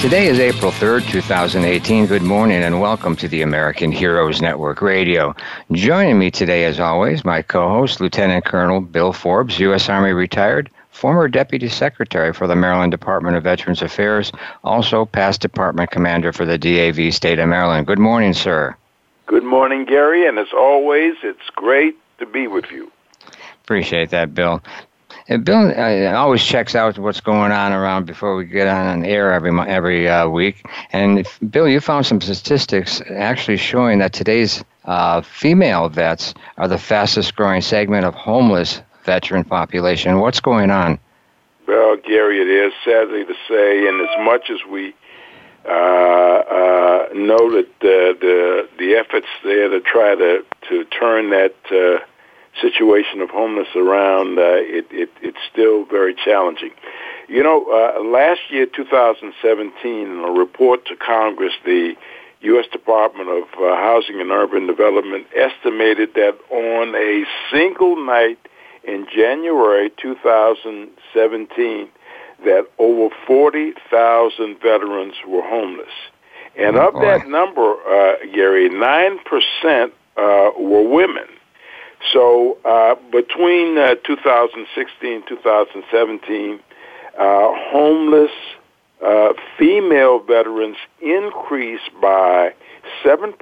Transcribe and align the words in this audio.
Today 0.00 0.28
is 0.28 0.38
April 0.38 0.70
3rd, 0.70 1.10
2018. 1.10 2.06
Good 2.06 2.22
morning 2.22 2.62
and 2.62 2.80
welcome 2.80 3.16
to 3.16 3.26
the 3.26 3.42
American 3.42 3.90
Heroes 3.90 4.40
Network 4.40 4.80
Radio. 4.80 5.34
Joining 5.72 6.20
me 6.20 6.30
today, 6.30 6.66
as 6.66 6.78
always, 6.78 7.24
my 7.24 7.42
co 7.42 7.68
host, 7.68 8.00
Lieutenant 8.00 8.44
Colonel 8.44 8.80
Bill 8.80 9.12
Forbes, 9.12 9.58
U.S. 9.58 9.88
Army 9.88 10.12
retired, 10.12 10.70
former 10.90 11.26
Deputy 11.26 11.68
Secretary 11.68 12.32
for 12.32 12.46
the 12.46 12.54
Maryland 12.54 12.92
Department 12.92 13.36
of 13.36 13.42
Veterans 13.42 13.82
Affairs, 13.82 14.30
also 14.62 15.04
past 15.04 15.40
Department 15.40 15.90
Commander 15.90 16.32
for 16.32 16.44
the 16.44 16.58
DAV 16.58 17.12
State 17.12 17.40
of 17.40 17.48
Maryland. 17.48 17.88
Good 17.88 17.98
morning, 17.98 18.34
sir. 18.34 18.76
Good 19.26 19.42
morning, 19.42 19.84
Gary, 19.84 20.28
and 20.28 20.38
as 20.38 20.52
always, 20.56 21.16
it's 21.24 21.50
great 21.56 21.96
to 22.18 22.26
be 22.26 22.46
with 22.46 22.70
you. 22.70 22.92
Appreciate 23.64 24.10
that, 24.10 24.32
Bill. 24.32 24.62
And 25.28 25.44
Bill 25.44 25.72
uh, 25.76 26.12
always 26.14 26.42
checks 26.42 26.74
out 26.74 26.98
what's 26.98 27.20
going 27.20 27.52
on 27.52 27.72
around 27.72 28.06
before 28.06 28.34
we 28.34 28.46
get 28.46 28.66
on 28.66 28.86
an 28.86 29.04
air 29.04 29.32
every 29.32 29.52
every 29.68 30.08
uh, 30.08 30.26
week. 30.28 30.66
And 30.92 31.18
if, 31.18 31.38
Bill, 31.50 31.68
you 31.68 31.80
found 31.80 32.06
some 32.06 32.20
statistics 32.20 33.02
actually 33.10 33.58
showing 33.58 33.98
that 33.98 34.14
today's 34.14 34.64
uh, 34.86 35.20
female 35.20 35.90
vets 35.90 36.32
are 36.56 36.66
the 36.66 36.78
fastest 36.78 37.36
growing 37.36 37.60
segment 37.60 38.06
of 38.06 38.14
homeless 38.14 38.80
veteran 39.04 39.44
population. 39.44 40.20
What's 40.20 40.40
going 40.40 40.70
on? 40.70 40.98
Well, 41.66 41.96
Gary, 41.96 42.40
it 42.40 42.48
is 42.48 42.72
sadly 42.82 43.26
to 43.26 43.34
say, 43.46 43.86
and 43.86 44.00
as 44.00 44.24
much 44.24 44.48
as 44.48 44.58
we 44.70 44.94
uh, 45.66 45.70
uh, 45.70 47.08
know 47.12 47.50
that 47.52 47.68
the, 47.80 48.16
the 48.18 48.68
the 48.78 48.94
efforts 48.94 49.26
there 49.44 49.68
to 49.68 49.80
try 49.80 50.14
to 50.14 50.42
to 50.70 50.84
turn 50.86 51.28
that 51.30 51.54
uh, 51.70 52.02
situation 52.60 53.20
of 53.20 53.30
homeless 53.30 53.68
around, 53.76 54.38
uh, 54.38 54.58
it, 54.58 54.86
it, 54.90 55.10
it's 55.22 55.38
still 55.50 55.84
very 55.84 56.14
challenging. 56.14 56.70
You 57.28 57.42
know, 57.42 57.66
uh, 57.70 58.02
last 58.04 58.40
year, 58.50 58.66
2017, 58.66 59.72
in 59.84 60.18
a 60.24 60.30
report 60.30 60.86
to 60.86 60.96
Congress, 60.96 61.52
the 61.64 61.94
U.S. 62.40 62.66
Department 62.72 63.28
of 63.28 63.44
uh, 63.58 63.76
Housing 63.76 64.20
and 64.20 64.30
Urban 64.30 64.66
Development 64.66 65.26
estimated 65.36 66.14
that 66.14 66.38
on 66.50 66.94
a 66.94 67.24
single 67.50 67.96
night 68.04 68.38
in 68.84 69.06
January 69.14 69.90
2017, 70.00 71.88
that 72.44 72.66
over 72.78 73.14
40,000 73.26 74.60
veterans 74.62 75.14
were 75.26 75.42
homeless. 75.42 75.92
And 76.56 76.76
of 76.76 76.94
that 76.94 77.28
number, 77.28 77.74
uh, 77.74 78.14
Gary, 78.32 78.68
9% 78.68 79.92
uh, 80.16 80.50
were 80.58 80.88
women. 80.88 81.26
So 82.12 82.58
uh, 82.64 82.94
between 83.10 83.76
uh, 83.76 83.94
2016 84.06 85.24
2017, 85.28 86.60
uh, 87.18 87.52
homeless 87.70 88.30
uh, 89.04 89.32
female 89.58 90.20
veterans 90.20 90.76
increased 91.00 91.90
by 92.00 92.52
7% 93.04 93.34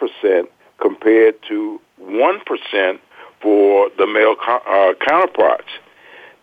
compared 0.81 1.35
to 1.49 1.81
1% 2.03 2.99
for 3.41 3.91
the 3.99 4.07
male 4.07 4.37
co- 4.37 4.63
uh, 4.67 4.95
counterparts. 5.07 5.69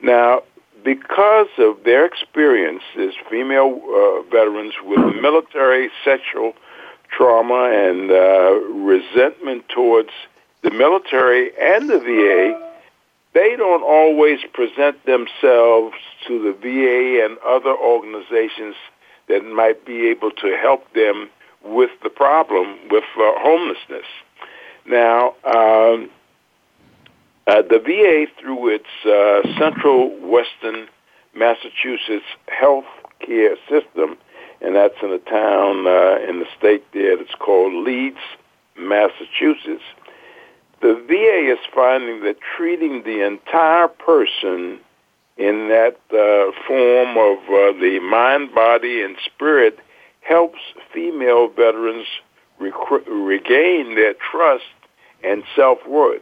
Now, 0.01 0.41
because 0.83 1.47
of 1.57 1.83
their 1.83 2.05
experience 2.05 2.83
as 2.99 3.11
female 3.29 3.79
uh, 3.83 4.21
veterans 4.29 4.73
with 4.83 4.99
military 5.21 5.89
sexual 6.03 6.53
trauma 7.09 7.69
and 7.71 8.09
resentment 8.85 9.63
towards 9.69 10.09
the 10.63 10.71
military 10.71 11.51
and 11.59 11.89
the 11.89 11.99
VA, 11.99 12.71
they 13.33 13.55
don't 13.55 13.83
always 13.83 14.39
present 14.53 15.05
themselves 15.05 15.95
to 16.27 16.41
the 16.41 16.53
VA 16.61 17.25
and 17.25 17.37
other 17.39 17.75
organizations 17.75 18.75
that 19.27 19.43
might 19.45 19.85
be 19.85 20.07
able 20.07 20.31
to 20.31 20.57
help 20.61 20.91
them 20.93 21.29
with 21.63 21.91
the 22.03 22.09
problem 22.09 22.77
with 22.89 23.03
uh, 23.17 23.31
homelessness. 23.37 24.05
Now, 24.85 25.35
um, 25.45 26.09
uh, 27.47 27.61
the 27.61 27.79
VA, 27.79 28.25
through 28.39 28.75
its 28.75 28.85
uh, 29.05 29.41
Central 29.59 30.09
Western 30.19 30.87
Massachusetts 31.35 32.25
health 32.47 32.85
care 33.19 33.55
system, 33.69 34.17
and 34.61 34.75
that's 34.75 34.95
in 35.01 35.11
a 35.11 35.19
town 35.19 35.87
uh, 35.87 36.29
in 36.29 36.39
the 36.39 36.45
state 36.57 36.85
there 36.93 37.17
that's 37.17 37.35
called 37.35 37.73
Leeds, 37.85 38.17
Massachusetts, 38.77 39.83
the 40.83 41.01
VA 41.07 41.49
is 41.49 41.59
finding 41.73 42.23
that 42.25 42.35
treating 42.57 43.03
the 43.03 43.25
entire 43.25 43.87
person 43.87 44.79
in 45.37 45.69
that 45.69 45.95
uh, 46.11 46.51
form 46.67 47.17
of 47.17 47.37
uh, 47.47 47.79
the 47.79 47.99
mind, 48.03 48.53
body, 48.53 49.01
and 49.01 49.15
spirit 49.23 49.79
helps 50.19 50.59
female 50.93 51.47
veterans 51.47 52.05
rec- 52.59 53.07
regain 53.07 53.95
their 53.95 54.13
trust 54.29 54.65
and 55.23 55.43
self-worth. 55.55 56.21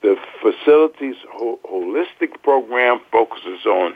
The 0.00 0.16
facility's 0.40 1.20
ho- 1.30 1.60
holistic 1.70 2.42
program 2.42 2.98
focuses 3.12 3.66
on 3.66 3.94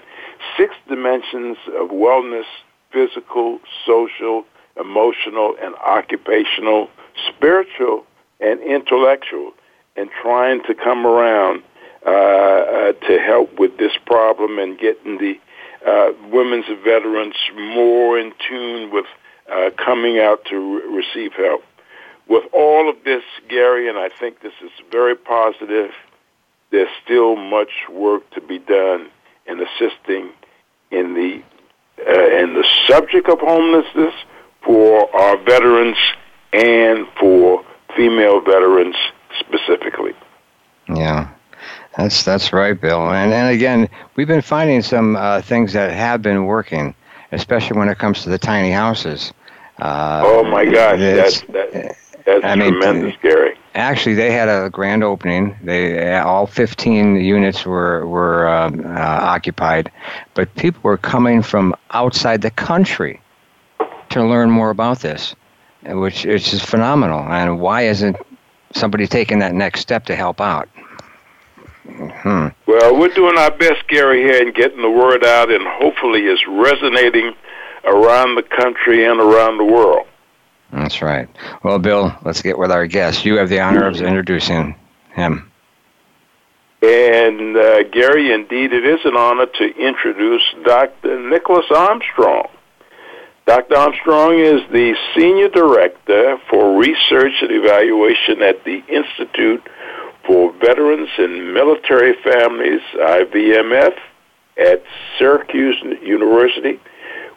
six 0.59 0.75
dimensions 0.91 1.57
of 1.69 1.89
wellness, 1.89 2.45
physical, 2.93 3.61
social, 3.87 4.45
emotional, 4.79 5.55
and 5.61 5.75
occupational, 5.77 6.91
spiritual, 7.31 8.05
and 8.41 8.61
intellectual 8.61 9.55
and 9.97 10.11
trying 10.23 10.63
to 10.65 10.75
come 10.75 11.07
around 11.07 11.63
uh, 12.07 12.11
uh, 12.11 12.93
to 12.93 13.19
help 13.19 13.59
with 13.59 13.79
this 13.79 13.93
problem 14.07 14.59
and 14.59 14.79
getting 14.79 15.19
the 15.19 15.35
uh, 15.87 16.13
women's 16.31 16.67
veterans 16.85 17.35
more 17.55 18.19
in 18.19 18.33
tune 18.49 18.93
with 18.93 19.07
uh, 19.51 19.71
coming 19.77 20.19
out 20.19 20.45
to 20.45 20.57
re- 20.57 21.03
receive 21.03 21.33
help. 21.33 21.63
With 22.29 22.45
all 22.53 22.89
of 22.89 22.97
this, 23.05 23.23
Gary, 23.49 23.89
and 23.89 23.99
I 23.99 24.09
think 24.09 24.41
this 24.41 24.53
is 24.63 24.71
very 24.91 25.17
positive, 25.17 25.91
there's 26.71 26.89
still 27.05 27.37
much 27.37 27.71
work 27.91 28.29
to 28.31 28.41
be 28.41 28.59
done 28.59 29.09
in 29.47 29.61
assisting 29.61 30.31
in 30.91 31.15
the 31.15 31.43
uh, 31.99 32.43
in 32.43 32.55
the 32.55 32.65
subject 32.87 33.29
of 33.29 33.39
homelessness 33.41 34.15
for 34.63 35.15
our 35.17 35.37
veterans 35.39 35.97
and 36.53 37.07
for 37.19 37.65
female 37.97 38.41
veterans 38.41 38.97
specifically. 39.41 40.13
Yeah. 40.89 41.29
That's 41.97 42.25
that's 42.25 42.53
right, 42.53 42.79
Bill. 42.79 43.11
And 43.11 43.33
and 43.33 43.55
again, 43.55 43.89
we've 44.17 44.29
been 44.29 44.43
finding 44.43 44.83
some 44.83 45.17
uh, 45.17 45.41
things 45.41 45.73
that 45.73 45.93
have 45.93 46.21
been 46.21 46.45
working, 46.45 46.95
especially 47.33 47.79
when 47.79 47.89
it 47.89 47.99
comes 47.99 48.23
to 48.23 48.29
the 48.29 48.39
tiny 48.39 48.71
houses. 48.71 49.33
Uh, 49.81 50.23
oh 50.25 50.45
my 50.45 50.65
gosh, 50.67 50.99
that's 50.99 51.41
that, 51.43 51.97
that's 52.27 52.45
I 52.45 52.55
tremendous, 52.57 53.13
mean, 53.13 53.19
Gary. 53.23 53.59
Actually, 53.75 54.15
they 54.15 54.31
had 54.31 54.49
a 54.49 54.69
grand 54.71 55.05
opening. 55.05 55.57
They 55.63 56.15
all 56.19 56.47
15 56.47 57.17
units 57.17 57.65
were 57.65 58.07
were 58.07 58.47
um, 58.49 58.85
uh, 58.85 58.99
occupied, 58.99 59.91
but 60.35 60.55
people 60.55 60.81
were 60.83 60.99
coming 60.99 61.41
from 61.43 61.75
outside 61.93 62.43
the 62.43 62.51
country 62.51 63.21
to 64.11 64.23
learn 64.23 64.51
more 64.51 64.69
about 64.69 65.01
this, 65.01 65.35
which 65.83 66.27
which 66.27 66.53
is 66.53 66.63
phenomenal. 66.63 67.21
And 67.21 67.59
why 67.59 67.83
isn't 67.83 68.17
somebody 68.77 69.07
taking 69.07 69.41
that 69.41 69.55
next 69.55 69.81
step 69.81 70.07
to 70.07 70.17
help 70.17 70.41
out. 70.41 70.69
Hmm. 71.87 72.49
Well, 72.67 72.99
we're 72.99 73.15
doing 73.15 73.39
our 73.39 73.51
best, 73.51 73.87
Gary, 73.89 74.23
here 74.23 74.43
in 74.43 74.53
getting 74.53 74.83
the 74.83 74.91
word 74.91 75.25
out, 75.25 75.51
and 75.51 75.65
hopefully 75.67 76.23
it's 76.23 76.45
resonating 76.49 77.35
around 77.85 78.35
the 78.35 78.43
country 78.43 79.05
and 79.05 79.21
around 79.21 79.59
the 79.59 79.65
world. 79.65 80.07
That's 80.73 81.01
right. 81.01 81.29
Well, 81.63 81.79
Bill, 81.79 82.13
let's 82.25 82.43
get 82.43 82.59
with 82.59 82.73
our 82.73 82.87
guest. 82.87 83.25
You 83.25 83.37
have 83.37 83.49
the 83.49 83.61
honor 83.61 83.87
of 83.87 84.01
introducing 84.01 84.75
him. 85.15 85.51
And 86.83 87.57
uh, 87.57 87.85
Gary, 87.85 88.33
indeed, 88.33 88.73
it 88.73 88.85
is 88.85 89.01
an 89.05 89.17
honor 89.17 89.47
to 89.47 89.65
introduce 89.77 90.43
Dr. 90.65 91.31
Nicholas 91.31 91.67
Armstrong. 91.75 92.49
Dr. 93.47 93.77
Armstrong 93.77 94.41
is 94.41 94.61
the 94.73 94.97
Senior 95.15 95.49
Director 95.49 96.37
for 96.51 96.77
Research 96.81 97.33
and 97.43 97.53
Evaluation 97.53 98.43
at 98.43 98.65
the 98.65 98.83
Institute 98.89 99.63
for 100.27 100.53
Veterans 100.55 101.09
and 101.17 101.55
Military 101.55 102.15
Families, 102.25 102.81
IVMF, 102.97 103.95
at 104.59 104.83
Syracuse 105.17 105.77
University, 106.03 106.81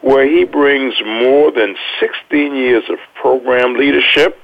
where 0.00 0.26
he 0.28 0.42
brings 0.42 0.94
more 1.06 1.52
than 1.52 1.76
16 2.00 2.56
years 2.56 2.82
of 2.90 2.98
program 3.14 3.74
leadership, 3.74 4.36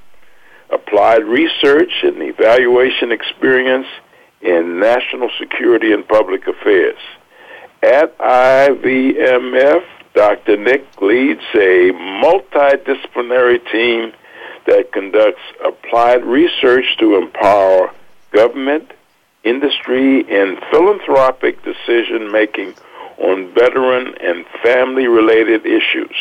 applied 0.71 1.25
research, 1.25 1.91
and 2.05 2.23
evaluation 2.23 3.11
experience 3.11 3.89
in 4.41 4.79
national 4.79 5.31
security 5.41 5.93
and 5.93 6.07
public 6.07 6.47
affairs. 6.47 6.99
At 7.83 8.17
IVMF, 8.19 9.83
Dr. 10.17 10.57
Nick 10.57 11.03
leads 11.03 11.43
a 11.55 11.93
multidisciplinary 12.25 13.61
team 13.71 14.15
that 14.67 14.91
conducts 14.91 15.43
applied 15.63 16.25
research 16.25 16.97
to 16.99 17.19
empower 17.19 17.93
government, 18.33 18.93
industry, 19.45 20.21
and 20.21 20.59
philanthropic 20.71 21.63
decision 21.63 22.33
making 22.33 22.73
on 23.19 23.53
veteran 23.53 24.15
and 24.23 24.47
family 24.63 25.07
related 25.07 25.67
issues. 25.67 26.17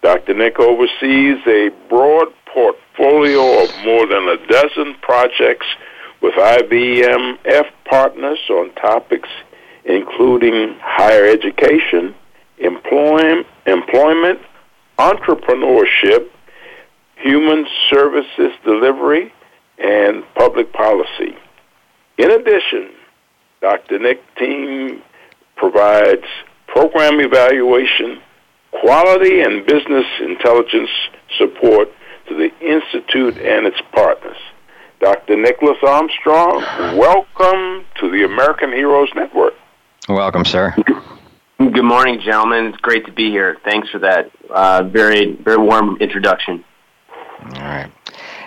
Dr. 0.00 0.34
Nick 0.34 0.60
oversees 0.60 1.44
a 1.48 1.70
broad 1.88 2.28
portfolio 2.46 3.64
of 3.64 3.70
more 3.84 4.06
than 4.06 4.28
a 4.28 4.46
dozen 4.46 4.94
projects 5.02 5.66
with 6.22 6.34
IVMF 6.34 7.66
partners 7.86 8.38
on 8.50 8.72
topics 8.74 9.28
including 9.84 10.76
higher 10.80 11.26
education, 11.26 12.14
employment, 12.64 13.46
employment 13.66 14.40
entrepreneurship, 14.98 16.28
human 17.16 17.66
services 17.90 18.52
delivery, 18.64 19.32
and 19.78 20.24
public 20.34 20.72
policy. 20.72 21.36
In 22.18 22.30
addition, 22.30 22.90
Dr. 23.60 23.98
Nick 23.98 24.20
team 24.36 25.02
provides 25.56 26.24
program 26.68 27.20
evaluation, 27.20 28.20
quality, 28.70 29.40
and 29.40 29.66
business 29.66 30.06
intelligence 30.20 30.90
support 31.38 31.88
to 32.28 32.34
the 32.34 32.50
Institute 32.60 33.36
and 33.38 33.66
its 33.66 33.80
partners. 33.92 34.36
Dr. 35.00 35.36
Nicholas 35.36 35.78
Armstrong, 35.86 36.62
welcome 36.96 37.84
to 38.00 38.10
the 38.10 38.24
American 38.24 38.70
Heroes 38.72 39.08
Network. 39.14 39.54
Welcome, 40.08 40.44
sir. 40.44 40.74
Good 41.58 41.84
morning, 41.84 42.20
gentlemen. 42.20 42.66
It's 42.66 42.78
great 42.78 43.06
to 43.06 43.12
be 43.12 43.30
here. 43.30 43.56
Thanks 43.64 43.88
for 43.88 44.00
that 44.00 44.30
uh, 44.50 44.82
very, 44.82 45.32
very 45.36 45.56
warm 45.56 45.96
introduction. 45.98 46.64
All 47.44 47.50
right. 47.50 47.92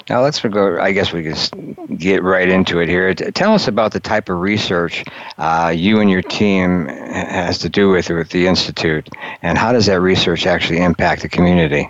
Now 0.10 0.22
let's 0.22 0.42
go. 0.42 0.80
I 0.80 0.92
guess 0.92 1.14
we 1.14 1.24
can 1.24 1.98
get 1.98 2.22
right 2.22 2.50
into 2.50 2.80
it 2.80 2.90
here. 2.90 3.14
Tell 3.14 3.54
us 3.54 3.70
about 3.70 3.94
the 3.94 4.02
type 4.02 4.28
of 4.28 4.40
research 4.40 5.06
uh, 5.38 5.74
you 5.76 6.02
and 6.02 6.10
your 6.10 6.22
team 6.22 6.88
has 6.88 7.60
to 7.60 7.70
do 7.70 7.90
with 7.90 8.10
with 8.10 8.30
the 8.30 8.46
institute, 8.48 9.10
and 9.42 9.58
how 9.58 9.72
does 9.72 9.86
that 9.86 10.02
research 10.02 10.46
actually 10.46 10.82
impact 10.82 11.22
the 11.22 11.30
community? 11.30 11.90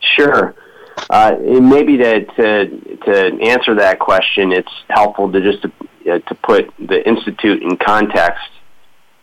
Sure. 0.00 0.54
Uh, 1.08 1.36
maybe 1.40 1.96
to, 1.96 2.24
to 2.24 2.96
to 3.04 3.42
answer 3.42 3.74
that 3.74 3.98
question, 3.98 4.52
it's 4.52 4.72
helpful 4.88 5.32
to 5.32 5.40
just 5.40 5.62
to, 5.62 5.72
uh, 6.12 6.18
to 6.20 6.34
put 6.36 6.72
the 6.78 7.06
institute 7.06 7.62
in 7.62 7.76
context. 7.78 8.48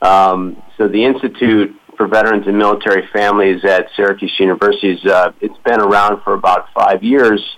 Um, 0.01 0.61
so 0.77 0.87
the 0.87 1.03
institute 1.03 1.75
for 1.97 2.07
veterans 2.07 2.45
and 2.47 2.57
military 2.57 3.07
families 3.11 3.65
at 3.65 3.87
Syracuse 3.95 4.33
University 4.39 4.91
is 4.93 5.05
uh, 5.05 5.31
it's 5.41 5.57
been 5.65 5.81
around 5.81 6.21
for 6.23 6.33
about 6.33 6.67
five 6.73 7.03
years 7.03 7.57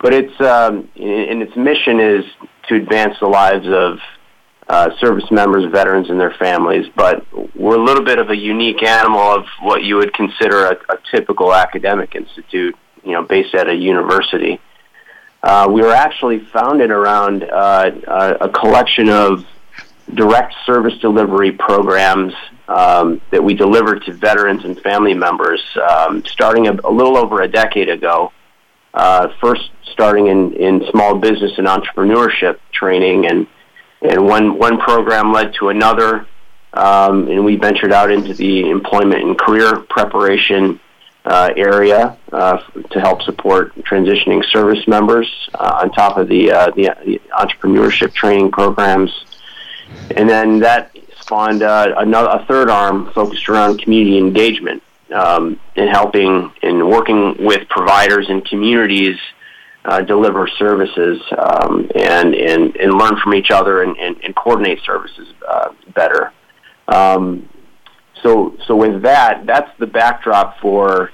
but 0.00 0.12
it's 0.12 0.40
um, 0.40 0.88
and 0.96 1.42
its 1.42 1.56
mission 1.56 2.00
is 2.00 2.24
to 2.68 2.74
advance 2.74 3.16
the 3.20 3.26
lives 3.26 3.66
of 3.66 3.98
uh, 4.68 4.90
service 4.98 5.30
members, 5.30 5.70
veterans, 5.72 6.10
and 6.10 6.20
their 6.20 6.34
families. 6.38 6.86
But 6.94 7.24
we're 7.54 7.76
a 7.76 7.84
little 7.84 8.04
bit 8.04 8.18
of 8.18 8.30
a 8.30 8.36
unique 8.36 8.82
animal 8.82 9.20
of 9.20 9.46
what 9.62 9.84
you 9.84 9.96
would 9.96 10.12
consider 10.12 10.66
a, 10.66 10.72
a 10.92 10.98
typical 11.10 11.54
academic 11.54 12.14
institute, 12.14 12.76
you 13.04 13.12
know, 13.12 13.22
based 13.22 13.54
at 13.54 13.68
a 13.68 13.74
university. 13.74 14.60
Uh, 15.42 15.68
we 15.70 15.82
were 15.82 15.92
actually 15.92 16.40
founded 16.52 16.90
around 16.90 17.44
uh, 17.44 17.90
a, 18.06 18.46
a 18.46 18.48
collection 18.48 19.08
of 19.08 19.44
direct 20.14 20.54
service 20.64 20.96
delivery 20.98 21.52
programs 21.52 22.32
um, 22.68 23.20
that 23.30 23.42
we 23.42 23.54
deliver 23.54 23.98
to 23.98 24.12
veterans 24.12 24.64
and 24.64 24.80
family 24.80 25.14
members, 25.14 25.62
um, 25.88 26.24
starting 26.26 26.68
a, 26.68 26.72
a 26.84 26.90
little 26.90 27.16
over 27.16 27.42
a 27.42 27.48
decade 27.48 27.88
ago. 27.88 28.32
Uh, 28.94 29.28
first 29.40 29.70
starting 29.92 30.28
in, 30.28 30.52
in 30.54 30.82
small 30.90 31.16
business 31.16 31.52
and 31.58 31.66
entrepreneurship 31.66 32.58
training, 32.72 33.26
and 33.26 33.46
and 34.00 34.24
one 34.24 34.58
one 34.58 34.78
program 34.78 35.32
led 35.32 35.52
to 35.54 35.68
another, 35.68 36.26
um, 36.72 37.28
and 37.28 37.44
we 37.44 37.56
ventured 37.56 37.92
out 37.92 38.10
into 38.10 38.32
the 38.32 38.70
employment 38.70 39.22
and 39.22 39.38
career 39.38 39.80
preparation 39.80 40.80
uh, 41.26 41.52
area 41.56 42.16
uh, 42.32 42.58
to 42.90 43.00
help 43.00 43.20
support 43.22 43.74
transitioning 43.82 44.44
service 44.50 44.86
members 44.86 45.28
uh, 45.54 45.80
on 45.82 45.90
top 45.90 46.16
of 46.16 46.28
the, 46.28 46.52
uh, 46.52 46.70
the, 46.70 46.94
the 47.04 47.20
entrepreneurship 47.32 48.14
training 48.14 48.50
programs, 48.50 49.10
and 50.16 50.28
then 50.28 50.60
that 50.60 50.96
spawned 51.20 51.62
uh, 51.62 51.94
another 51.98 52.28
a 52.28 52.46
third 52.46 52.70
arm 52.70 53.10
focused 53.12 53.48
around 53.48 53.80
community 53.80 54.18
engagement 54.18 54.82
um, 55.14 55.58
in 55.74 55.88
helping 55.88 56.52
and 56.62 56.88
working 56.88 57.36
with 57.40 57.68
providers 57.68 58.26
and 58.28 58.44
communities 58.44 59.16
uh, 59.84 60.00
deliver 60.00 60.48
services 60.48 61.20
um, 61.38 61.88
and, 61.94 62.34
and, 62.34 62.76
and 62.76 62.94
learn 62.94 63.16
from 63.22 63.34
each 63.34 63.50
other 63.50 63.82
and, 63.82 63.96
and, 63.98 64.16
and 64.24 64.34
coordinate 64.34 64.80
services 64.84 65.28
uh, 65.48 65.68
better. 65.94 66.32
Um, 66.88 67.48
so, 68.22 68.56
so 68.66 68.74
with 68.74 69.02
that, 69.02 69.46
that's 69.46 69.70
the 69.78 69.86
backdrop 69.86 70.58
for 70.60 71.10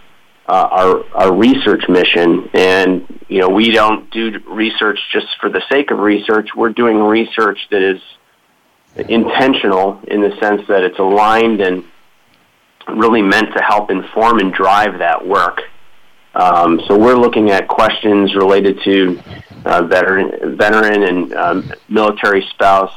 uh, 0.47 0.69
our, 0.71 1.05
our 1.15 1.37
research 1.37 1.85
mission. 1.89 2.49
And, 2.55 3.25
you 3.29 3.41
know, 3.41 3.49
we 3.51 3.71
don't 3.71 4.11
do 4.11 4.39
research 4.49 4.99
just 5.13 5.27
for 5.41 5.51
the 5.51 5.63
sake 5.71 5.91
of 5.91 5.99
research. 5.99 6.51
We're 6.57 6.73
doing 6.73 6.99
research 6.99 7.59
that 7.71 7.83
is 7.83 8.01
intentional 8.97 10.01
in 10.07 10.21
the 10.21 10.37
sense 10.39 10.63
that 10.69 10.83
it's 10.83 10.99
aligned 10.99 11.61
and 11.61 11.85
really 12.89 13.23
meant 13.23 13.53
to 13.57 13.63
help 13.63 13.91
inform 13.91 14.39
and 14.39 14.53
drive 14.53 14.99
that 14.99 15.27
work. 15.27 15.63
Um, 16.35 16.81
so 16.87 16.99
we're 16.99 17.17
looking 17.17 17.51
at 17.51 17.69
questions 17.69 18.35
related 18.35 18.81
to 18.85 19.21
uh, 19.65 19.83
veteran, 19.83 20.57
veteran 20.57 21.03
and 21.03 21.35
um, 21.35 21.73
military 21.89 22.43
spouse, 22.51 22.95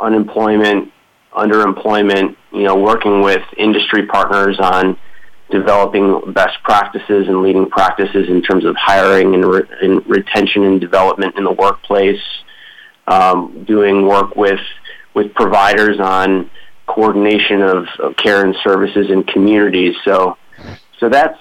unemployment, 0.00 0.92
underemployment. 1.32 2.36
You 2.52 2.64
know, 2.64 2.76
working 2.76 3.22
with 3.22 3.42
industry 3.56 4.06
partners 4.06 4.58
on 4.58 4.98
developing 5.50 6.32
best 6.32 6.56
practices 6.64 7.28
and 7.28 7.42
leading 7.42 7.68
practices 7.68 8.28
in 8.28 8.42
terms 8.42 8.64
of 8.64 8.74
hiring 8.76 9.34
and, 9.34 9.44
re- 9.44 9.68
and 9.82 10.06
retention 10.06 10.64
and 10.64 10.80
development 10.80 11.36
in 11.36 11.44
the 11.44 11.52
workplace. 11.52 12.20
Um, 13.06 13.64
doing 13.64 14.06
work 14.06 14.36
with 14.36 14.60
with 15.14 15.34
providers 15.34 16.00
on 16.00 16.50
coordination 16.86 17.62
of, 17.62 17.86
of 17.98 18.16
care 18.16 18.44
and 18.44 18.54
services 18.62 19.10
in 19.10 19.24
communities. 19.24 19.94
So, 20.04 20.36
so 20.98 21.08
that's 21.08 21.38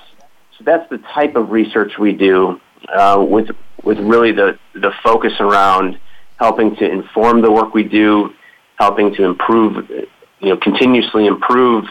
so 0.57 0.63
that's 0.65 0.89
the 0.89 0.99
type 1.13 1.35
of 1.35 1.49
research 1.49 1.93
we 1.99 2.13
do 2.13 2.59
uh, 2.93 3.23
with 3.27 3.49
with 3.83 3.99
really 3.99 4.31
the 4.31 4.59
the 4.73 4.91
focus 5.03 5.33
around 5.39 5.99
helping 6.39 6.75
to 6.75 6.89
inform 6.89 7.41
the 7.41 7.51
work 7.51 7.73
we 7.73 7.83
do, 7.83 8.33
helping 8.77 9.13
to 9.13 9.23
improve, 9.23 9.87
you 9.89 10.49
know, 10.49 10.57
continuously 10.57 11.27
improve 11.27 11.85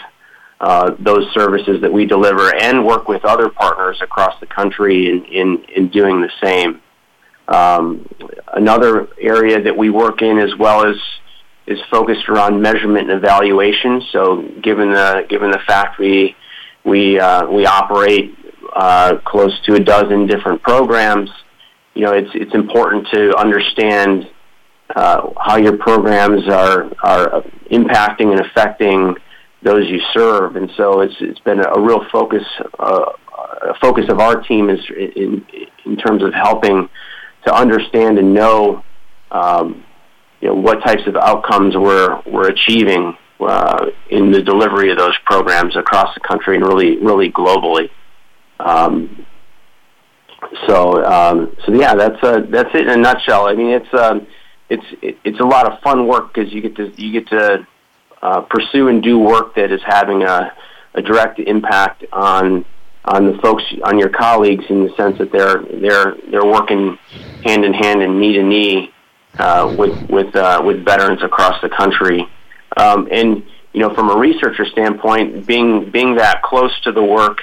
uh, 0.61 0.95
those 0.99 1.33
services 1.33 1.81
that 1.81 1.93
we 1.93 2.05
deliver, 2.05 2.55
and 2.55 2.85
work 2.85 3.09
with 3.09 3.25
other 3.25 3.49
partners 3.49 3.99
across 4.03 4.39
the 4.41 4.47
country 4.47 5.09
in 5.09 5.25
in, 5.25 5.65
in 5.75 5.89
doing 5.89 6.21
the 6.21 6.31
same. 6.43 6.81
Um, 7.49 8.09
another 8.53 9.09
area 9.21 9.61
that 9.63 9.77
we 9.77 9.91
work 9.91 10.23
in, 10.23 10.39
as 10.39 10.55
well 10.57 10.87
as 10.87 10.97
is 11.71 11.79
focused 11.89 12.29
around 12.29 12.61
measurement 12.61 13.11
and 13.11 13.23
evaluation. 13.23 14.03
So, 14.11 14.43
given 14.61 14.91
the 14.91 15.25
given 15.29 15.53
the 15.53 15.61
fact 15.67 15.99
we 15.99 16.35
we 16.85 17.19
uh, 17.19 17.47
we 17.47 17.65
operate 17.65 18.35
uh, 18.75 19.19
close 19.25 19.59
to 19.67 19.75
a 19.75 19.81
dozen 19.81 20.27
different 20.27 20.63
programs, 20.63 21.31
you 21.95 22.03
know, 22.05 22.13
it's 22.13 22.31
it's 22.35 22.55
important 22.55 23.07
to 23.13 23.37
understand 23.37 24.29
uh, 24.97 25.31
how 25.39 25.57
your 25.57 25.77
programs 25.77 26.49
are 26.49 26.91
are 27.05 27.43
impacting 27.71 28.33
and 28.33 28.41
affecting 28.41 29.15
those 29.63 29.89
you 29.89 30.01
serve. 30.13 30.57
And 30.57 30.71
so, 30.77 31.01
it's 31.01 31.15
it's 31.21 31.41
been 31.41 31.61
a 31.61 31.81
real 31.81 32.05
focus 32.11 32.43
uh, 32.81 33.13
a 33.63 33.75
focus 33.81 34.07
of 34.09 34.19
our 34.19 34.43
team 34.43 34.71
is 34.71 34.81
in 34.91 35.47
in 35.87 35.97
terms 35.97 36.25
of 36.25 36.35
helping 36.35 36.89
to 37.47 37.55
understand 37.55 38.19
and 38.19 38.35
know. 38.35 38.83
Um, 39.31 39.85
you 40.41 40.49
know, 40.49 40.55
what 40.55 40.83
types 40.83 41.03
of 41.07 41.17
outcomes 41.17 41.77
we're, 41.77 42.21
we're 42.27 42.49
achieving 42.49 43.17
uh, 43.41 43.87
in 44.11 44.31
the 44.31 44.43
delivery 44.43 44.91
of 44.91 44.99
those 44.99 45.17
programs 45.25 45.77
across 45.77 46.15
the 46.15 46.21
country 46.21 46.57
and 46.57 46.67
really, 46.67 46.99
really 46.99 47.31
globally. 47.31 47.91
Um, 48.59 49.27
so, 50.67 51.05
um, 51.05 51.57
so 51.65 51.73
yeah, 51.73 51.95
that's 51.95 52.23
uh, 52.23 52.41
that's 52.49 52.71
it 52.75 52.83
in 52.83 52.91
a 52.91 52.97
nutshell. 52.97 53.47
I 53.47 53.55
mean, 53.55 53.71
it's 53.71 53.95
um, 53.95 54.27
it's 54.69 54.85
it's 55.01 55.41
a 55.41 55.45
lot 55.45 55.71
of 55.71 55.81
fun 55.81 56.07
work 56.07 56.33
because 56.33 56.53
you 56.53 56.63
get 56.63 56.77
to 56.77 56.93
you 56.97 57.13
get 57.13 57.29
to 57.29 57.67
uh, 58.23 58.41
pursue 58.43 58.89
and 58.89 59.03
do 59.03 59.19
work 59.19 59.55
that 59.57 59.71
is 59.71 59.81
having 59.85 60.23
a 60.23 60.53
a 60.95 61.03
direct 61.03 61.39
impact 61.39 62.05
on 62.13 62.65
on 63.05 63.27
the 63.27 63.39
folks 63.43 63.63
on 63.85 63.99
your 63.99 64.11
colleagues 64.11 64.65
in 64.69 64.85
the 64.85 64.95
sense 64.97 65.19
that 65.19 65.31
they're 65.33 65.63
they're 65.81 66.17
they're 66.31 66.45
working 66.45 66.99
hand 67.45 67.65
in 67.65 67.73
hand 67.73 68.03
and 68.03 68.21
knee 68.21 68.35
to 68.35 68.43
knee 68.43 68.91
uh, 69.39 69.75
with 69.79 70.11
with 70.11 70.35
uh, 70.37 70.63
with 70.65 70.85
veterans 70.85 71.23
across 71.23 71.61
the 71.63 71.69
country. 71.69 72.27
Um, 72.77 73.09
and 73.11 73.45
you 73.73 73.81
know, 73.81 73.95
from 73.95 74.11
a 74.11 74.17
researcher 74.17 74.67
standpoint, 74.67 75.47
being 75.47 75.91
being 75.91 76.17
that 76.17 76.43
close 76.43 76.79
to 76.83 76.93
the 76.93 77.03
work 77.03 77.39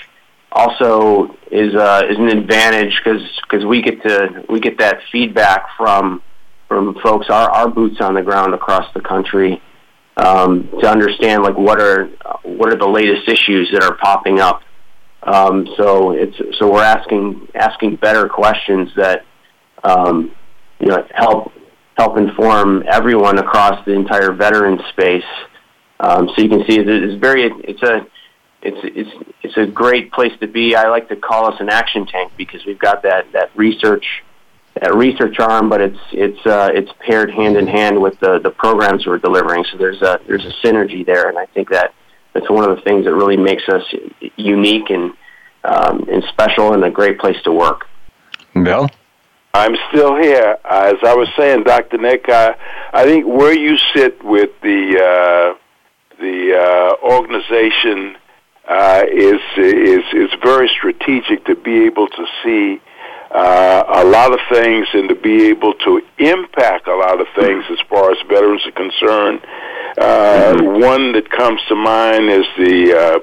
also 0.51 1.35
is 1.51 1.75
uh, 1.75 2.03
is 2.09 2.17
an 2.17 2.29
advantage 2.29 2.99
because 3.03 3.21
because 3.43 3.65
we 3.65 3.81
get 3.81 4.01
to 4.03 4.45
we 4.49 4.59
get 4.59 4.77
that 4.79 4.99
feedback 5.11 5.65
from 5.77 6.21
from 6.67 6.95
folks 7.01 7.27
our 7.29 7.49
our 7.49 7.69
boots 7.69 8.01
on 8.01 8.13
the 8.13 8.21
ground 8.21 8.53
across 8.53 8.91
the 8.93 9.01
country 9.01 9.61
um, 10.17 10.67
to 10.81 10.89
understand 10.89 11.43
like 11.43 11.57
what 11.57 11.79
are 11.79 12.05
what 12.43 12.69
are 12.69 12.77
the 12.77 12.87
latest 12.87 13.27
issues 13.27 13.71
that 13.71 13.83
are 13.83 13.95
popping 13.95 14.39
up. 14.39 14.61
Um, 15.23 15.67
so 15.77 16.11
it's 16.11 16.37
so 16.57 16.71
we're 16.71 16.83
asking 16.83 17.47
asking 17.55 17.97
better 17.97 18.27
questions 18.27 18.89
that 18.95 19.25
um, 19.83 20.31
you 20.79 20.87
know 20.87 21.05
help 21.13 21.51
help 21.97 22.17
inform 22.17 22.83
everyone 22.87 23.39
across 23.39 23.83
the 23.85 23.91
entire 23.91 24.31
veteran 24.31 24.79
space. 24.89 25.25
Um, 25.99 26.29
so 26.35 26.41
you 26.41 26.49
can 26.49 26.63
see 26.67 26.77
it's 26.79 27.19
very 27.19 27.43
it's 27.43 27.81
a 27.81 28.05
it's 28.61 28.77
it's 28.83 29.31
it's 29.41 29.57
a 29.57 29.65
great 29.65 30.11
place 30.11 30.33
to 30.39 30.47
be. 30.47 30.75
I 30.75 30.89
like 30.89 31.09
to 31.09 31.15
call 31.15 31.51
us 31.51 31.59
an 31.59 31.69
action 31.69 32.05
tank 32.05 32.33
because 32.37 32.65
we've 32.65 32.79
got 32.79 33.01
that 33.03 33.31
that 33.33 33.49
research 33.55 34.05
that 34.79 34.93
research 34.93 35.39
arm, 35.39 35.69
but 35.69 35.81
it's 35.81 35.99
it's 36.11 36.45
uh, 36.45 36.69
it's 36.71 36.91
paired 36.99 37.31
hand 37.31 37.57
in 37.57 37.65
hand 37.65 37.99
with 37.99 38.19
the 38.19 38.39
the 38.39 38.51
programs 38.51 39.07
we're 39.07 39.17
delivering. 39.17 39.65
So 39.71 39.77
there's 39.77 40.01
a 40.03 40.19
there's 40.27 40.45
a 40.45 40.53
synergy 40.65 41.03
there, 41.03 41.29
and 41.29 41.37
I 41.37 41.47
think 41.47 41.69
that 41.69 41.95
that's 42.33 42.49
one 42.49 42.69
of 42.69 42.75
the 42.75 42.83
things 42.83 43.05
that 43.05 43.13
really 43.13 43.37
makes 43.37 43.67
us 43.69 43.83
unique 44.35 44.91
and 44.91 45.13
um, 45.63 46.07
and 46.11 46.23
special 46.29 46.73
and 46.73 46.83
a 46.83 46.91
great 46.91 47.19
place 47.19 47.41
to 47.43 47.51
work. 47.51 47.87
Bill. 48.53 48.87
I'm 49.57 49.75
still 49.89 50.15
here. 50.15 50.55
As 50.63 50.97
I 51.03 51.15
was 51.15 51.27
saying, 51.35 51.63
Dr. 51.63 51.97
Nick, 51.97 52.29
I, 52.29 52.55
I 52.93 53.05
think 53.05 53.25
where 53.25 53.57
you 53.57 53.75
sit 53.95 54.23
with 54.23 54.51
the 54.61 54.81
uh, 55.01 55.57
the 56.19 56.53
uh, 56.53 57.05
organization 57.05 58.17
uh, 58.67 59.03
is 59.11 59.41
is 59.57 60.03
is 60.13 60.29
very 60.43 60.69
strategic 60.69 61.43
to 61.45 61.55
be 61.55 61.85
able 61.85 62.07
to 62.07 62.25
see 62.43 62.79
uh, 63.31 63.83
a 63.87 64.05
lot 64.05 64.31
of 64.31 64.39
things 64.51 64.87
and 64.93 65.09
to 65.09 65.15
be 65.15 65.47
able 65.47 65.73
to 65.73 66.01
impact 66.19 66.87
a 66.87 66.95
lot 66.95 67.19
of 67.19 67.25
things 67.35 67.63
as 67.71 67.79
far 67.89 68.11
as 68.11 68.17
veterans 68.29 68.61
are 68.67 68.71
concerned. 68.71 69.41
Uh, 69.97 70.53
mm-hmm. 70.53 70.81
One 70.81 71.13
that 71.13 71.31
comes 71.31 71.61
to 71.69 71.75
mind 71.75 72.29
is 72.29 72.45
the 72.59 72.93
uh, 72.93 73.19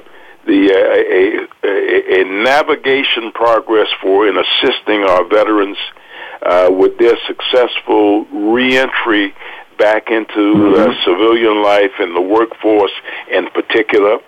the 0.47 0.61
uh, 0.75 1.69
a, 1.69 1.71
a, 1.71 2.23
a 2.23 2.43
navigation 2.43 3.31
progress 3.31 3.89
for 4.03 4.27
in 4.27 4.37
assisting 4.37 5.05
our 5.05 5.23
veterans 5.29 5.79
uh, 6.43 6.69
with 6.71 6.99
their 6.99 7.17
successful 7.27 8.25
reentry 8.27 9.35
back 9.79 10.09
into 10.09 10.23
uh, 10.23 10.33
mm-hmm. 10.33 10.91
uh, 10.91 11.05
civilian 11.05 11.63
life 11.63 11.93
and 11.99 12.15
the 12.15 12.21
workforce 12.21 12.93
in 13.31 13.49
particular. 13.51 14.19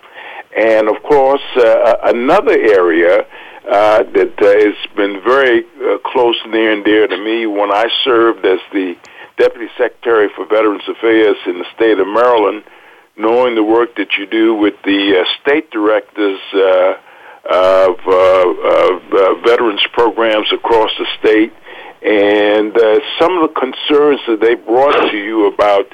And 0.57 0.89
of 0.89 1.01
course, 1.03 1.41
uh, 1.55 1.97
another 2.03 2.57
area 2.57 3.25
uh, 3.69 4.03
that 4.03 4.33
uh, 4.39 4.45
has 4.45 4.95
been 4.95 5.21
very 5.23 5.63
uh, 5.63 5.97
close, 6.05 6.37
near, 6.47 6.71
and 6.71 6.85
dear 6.85 7.07
to 7.07 7.17
me 7.17 7.45
when 7.45 7.71
I 7.71 7.87
served 8.03 8.45
as 8.45 8.59
the 8.71 8.95
Deputy 9.37 9.67
Secretary 9.77 10.29
for 10.35 10.45
Veterans 10.45 10.83
Affairs 10.87 11.37
in 11.45 11.59
the 11.59 11.65
state 11.75 11.99
of 11.99 12.07
Maryland, 12.07 12.63
knowing 13.17 13.55
the 13.55 13.63
work 13.63 13.95
that 13.97 14.17
you 14.17 14.25
do 14.25 14.55
with 14.55 14.73
the 14.83 15.19
uh, 15.19 15.23
state 15.41 15.69
directors 15.69 16.39
uh, 16.53 16.93
of, 17.49 17.99
uh, 18.07 18.49
of 18.49 19.01
uh, 19.13 19.35
veterans 19.45 19.81
programs 19.93 20.51
across 20.51 20.91
the 20.97 21.05
state, 21.19 21.53
and 22.01 22.75
uh, 22.77 22.99
some 23.19 23.37
of 23.37 23.49
the 23.49 23.53
concerns 23.59 24.21
that 24.27 24.39
they 24.41 24.55
brought 24.55 25.11
to 25.11 25.17
you 25.17 25.47
about 25.47 25.85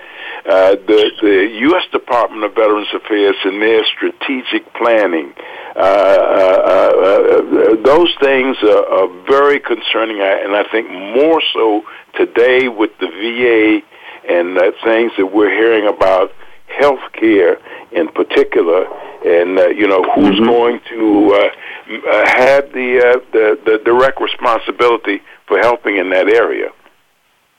uh, 0.45 0.75
the, 0.75 1.11
the 1.21 1.49
U.S. 1.71 1.83
Department 1.91 2.43
of 2.43 2.53
Veterans 2.55 2.89
Affairs 2.93 3.35
and 3.45 3.61
their 3.61 3.83
strategic 3.85 4.73
planning. 4.73 5.33
Uh, 5.75 5.79
uh, 5.79 6.93
uh, 6.93 7.75
those 7.83 8.13
things 8.21 8.57
are, 8.63 8.85
are 8.85 9.25
very 9.25 9.59
concerning, 9.59 10.19
and 10.19 10.55
I 10.55 10.65
think 10.71 10.89
more 10.91 11.41
so 11.53 11.83
today 12.17 12.67
with 12.67 12.91
the 12.99 13.07
VA 13.07 13.81
and 14.29 14.57
uh, 14.57 14.71
things 14.83 15.11
that 15.17 15.27
we're 15.27 15.49
hearing 15.49 15.87
about 15.87 16.31
health 16.67 17.01
care 17.13 17.57
in 17.91 18.07
particular, 18.09 18.85
and 19.25 19.59
uh, 19.59 19.67
you 19.67 19.87
know 19.87 20.03
who's 20.15 20.35
mm-hmm. 20.35 20.45
going 20.45 20.79
to 20.89 21.33
uh, 21.33 22.09
uh, 22.09 22.25
have 22.25 22.71
the, 22.73 22.99
uh, 22.99 23.31
the 23.31 23.59
the 23.65 23.81
direct 23.85 24.19
responsibility 24.19 25.21
for 25.47 25.59
helping 25.59 25.97
in 25.97 26.09
that 26.09 26.27
area. 26.27 26.69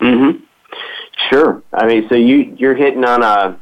Mm-hmm. 0.01 0.45
Sure. 1.31 1.63
I 1.73 1.87
mean, 1.87 2.09
so 2.09 2.17
you 2.17 2.55
you're 2.57 2.75
hitting 2.75 3.05
on 3.05 3.23
a 3.23 3.61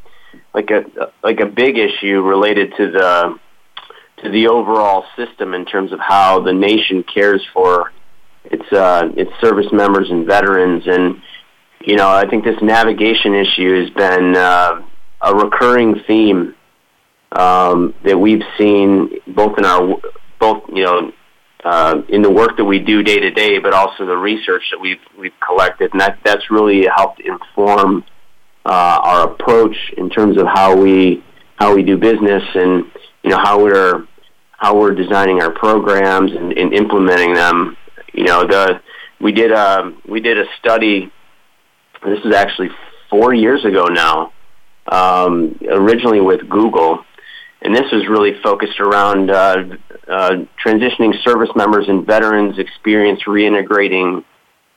like 0.55 0.71
a 0.71 1.13
like 1.23 1.41
a 1.41 1.47
big 1.47 1.79
issue 1.79 2.21
related 2.23 2.73
to 2.77 2.91
the 2.91 3.39
to 4.23 4.31
the 4.31 4.49
overall 4.49 5.05
system 5.17 5.55
in 5.55 5.65
terms 5.65 5.93
of 5.93 6.01
how 6.01 6.41
the 6.41 6.53
nation 6.53 7.03
cares 7.03 7.43
for 7.53 7.93
its 8.45 8.71
uh, 8.73 9.09
its 9.17 9.31
service 9.41 9.71
members 9.73 10.11
and 10.11 10.27
veterans, 10.27 10.85
and 10.87 11.21
you 11.81 11.97
know 11.97 12.09
I 12.09 12.29
think 12.29 12.45
this 12.45 12.61
navigation 12.63 13.35
issue 13.35 13.81
has 13.81 13.91
been 13.91 14.37
uh, 14.37 14.83
a 15.21 15.35
recurring 15.35 16.01
theme 16.07 16.55
um, 17.33 17.95
that 18.05 18.19
we've 18.19 18.43
seen 18.59 19.21
both 19.29 19.59
in 19.59 19.65
our 19.65 19.97
both 20.41 20.65
you 20.69 20.85
know 20.85 21.13
uh, 21.65 22.03
in 22.09 22.23
the 22.23 22.31
work 22.31 22.57
that 22.57 22.65
we 22.65 22.79
do 22.79 23.03
day 23.03 23.21
to 23.21 23.31
day, 23.31 23.59
but 23.59 23.73
also 23.73 24.05
the 24.05 24.17
research 24.17 24.63
that 24.73 24.79
we've 24.81 25.01
we've 25.19 25.39
collected, 25.47 25.93
and 25.93 26.01
that 26.01 26.19
that's 26.25 26.51
really 26.51 26.87
helped 26.95 27.21
inform 27.21 28.05
uh, 28.65 29.01
our 29.03 29.31
approach 29.31 29.77
in 29.97 30.11
terms 30.11 30.39
of 30.39 30.47
how 30.47 30.77
we 30.77 31.23
how 31.57 31.75
we 31.75 31.83
do 31.83 31.97
business 31.97 32.43
and 32.55 32.85
you 33.23 33.31
know 33.31 33.39
how 33.39 33.63
we're 33.63 34.07
how 34.57 34.79
we're 34.79 34.95
designing 34.95 35.43
our 35.43 35.51
programs 35.51 36.33
and, 36.33 36.53
and 36.53 36.73
implementing 36.73 37.35
them. 37.35 37.77
You 38.13 38.25
know, 38.25 38.47
the 38.47 38.81
we 39.21 39.33
did 39.33 39.53
a 39.53 39.93
we 40.09 40.21
did 40.21 40.39
a 40.39 40.45
study. 40.59 41.13
This 42.05 42.19
is 42.25 42.35
actually 42.35 42.71
four 43.09 43.33
years 43.33 43.65
ago 43.65 43.87
now. 43.87 44.33
Um, 44.91 45.57
originally 45.71 46.21
with 46.21 46.49
Google, 46.49 47.05
and 47.63 47.75
this 47.75 47.91
was 47.93 48.09
really 48.09 48.41
focused 48.43 48.81
around 48.81 49.31
uh, 49.31 49.65
uh, 50.09 50.45
transitioning 50.65 51.21
service 51.23 51.51
members 51.55 51.89
and 51.89 52.07
veterans 52.07 52.59
experience 52.59 53.23
reintegrating 53.27 54.25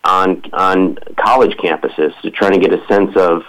on 0.03 0.43
on 0.53 0.97
college 1.19 1.55
campuses 1.57 2.19
to 2.21 2.31
try 2.31 2.49
to 2.49 2.59
get 2.59 2.71
a 2.73 2.85
sense 2.87 3.15
of, 3.15 3.41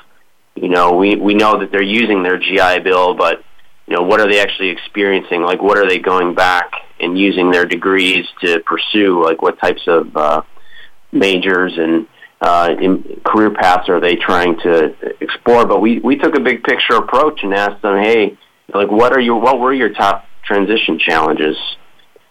you 0.54 0.68
know, 0.68 0.92
we 0.92 1.16
we 1.16 1.34
know 1.34 1.60
that 1.60 1.70
they're 1.70 1.82
using 1.82 2.22
their 2.22 2.38
GI 2.38 2.80
Bill, 2.80 3.14
but 3.14 3.42
you 3.86 3.94
know, 3.94 4.02
what 4.02 4.20
are 4.20 4.30
they 4.30 4.40
actually 4.40 4.70
experiencing? 4.70 5.42
Like, 5.42 5.62
what 5.62 5.78
are 5.78 5.88
they 5.88 5.98
going 5.98 6.34
back 6.34 6.72
and 6.98 7.16
using 7.18 7.50
their 7.50 7.66
degrees 7.66 8.26
to 8.40 8.60
pursue? 8.60 9.22
Like, 9.22 9.42
what 9.42 9.60
types 9.60 9.82
of 9.86 10.16
uh, 10.16 10.42
majors 11.12 11.74
and 11.76 12.08
uh, 12.40 12.74
in 12.80 13.20
career 13.24 13.50
paths 13.50 13.88
are 13.88 14.00
they 14.00 14.16
trying 14.16 14.58
to 14.60 14.94
explore? 15.20 15.66
But 15.66 15.80
we 15.80 16.00
we 16.00 16.16
took 16.16 16.36
a 16.36 16.40
big 16.40 16.64
picture 16.64 16.94
approach 16.94 17.40
and 17.42 17.54
asked 17.54 17.82
them, 17.82 18.02
hey 18.02 18.38
like 18.74 18.90
what 18.90 19.12
are 19.12 19.20
your 19.20 19.40
what 19.40 19.60
were 19.60 19.72
your 19.72 19.92
top 19.92 20.24
transition 20.46 20.98
challenges, 20.98 21.56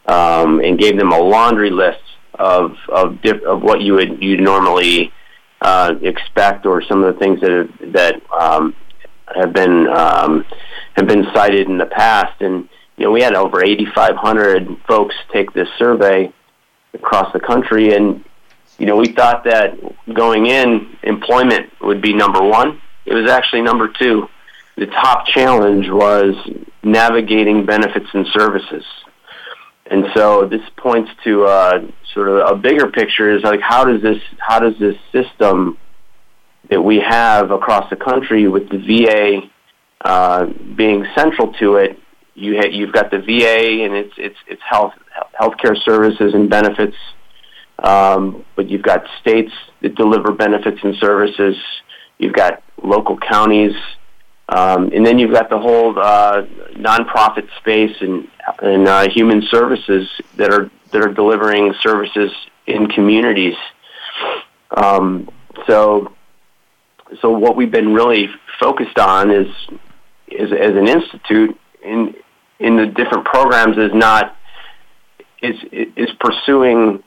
um, 0.08 0.60
and 0.60 0.80
gave 0.80 0.98
them 0.98 1.12
a 1.12 1.20
laundry 1.20 1.70
list 1.70 2.00
of 2.34 2.76
of 2.90 3.22
diff, 3.22 3.42
of 3.44 3.62
what 3.62 3.82
you 3.82 3.94
would 3.94 4.22
you 4.22 4.38
normally 4.38 5.12
uh, 5.62 5.96
expect, 6.02 6.66
or 6.66 6.82
some 6.84 7.04
of 7.04 7.14
the 7.14 7.20
things 7.20 7.42
that 7.42 7.52
have, 7.52 7.94
that 7.94 8.22
um, 8.32 8.76
have 9.34 9.54
been 9.54 9.88
um, 9.88 10.46
have 10.96 11.08
been 11.08 11.26
cited 11.34 11.68
in 11.68 11.78
the 11.78 11.86
past. 11.86 12.42
And 12.42 12.70
you 12.98 13.06
know, 13.06 13.12
we 13.12 13.22
had 13.22 13.36
over 13.36 13.64
8,500 13.64 14.68
folks 14.88 15.16
take 15.34 15.52
this 15.54 15.68
survey 15.78 16.32
across 16.94 17.32
the 17.34 17.40
country, 17.40 17.94
and 17.94 18.24
you 18.78 18.86
know, 18.86 18.98
we 18.98 19.08
thought 19.08 19.44
that 19.46 19.78
going 20.14 20.48
in, 20.48 20.98
employment 21.04 21.72
would 21.82 22.02
be 22.02 22.14
number 22.14 22.42
one. 22.42 22.82
It 23.06 23.14
was 23.14 23.30
actually 23.30 23.62
number 23.62 23.88
two 23.88 24.28
the 24.78 24.88
top 24.88 25.26
challenge 25.28 25.88
was 25.90 26.36
navigating 26.84 27.66
benefits 27.66 28.08
and 28.14 28.26
services. 28.34 28.84
And 29.90 30.06
so 30.16 30.48
this 30.48 30.62
points 30.78 31.12
to 31.24 31.46
uh, 31.46 31.82
sort 32.14 32.30
of 32.30 32.52
a 32.52 32.56
bigger 32.56 32.90
picture 32.90 33.36
is 33.36 33.44
like 33.44 33.62
how 33.62 33.86
does 33.86 34.02
this 34.02 34.18
how 34.40 34.60
does 34.60 34.74
this 34.80 34.96
system 35.12 35.78
that 36.70 36.82
we 36.82 37.00
have 37.00 37.52
across 37.52 37.90
the 37.90 37.96
country 37.96 38.48
with 38.48 38.68
the 38.70 38.78
VA 38.80 39.50
uh, 40.04 40.48
being 40.76 41.06
central 41.16 41.54
to 41.54 41.76
it, 41.76 42.00
you 42.34 42.58
ha- 42.58 42.70
you've 42.70 42.94
got 42.94 43.12
the 43.12 43.20
VA 43.20 43.84
and 43.84 43.94
its 43.94 44.14
its 44.18 44.36
its 44.48 44.62
health 44.68 44.94
healthcare 45.40 45.78
services 45.84 46.34
and 46.34 46.50
benefits, 46.50 46.96
um, 47.80 48.44
but 48.56 48.70
you've 48.70 48.82
got 48.82 49.04
states 49.22 49.52
that 49.82 49.96
deliver 49.96 50.32
benefits 50.32 50.80
and 50.84 50.96
services. 50.98 51.56
You've 52.18 52.34
got 52.34 52.64
local 52.84 53.18
counties 53.18 53.74
um, 54.50 54.92
and 54.94 55.06
then 55.06 55.18
you've 55.18 55.32
got 55.32 55.50
the 55.50 55.58
whole, 55.58 55.98
uh, 55.98 56.44
nonprofit 56.76 57.48
space 57.58 57.96
and 58.02 58.28
and 58.62 58.88
uh, 58.88 59.10
human 59.10 59.42
services 59.50 60.08
that 60.38 60.54
are 60.54 60.70
that 60.92 61.02
are 61.02 61.14
delivering 61.14 61.74
services 61.82 62.32
in 62.68 62.88
communities. 62.88 63.56
Um, 64.76 65.30
so, 65.68 66.14
so 67.22 67.32
what 67.32 67.56
we've 67.56 67.72
been 67.72 67.94
really 67.94 68.30
focused 68.60 68.98
on 69.00 69.32
is, 69.32 69.48
is 70.28 70.52
as 70.52 70.76
an 70.76 70.88
institute 70.88 71.60
in 71.84 72.16
in 72.60 72.78
the 72.78 72.86
different 72.86 73.26
programs 73.26 73.78
is 73.78 73.92
not 73.94 74.36
is 75.42 75.56
is 75.72 76.10
pursuing 76.20 77.04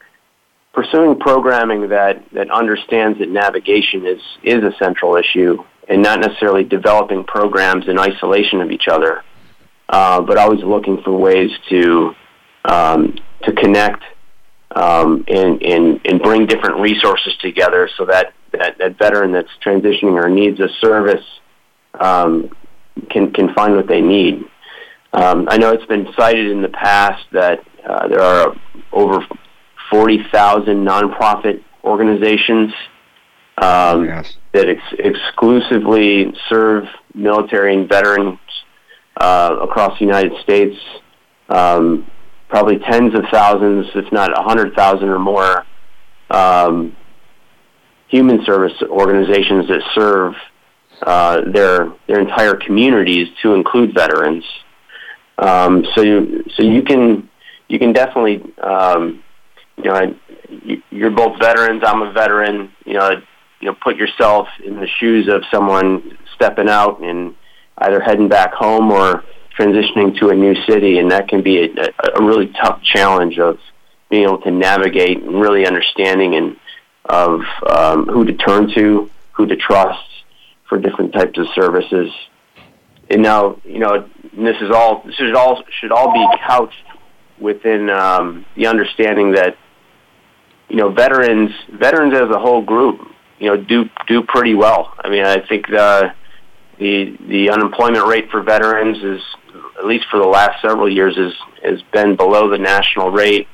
pursuing 0.73 1.19
programming 1.19 1.89
that 1.89 2.23
that 2.33 2.51
understands 2.51 3.19
that 3.19 3.29
navigation 3.29 4.07
is 4.07 4.21
is 4.43 4.63
a 4.63 4.73
central 4.79 5.17
issue 5.17 5.63
and 5.89 6.03
not 6.03 6.21
necessarily 6.21 6.65
developing 6.65 7.25
programs 7.25 7.89
in 7.89 7.99
isolation 7.99 8.61
of 8.61 8.71
each 8.71 8.89
other, 8.89 9.23
uh, 9.89 10.21
but 10.21 10.37
always 10.37 10.63
looking 10.63 11.03
for 11.03 11.17
ways 11.17 11.51
to 11.69 12.15
um, 12.65 13.17
to 13.43 13.53
connect 13.53 14.03
um, 14.75 15.25
and, 15.29 15.63
and 15.63 16.01
and 16.05 16.21
bring 16.23 16.47
different 16.47 16.81
resources 16.81 17.35
together 17.41 17.89
so 17.97 18.05
that 18.05 18.35
that, 18.53 18.77
that 18.79 18.99
veteran 18.99 19.33
that's 19.33 19.51
transitioning 19.65 20.23
or 20.23 20.29
needs 20.29 20.61
a 20.61 20.69
service 20.81 21.25
um, 21.99 22.51
can 23.11 23.33
can 23.33 23.55
find 23.55 23.77
what 23.77 23.87
they 23.87 24.01
need. 24.01 24.45
Um, 25.13 25.49
I 25.51 25.57
know 25.57 25.73
it's 25.73 25.87
been 25.87 26.07
cited 26.17 26.51
in 26.51 26.61
the 26.61 26.69
past 26.69 27.25
that 27.33 27.65
uh, 27.89 28.09
there 28.09 28.21
are 28.21 28.55
over 28.93 29.27
40,000 29.91 30.85
nonprofit 30.85 31.63
organizations 31.83 32.73
um, 33.61 34.05
yes. 34.05 34.37
that 34.53 34.69
ex- 34.69 34.95
exclusively 34.99 36.33
serve 36.49 36.85
military 37.15 37.75
and 37.75 37.89
veterans 37.89 38.39
uh, 39.17 39.57
across 39.61 39.99
the 39.99 40.05
United 40.05 40.33
States. 40.43 40.77
Um, 41.49 42.11
probably 42.49 42.79
tens 42.79 43.15
of 43.15 43.25
thousands, 43.31 43.87
if 43.95 44.11
not 44.13 44.39
a 44.39 44.43
hundred 44.43 44.75
thousand 44.75 45.09
or 45.09 45.19
more, 45.19 45.67
um, 46.31 46.97
human 48.09 48.45
service 48.45 48.73
organizations 48.83 49.69
that 49.69 49.83
serve 49.95 50.35
uh, 51.03 51.43
their 51.53 51.93
their 52.07 52.21
entire 52.21 52.55
communities 52.55 53.29
to 53.43 53.55
include 53.55 53.95
veterans. 53.95 54.45
Um, 55.39 55.85
so 55.95 56.03
you 56.03 56.45
so 56.57 56.63
you 56.63 56.83
can 56.83 57.29
you 57.69 57.79
can 57.79 57.93
definitely 57.93 58.43
um, 58.63 59.23
you 59.77 59.85
know 59.85 60.15
you're 60.91 61.11
both 61.11 61.39
veterans. 61.39 61.83
I'm 61.85 62.03
a 62.03 62.13
veteran. 62.13 62.71
You 62.85 62.95
know 62.95 63.23
you 63.61 63.67
know 63.67 63.75
put 63.83 63.97
yourself 63.97 64.49
in 64.65 64.77
the 64.77 64.87
shoes 64.87 65.29
of 65.29 65.43
someone 65.51 66.19
stepping 66.35 66.69
out 66.69 67.01
and 67.01 67.35
either 67.79 68.01
heading 68.01 68.29
back 68.29 68.53
home 68.53 68.91
or 68.91 69.25
transitioning 69.59 70.17
to 70.19 70.31
a 70.31 70.35
new 70.35 70.55
city, 70.65 70.99
and 70.99 71.11
that 71.11 71.29
can 71.29 71.43
be 71.43 71.65
a, 71.65 71.93
a 72.15 72.23
really 72.23 72.47
tough 72.63 72.83
challenge 72.83 73.39
of 73.39 73.59
being 74.09 74.25
able 74.25 74.41
to 74.41 74.51
navigate 74.51 75.23
and 75.23 75.41
really 75.41 75.67
understanding 75.67 76.35
and 76.35 76.57
of 77.05 77.41
um, 77.69 78.07
who 78.07 78.25
to 78.25 78.35
turn 78.35 78.69
to, 78.75 79.11
who 79.33 79.47
to 79.47 79.57
trust 79.57 80.05
for 80.69 80.79
different 80.79 81.13
types 81.13 81.39
of 81.39 81.47
services. 81.55 82.13
And 83.11 83.23
now, 83.23 83.59
you 83.65 83.79
know, 83.79 84.09
this 84.37 84.57
is 84.61 84.71
all 84.71 85.03
this 85.05 85.15
should 85.15 85.35
all 85.35 85.63
should 85.81 85.93
all 85.93 86.13
be 86.13 86.27
couched 86.47 86.85
within 87.41 87.89
um, 87.89 88.45
the 88.55 88.67
understanding 88.67 89.33
that 89.33 89.57
you 90.69 90.77
know 90.77 90.91
veterans 90.91 91.51
veterans 91.73 92.15
as 92.15 92.29
a 92.31 92.39
whole 92.39 92.63
group 92.63 93.01
you 93.39 93.49
know 93.49 93.57
do 93.57 93.89
do 94.07 94.23
pretty 94.23 94.55
well. 94.55 94.95
I 94.99 95.09
mean, 95.09 95.25
I 95.25 95.47
think 95.47 95.67
the 95.67 96.13
the 96.79 97.17
the 97.29 97.51
unemployment 97.51 98.07
rate 98.07 98.31
for 98.31 98.43
veterans 98.43 98.99
is 99.03 99.23
at 99.79 99.87
least 99.87 100.07
for 100.11 100.19
the 100.19 100.27
last 100.27 100.61
several 100.63 100.91
years 100.93 101.17
is 101.17 101.33
has 101.63 101.83
been 101.93 102.17
below 102.17 102.49
the 102.49 102.59
national 102.59 103.11
rate. 103.11 103.49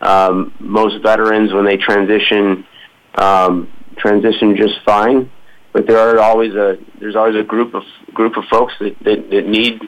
Um, 0.00 0.52
most 0.58 1.00
veterans, 1.02 1.52
when 1.52 1.64
they 1.64 1.76
transition, 1.76 2.66
um, 3.14 3.70
transition 3.96 4.56
just 4.56 4.74
fine. 4.84 5.30
But 5.72 5.86
there 5.86 5.98
are 5.98 6.18
always 6.18 6.54
a 6.54 6.76
there's 7.00 7.16
always 7.16 7.36
a 7.36 7.42
group 7.44 7.74
of 7.74 7.82
group 8.12 8.36
of 8.36 8.44
folks 8.50 8.74
that, 8.80 8.96
that, 9.04 9.30
that 9.30 9.46
need 9.46 9.80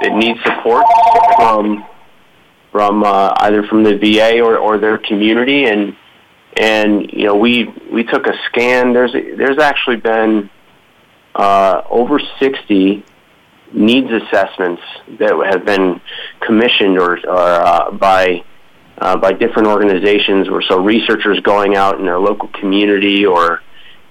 that 0.00 0.12
need 0.12 0.36
support 0.44 0.84
from 1.36 1.84
from 2.72 3.02
uh, 3.04 3.34
either 3.38 3.62
from 3.64 3.82
the 3.82 3.96
VA 3.96 4.40
or, 4.40 4.56
or 4.58 4.78
their 4.78 4.98
community 4.98 5.64
and 5.64 5.96
and 6.56 7.10
you 7.12 7.24
know 7.24 7.36
we 7.36 7.72
we 7.92 8.04
took 8.04 8.26
a 8.26 8.32
scan. 8.46 8.92
There's 8.92 9.12
there's 9.12 9.58
actually 9.58 9.96
been 9.96 10.50
uh, 11.34 11.82
over 11.90 12.18
60 12.40 13.04
needs 13.72 14.08
assessments 14.10 14.82
that 15.18 15.32
have 15.52 15.66
been 15.66 16.00
commissioned 16.40 16.98
or, 16.98 17.18
or 17.28 17.38
uh, 17.38 17.90
by 17.90 18.42
uh, 18.98 19.16
by 19.16 19.32
different 19.32 19.68
organizations, 19.68 20.48
or 20.48 20.62
so 20.62 20.82
researchers 20.82 21.38
going 21.40 21.76
out 21.76 21.98
in 21.98 22.06
their 22.06 22.18
local 22.18 22.48
community 22.48 23.26
or 23.26 23.60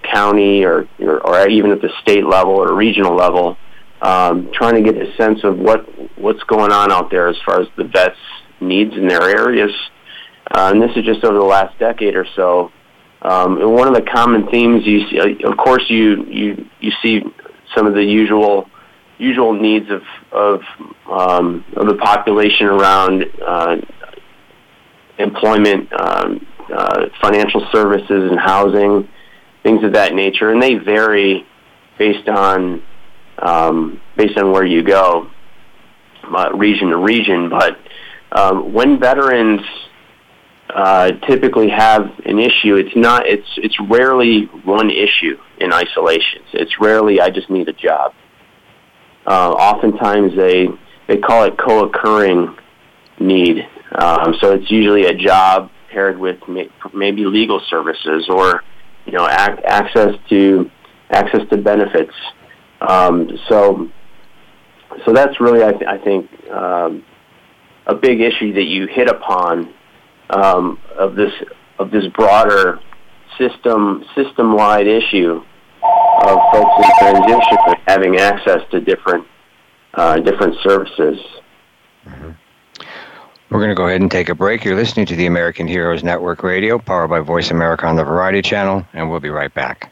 county 0.04 0.64
or 0.64 0.88
or, 1.00 1.20
or 1.26 1.50
even 1.50 1.72
at 1.72 1.82
the 1.82 1.90
state 2.02 2.26
level 2.26 2.54
or 2.54 2.76
regional 2.76 3.16
level, 3.16 3.58
um, 4.04 4.52
trying 4.54 4.76
to 4.76 4.92
get 4.92 5.02
a 5.02 5.16
sense 5.16 5.44
of 5.44 5.58
what 5.58 5.88
what's 6.20 6.44
going 6.44 6.72
on 6.72 6.92
out 6.92 7.10
there 7.10 7.28
as 7.28 7.38
far 7.44 7.60
as 7.60 7.68
the 7.76 7.86
vets' 7.86 8.16
needs 8.60 8.94
in 8.94 9.08
their 9.08 9.24
areas. 9.24 9.72
Uh, 10.52 10.72
and 10.74 10.82
this 10.82 10.92
is 10.96 11.04
just 11.04 11.24
over 11.24 11.38
the 11.38 11.44
last 11.44 11.78
decade 11.80 12.16
or 12.16 12.26
so. 12.36 12.72
Um, 13.22 13.60
and 13.60 13.74
one 13.74 13.88
of 13.88 13.96
the 13.96 14.04
common 14.04 14.48
themes 14.50 14.86
you 14.86 15.08
see, 15.10 15.20
uh, 15.20 15.50
of 15.50 15.58
course, 15.58 15.84
you 15.90 16.26
you 16.26 16.66
you 16.80 16.92
see 17.02 17.24
some 17.76 17.88
of 17.88 17.96
the 17.96 18.04
usual 18.04 18.70
usual 19.18 19.54
needs 19.54 19.90
of 19.90 20.04
of 20.32 20.62
um, 21.10 21.66
of 21.76 21.88
the 21.88 21.96
population 21.96 22.68
around 22.68 23.26
uh, 23.44 23.78
employment, 25.18 25.92
um, 25.94 26.46
uh, 26.72 27.06
financial 27.22 27.68
services, 27.72 28.30
and 28.30 28.40
housing, 28.40 29.08
things 29.64 29.84
of 29.84 29.94
that 29.94 30.14
nature, 30.14 30.52
and 30.52 30.62
they 30.62 30.76
vary 30.76 31.46
based 31.98 32.30
on 32.30 32.84
um, 33.40 34.00
based 34.16 34.38
on 34.38 34.52
where 34.52 34.66
you 34.66 34.84
go, 34.84 35.30
uh, 36.24 36.52
region 36.54 36.90
to 36.90 36.98
region. 36.98 37.50
But 37.50 37.80
um, 38.32 38.74
when 38.74 39.00
veterans 39.00 39.62
uh, 40.74 41.12
typically 41.28 41.70
have 41.70 42.02
an 42.26 42.40
issue, 42.40 42.76
it's 42.76 42.96
not 42.96 43.28
it's 43.28 43.48
it's 43.58 43.78
rarely 43.90 44.46
one 44.64 44.90
issue 44.90 45.38
in 45.60 45.72
isolation. 45.72 46.42
It's 46.54 46.80
rarely 46.80 47.22
I 47.22 47.30
just 47.30 47.50
need 47.50 47.70
a 47.70 47.74
job. 47.74 48.14
Uh, 49.28 49.52
oftentimes 49.52 50.36
they 50.36 50.68
they 51.08 51.18
call 51.18 51.44
it 51.44 51.58
co-occurring 51.58 52.56
need. 53.20 53.68
Um, 53.94 54.36
so 54.42 54.54
it's 54.54 54.70
usually 54.72 55.06
a 55.06 55.14
job 55.14 55.70
paired 55.92 56.18
with 56.18 56.40
maybe 56.94 57.26
legal 57.26 57.62
services 57.70 58.28
or 58.30 58.64
you 59.06 59.14
know 59.14 59.28
ac- 59.28 59.64
access 59.66 60.16
to 60.30 60.70
access 61.12 61.42
to 61.52 61.58
benefits. 61.58 62.14
Um, 62.82 63.30
so 63.48 63.90
so 65.06 65.14
that's 65.14 65.40
really 65.40 65.64
I, 65.64 65.72
th- 65.72 65.88
I 65.88 65.98
think 66.00 66.50
um, 66.50 67.06
a 67.86 67.94
big 67.94 68.22
issue 68.22 68.54
that 68.54 68.64
you 68.64 68.88
hit 68.88 69.08
upon 69.08 69.75
um, 70.30 70.80
of 70.98 71.16
this 71.16 71.34
of 71.80 71.92
this 71.92 72.06
broader 72.08 72.80
system 73.38 74.06
system 74.16 74.54
wide 74.54 74.88
issue 74.88 75.44
of 75.84 76.40
folks 76.52 76.86
in 76.86 76.92
transition 77.00 77.58
having 77.88 78.18
access 78.18 78.62
to 78.72 78.80
different 78.80 79.26
uh, 79.94 80.18
different 80.20 80.56
services. 80.62 81.20
Mm-hmm. 82.06 82.32
We're 83.50 83.60
going 83.60 83.70
to 83.70 83.76
go 83.76 83.88
ahead 83.88 84.02
and 84.02 84.10
take 84.10 84.30
a 84.30 84.36
break. 84.36 84.66
You're 84.66 84.76
listening 84.76 85.06
to 85.06 85.16
the 85.16 85.28
American 85.28 85.68
Heroes 85.68 86.04
Network 86.04 86.44
Radio, 86.44 86.80
powered 86.80 87.10
by 87.10 87.20
Voice 87.20 87.52
America 87.52 87.86
on 87.86 87.96
the 87.96 88.04
Variety 88.04 88.42
Channel, 88.42 88.86
and 88.94 89.10
we'll 89.10 89.20
be 89.20 89.30
right 89.30 89.54
back. 89.54 89.92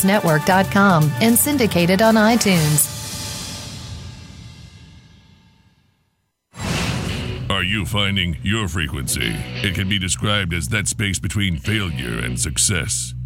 AmericanHeroesNetwork.com 0.03 1.11
and 1.21 1.37
syndicated 1.37 2.01
on 2.01 2.15
iTunes. 2.15 2.97
Are 7.49 7.63
you 7.63 7.85
finding 7.85 8.37
your 8.41 8.67
frequency? 8.67 9.35
It 9.61 9.75
can 9.75 9.89
be 9.89 9.99
described 9.99 10.53
as 10.53 10.69
that 10.69 10.87
space 10.87 11.19
between 11.19 11.57
failure 11.57 12.17
and 12.19 12.39
success. 12.39 13.13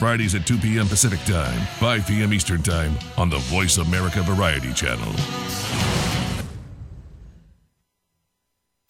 Fridays 0.00 0.34
at 0.34 0.46
2 0.46 0.56
p.m. 0.56 0.88
Pacific 0.88 1.20
Time, 1.26 1.60
5 1.76 2.06
p.m. 2.06 2.32
Eastern 2.32 2.62
Time 2.62 2.94
on 3.18 3.28
the 3.28 3.36
Voice 3.36 3.76
America 3.76 4.22
Variety 4.22 4.72
Channel. 4.72 5.12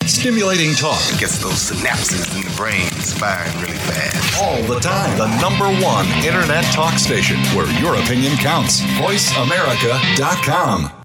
Stimulating 0.04 0.76
talk. 0.76 1.00
It 1.12 1.18
gets 1.18 1.42
those 1.42 1.72
synapses 1.72 2.32
in 2.36 2.42
the 2.48 2.56
brain 2.56 2.86
firing 3.18 3.52
really 3.60 3.78
fast. 3.78 4.40
All 4.40 4.62
the 4.72 4.78
time. 4.78 5.18
The 5.18 5.26
number 5.40 5.66
one 5.84 6.06
internet 6.24 6.62
talk 6.66 6.96
station 6.96 7.40
where 7.56 7.66
your 7.80 7.96
opinion 7.96 8.36
counts. 8.36 8.80
VoiceAmerica.com. 8.80 10.99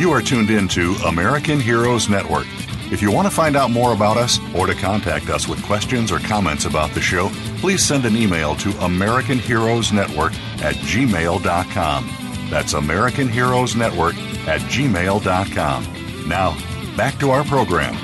You 0.00 0.10
are 0.12 0.22
tuned 0.22 0.48
in 0.48 0.66
to 0.68 0.94
American 1.08 1.60
Heroes 1.60 2.08
Network. 2.08 2.46
If 2.90 3.02
you 3.02 3.12
want 3.12 3.28
to 3.28 3.30
find 3.30 3.54
out 3.54 3.70
more 3.70 3.92
about 3.92 4.16
us 4.16 4.38
or 4.54 4.66
to 4.66 4.72
contact 4.72 5.28
us 5.28 5.46
with 5.46 5.62
questions 5.62 6.10
or 6.10 6.18
comments 6.20 6.64
about 6.64 6.92
the 6.92 7.02
show, 7.02 7.28
please 7.58 7.84
send 7.84 8.06
an 8.06 8.16
email 8.16 8.54
to 8.56 8.70
American 8.82 9.38
Heroes 9.38 9.92
Network 9.92 10.32
at 10.62 10.74
gmail.com. 10.76 12.10
That's 12.48 12.72
American 12.72 13.28
Heroes 13.28 13.76
Network 13.76 14.14
at 14.48 14.62
gmail.com. 14.62 16.26
Now, 16.26 16.96
back 16.96 17.18
to 17.18 17.30
our 17.32 17.44
program. 17.44 17.94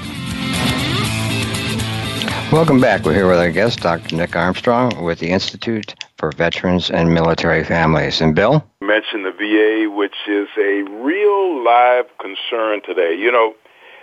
Welcome 2.53 2.79
back. 2.79 3.05
We're 3.07 3.15
here 3.15 3.27
with 3.27 3.39
our 3.39 3.51
guest, 3.51 3.81
Dr. 3.81 4.17
Nick 4.17 4.37
Armstrong, 4.37 5.03
with 5.03 5.19
the 5.19 5.31
Institute 5.31 5.95
for 6.19 6.31
Veterans 6.31 6.91
and 6.91 7.15
Military 7.15 7.65
Families. 7.65 8.21
And 8.21 8.35
Bill? 8.35 8.71
Mention 8.87 9.25
the 9.25 9.33
VA, 9.33 9.91
which 9.91 10.15
is 10.29 10.47
a 10.57 10.83
real 11.03 11.65
live 11.65 12.07
concern 12.19 12.83
today. 12.83 13.17
You 13.19 13.33
know, 13.33 13.55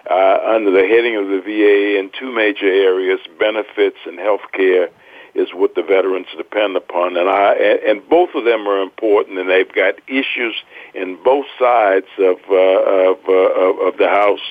uh, 0.09 0.39
under 0.55 0.71
the 0.71 0.85
heading 0.85 1.15
of 1.15 1.27
the 1.27 1.39
VA 1.39 1.97
in 1.97 2.11
two 2.19 2.33
major 2.33 2.67
areas, 2.67 3.21
benefits 3.39 3.95
and 4.05 4.19
health 4.19 4.41
care 4.51 4.89
is 5.35 5.49
what 5.53 5.75
the 5.75 5.83
veterans 5.83 6.27
depend 6.35 6.75
upon, 6.75 7.15
and 7.15 7.29
I 7.29 7.53
and, 7.87 8.07
both 8.09 8.35
of 8.35 8.43
them 8.43 8.67
are 8.67 8.81
important, 8.81 9.39
and 9.39 9.49
they've 9.49 9.71
got 9.71 9.95
issues 10.07 10.55
in 10.93 11.17
both 11.23 11.45
sides 11.57 12.07
of 12.19 12.37
uh, 12.49 13.11
of, 13.11 13.17
uh, 13.29 13.87
of 13.87 13.97
the 13.97 14.09
house. 14.09 14.45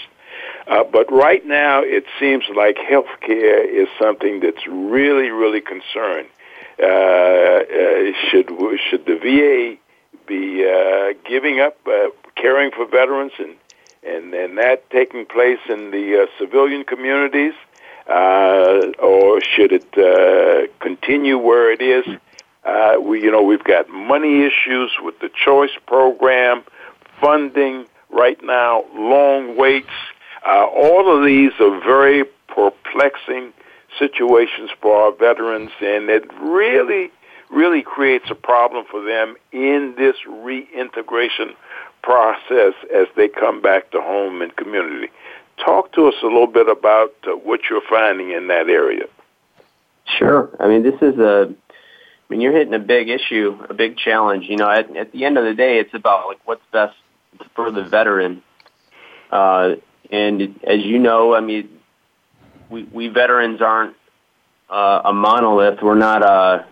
Uh, 0.66 0.82
but 0.84 1.12
right 1.12 1.44
now, 1.44 1.82
it 1.82 2.04
seems 2.18 2.44
like 2.56 2.78
health 2.78 3.20
care 3.20 3.68
is 3.68 3.88
something 4.00 4.40
that's 4.40 4.66
really, 4.66 5.28
really 5.28 5.60
concerned. 5.60 6.28
Uh, 6.82 6.86
uh, 6.86 8.12
should 8.30 8.48
should 8.88 9.04
the 9.04 9.18
VA 9.20 9.76
be 10.32 10.64
uh, 10.64 11.12
giving 11.28 11.60
up 11.60 11.76
uh, 11.86 12.08
caring 12.36 12.70
for 12.70 12.86
veterans 12.86 13.32
and 13.38 13.54
and 14.02 14.34
and 14.34 14.58
that 14.58 14.88
taking 14.90 15.26
place 15.26 15.60
in 15.68 15.90
the 15.90 16.22
uh, 16.22 16.26
civilian 16.38 16.84
communities, 16.84 17.54
uh, 18.08 18.80
or 18.98 19.40
should 19.40 19.72
it 19.72 19.90
uh, 19.98 20.72
continue 20.80 21.36
where 21.38 21.70
it 21.70 21.82
is? 21.82 22.06
Uh, 22.64 22.96
we 23.00 23.22
you 23.22 23.30
know 23.30 23.42
we've 23.42 23.64
got 23.64 23.88
money 23.88 24.42
issues 24.42 24.90
with 25.02 25.18
the 25.20 25.30
choice 25.44 25.76
program, 25.86 26.62
funding 27.20 27.86
right 28.10 28.42
now, 28.42 28.84
long 28.94 29.56
waits. 29.56 29.96
All 30.44 31.16
of 31.16 31.24
these 31.24 31.52
are 31.60 31.78
very 31.80 32.24
perplexing 32.48 33.52
situations 33.98 34.70
for 34.80 34.96
our 34.96 35.12
veterans, 35.12 35.70
and 35.80 36.10
it 36.10 36.24
really, 36.40 37.12
really 37.52 37.82
creates 37.82 38.24
a 38.30 38.34
problem 38.34 38.84
for 38.90 39.04
them 39.04 39.36
in 39.52 39.94
this 39.96 40.16
reintegration 40.26 41.54
process 42.02 42.74
as 42.92 43.06
they 43.16 43.28
come 43.28 43.60
back 43.60 43.90
to 43.90 44.00
home 44.00 44.42
and 44.42 44.54
community. 44.56 45.08
Talk 45.64 45.92
to 45.92 46.08
us 46.08 46.14
a 46.22 46.26
little 46.26 46.46
bit 46.46 46.68
about 46.68 47.14
uh, 47.24 47.36
what 47.36 47.60
you're 47.68 47.82
finding 47.88 48.32
in 48.32 48.48
that 48.48 48.68
area. 48.68 49.04
Sure. 50.18 50.50
I 50.58 50.66
mean, 50.66 50.82
this 50.82 51.00
is 51.00 51.18
a. 51.18 51.54
I 51.54 52.34
mean, 52.34 52.40
you're 52.40 52.56
hitting 52.56 52.72
a 52.72 52.78
big 52.78 53.10
issue, 53.10 53.58
a 53.68 53.74
big 53.74 53.98
challenge. 53.98 54.46
You 54.48 54.56
know, 54.56 54.70
at, 54.70 54.96
at 54.96 55.12
the 55.12 55.26
end 55.26 55.36
of 55.36 55.44
the 55.44 55.54
day, 55.54 55.78
it's 55.78 55.92
about 55.92 56.28
like 56.28 56.38
what's 56.46 56.62
best 56.72 56.96
for 57.54 57.70
the 57.70 57.84
veteran. 57.84 58.42
Uh, 59.30 59.74
and 60.10 60.58
as 60.64 60.80
you 60.80 60.98
know, 60.98 61.34
I 61.34 61.40
mean, 61.40 61.68
we, 62.70 62.84
we 62.84 63.08
veterans 63.08 63.60
aren't 63.60 63.96
uh, 64.70 65.02
a 65.04 65.12
monolith. 65.12 65.82
We're 65.82 65.94
not 65.94 66.22
a 66.22 66.66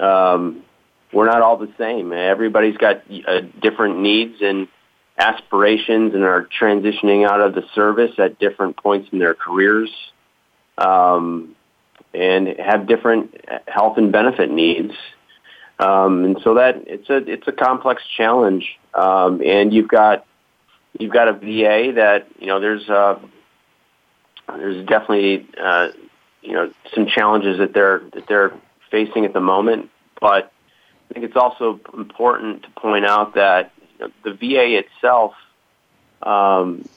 um, 0.00 0.62
we're 1.12 1.26
not 1.26 1.42
all 1.42 1.56
the 1.56 1.72
same. 1.78 2.12
Everybody's 2.12 2.76
got 2.76 3.02
uh, 3.26 3.40
different 3.60 4.00
needs 4.00 4.36
and 4.40 4.68
aspirations, 5.18 6.14
and 6.14 6.24
are 6.24 6.48
transitioning 6.60 7.28
out 7.28 7.40
of 7.40 7.54
the 7.54 7.64
service 7.74 8.12
at 8.18 8.38
different 8.38 8.76
points 8.76 9.08
in 9.12 9.18
their 9.18 9.34
careers, 9.34 9.90
um, 10.78 11.54
and 12.14 12.48
have 12.58 12.86
different 12.86 13.34
health 13.68 13.98
and 13.98 14.10
benefit 14.10 14.50
needs. 14.50 14.94
Um, 15.78 16.24
and 16.24 16.38
so 16.42 16.54
that 16.54 16.84
it's 16.86 17.10
a 17.10 17.16
it's 17.16 17.46
a 17.48 17.52
complex 17.52 18.02
challenge. 18.16 18.78
Um, 18.94 19.42
and 19.42 19.72
you've 19.72 19.88
got 19.88 20.24
you've 20.98 21.12
got 21.12 21.28
a 21.28 21.32
VA 21.32 21.92
that 21.96 22.26
you 22.38 22.46
know 22.46 22.60
there's 22.60 22.88
uh, 22.88 23.18
there's 24.48 24.86
definitely 24.86 25.46
uh, 25.60 25.88
you 26.40 26.52
know 26.52 26.70
some 26.94 27.06
challenges 27.06 27.58
that 27.58 27.74
they're 27.74 28.02
that 28.12 28.26
they're 28.28 28.52
facing 28.92 29.24
at 29.24 29.32
the 29.32 29.40
moment, 29.40 29.90
but 30.20 30.52
I 31.10 31.14
think 31.14 31.26
it's 31.26 31.36
also 31.36 31.80
important 31.92 32.62
to 32.62 32.70
point 32.70 33.04
out 33.04 33.34
that 33.34 33.72
the 34.22 34.32
VA 34.32 34.78
itself 34.78 35.34
um, 36.22 36.88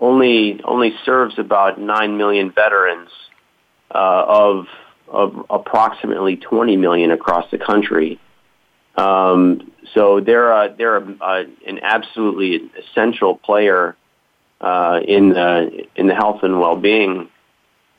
only 0.00 0.60
only 0.62 0.94
serves 1.04 1.38
about 1.38 1.80
nine 1.80 2.16
million 2.16 2.52
veterans 2.52 3.10
uh, 3.90 4.24
of 4.26 4.66
of 5.08 5.46
approximately 5.50 6.36
20 6.36 6.76
million 6.76 7.10
across 7.10 7.50
the 7.50 7.58
country. 7.58 8.18
Um, 8.96 9.70
so 9.94 10.20
they're 10.20 10.68
they're 10.70 10.96
an 10.96 11.80
absolutely 11.82 12.70
essential 12.78 13.36
player 13.36 13.96
uh, 14.60 15.00
in 15.06 15.30
the 15.30 15.86
in 15.96 16.06
the 16.06 16.14
health 16.14 16.42
and 16.42 16.58
well 16.58 16.76
being 16.76 17.28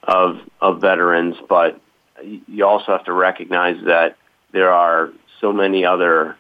of 0.04 0.40
of 0.62 0.82
veterans. 0.82 1.36
But 1.48 1.80
you 2.24 2.66
also 2.66 2.92
have 2.92 3.06
to 3.06 3.14
recognize 3.14 3.84
that 3.86 4.18
there 4.52 4.72
are 4.72 5.12
so 5.42 5.52
many 5.52 5.86
other 5.86 6.38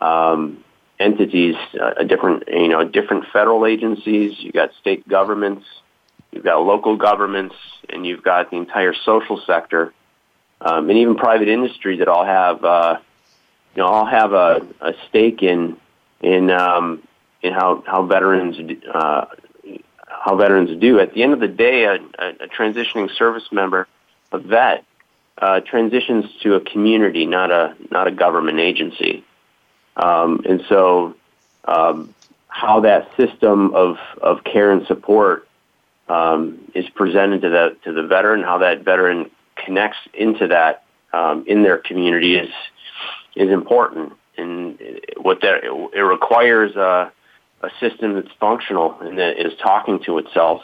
um, 0.00 0.64
entities, 0.98 1.56
uh, 1.80 2.02
different 2.04 2.44
you 2.48 2.68
know 2.68 2.84
different 2.84 3.26
federal 3.32 3.66
agencies. 3.66 4.36
You've 4.38 4.54
got 4.54 4.70
state 4.80 5.08
governments, 5.08 5.64
you've 6.30 6.44
got 6.44 6.58
local 6.62 6.96
governments, 6.96 7.54
and 7.88 8.06
you've 8.06 8.22
got 8.22 8.50
the 8.50 8.56
entire 8.56 8.94
social 8.94 9.40
sector, 9.46 9.92
um, 10.60 10.88
and 10.88 10.98
even 10.98 11.16
private 11.16 11.48
industry 11.48 11.98
that 11.98 12.08
all 12.08 12.24
have 12.24 12.64
uh, 12.64 12.98
you 13.74 13.82
know 13.82 13.86
all 13.86 14.06
have 14.06 14.32
a, 14.32 14.66
a 14.80 14.94
stake 15.08 15.42
in 15.42 15.76
in 16.20 16.50
um, 16.50 17.02
in 17.42 17.52
how 17.52 17.82
how 17.86 18.02
veterans 18.02 18.56
uh, 18.92 19.26
how 20.06 20.36
veterans 20.36 20.78
do. 20.80 21.00
At 21.00 21.14
the 21.14 21.22
end 21.22 21.32
of 21.32 21.40
the 21.40 21.48
day, 21.48 21.84
a, 21.84 21.94
a 21.94 22.48
transitioning 22.48 23.14
service 23.16 23.44
member, 23.50 23.88
a 24.30 24.38
vet, 24.38 24.84
uh, 25.38 25.60
transitions 25.60 26.26
to 26.42 26.54
a 26.54 26.60
community, 26.60 27.26
not 27.26 27.50
a 27.50 27.74
not 27.90 28.06
a 28.06 28.10
government 28.10 28.60
agency. 28.60 29.24
Um, 29.96 30.42
and 30.48 30.62
so, 30.68 31.14
um, 31.64 32.14
how 32.48 32.80
that 32.80 33.14
system 33.16 33.74
of, 33.74 33.96
of 34.20 34.44
care 34.44 34.70
and 34.70 34.86
support 34.86 35.48
um, 36.08 36.70
is 36.74 36.88
presented 36.90 37.42
to 37.42 37.48
the 37.48 37.76
to 37.84 37.92
the 37.92 38.02
veteran, 38.02 38.42
how 38.42 38.58
that 38.58 38.82
veteran 38.82 39.30
connects 39.56 39.98
into 40.14 40.48
that 40.48 40.84
um, 41.12 41.44
in 41.46 41.62
their 41.62 41.78
community 41.78 42.36
is 42.36 42.50
is 43.34 43.50
important, 43.50 44.12
and 44.36 44.78
what 45.16 45.40
that 45.40 45.64
it 45.64 46.00
requires 46.00 46.76
a, 46.76 47.12
a 47.62 47.70
system 47.80 48.14
that's 48.14 48.32
functional 48.38 48.98
and 49.00 49.18
that 49.18 49.38
is 49.38 49.52
talking 49.58 50.00
to 50.04 50.18
itself. 50.18 50.62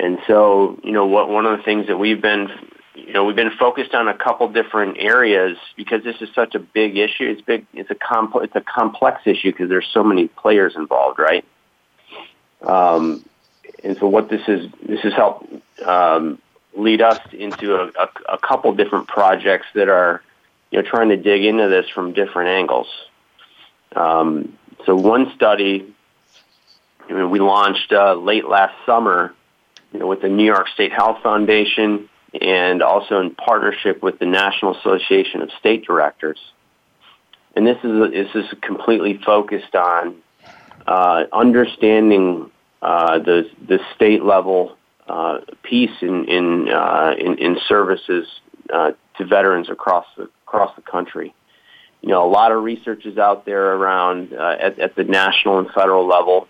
And 0.00 0.18
so, 0.26 0.80
you 0.82 0.92
know, 0.92 1.06
what 1.06 1.28
one 1.28 1.44
of 1.44 1.58
the 1.58 1.62
things 1.64 1.86
that 1.88 1.98
we've 1.98 2.22
been 2.22 2.48
you 2.94 3.12
know, 3.12 3.24
we've 3.24 3.36
been 3.36 3.50
focused 3.58 3.94
on 3.94 4.08
a 4.08 4.14
couple 4.14 4.48
different 4.48 4.98
areas 4.98 5.56
because 5.76 6.04
this 6.04 6.20
is 6.20 6.28
such 6.34 6.54
a 6.54 6.58
big 6.58 6.98
issue. 6.98 7.24
It's 7.24 7.40
big. 7.40 7.66
It's 7.72 7.90
a 7.90 7.94
complex. 7.94 8.46
It's 8.46 8.56
a 8.56 8.60
complex 8.60 9.22
issue 9.26 9.50
because 9.50 9.68
there's 9.68 9.88
so 9.92 10.04
many 10.04 10.28
players 10.28 10.76
involved, 10.76 11.18
right? 11.18 11.44
Um, 12.60 13.24
and 13.82 13.96
so, 13.98 14.06
what 14.06 14.28
this 14.28 14.42
is, 14.46 14.70
this 14.86 15.00
has 15.00 15.12
helped 15.14 15.52
um, 15.84 16.38
lead 16.76 17.00
us 17.00 17.20
into 17.32 17.74
a, 17.76 17.86
a, 17.98 18.08
a 18.34 18.38
couple 18.38 18.72
different 18.74 19.08
projects 19.08 19.66
that 19.74 19.88
are, 19.88 20.22
you 20.70 20.82
know, 20.82 20.88
trying 20.88 21.08
to 21.08 21.16
dig 21.16 21.44
into 21.44 21.68
this 21.68 21.88
from 21.88 22.12
different 22.12 22.50
angles. 22.50 22.88
Um, 23.96 24.56
so, 24.84 24.94
one 24.94 25.32
study 25.34 25.92
I 27.08 27.12
mean, 27.12 27.30
we 27.30 27.40
launched 27.40 27.92
uh, 27.92 28.14
late 28.14 28.46
last 28.46 28.74
summer, 28.86 29.34
you 29.92 30.00
know, 30.00 30.06
with 30.06 30.22
the 30.22 30.28
New 30.28 30.44
York 30.44 30.68
State 30.68 30.92
Health 30.92 31.22
Foundation 31.22 32.08
and 32.40 32.82
also 32.82 33.20
in 33.20 33.34
partnership 33.34 34.02
with 34.02 34.18
the 34.18 34.26
National 34.26 34.76
Association 34.76 35.42
of 35.42 35.50
State 35.58 35.84
Directors. 35.84 36.38
And 37.54 37.66
this 37.66 37.78
is 37.84 38.10
this 38.12 38.34
is 38.34 38.58
completely 38.62 39.20
focused 39.24 39.74
on 39.74 40.16
uh, 40.86 41.24
understanding 41.32 42.50
uh, 42.80 43.18
the 43.18 43.50
the 43.66 43.78
state 43.94 44.24
level 44.24 44.76
uh, 45.06 45.40
piece 45.62 45.90
in 46.00 46.24
in, 46.24 46.68
uh, 46.68 47.14
in, 47.18 47.38
in 47.38 47.58
services 47.68 48.26
uh, 48.72 48.92
to 49.18 49.26
veterans 49.26 49.68
across 49.68 50.06
the 50.16 50.30
across 50.46 50.74
the 50.76 50.82
country. 50.82 51.34
You 52.00 52.08
know, 52.08 52.26
a 52.26 52.30
lot 52.30 52.50
of 52.50 52.64
research 52.64 53.06
is 53.06 53.18
out 53.18 53.44
there 53.44 53.74
around 53.74 54.32
uh, 54.32 54.56
at, 54.58 54.78
at 54.78 54.96
the 54.96 55.04
national 55.04 55.58
and 55.60 55.70
federal 55.70 56.06
level, 56.06 56.48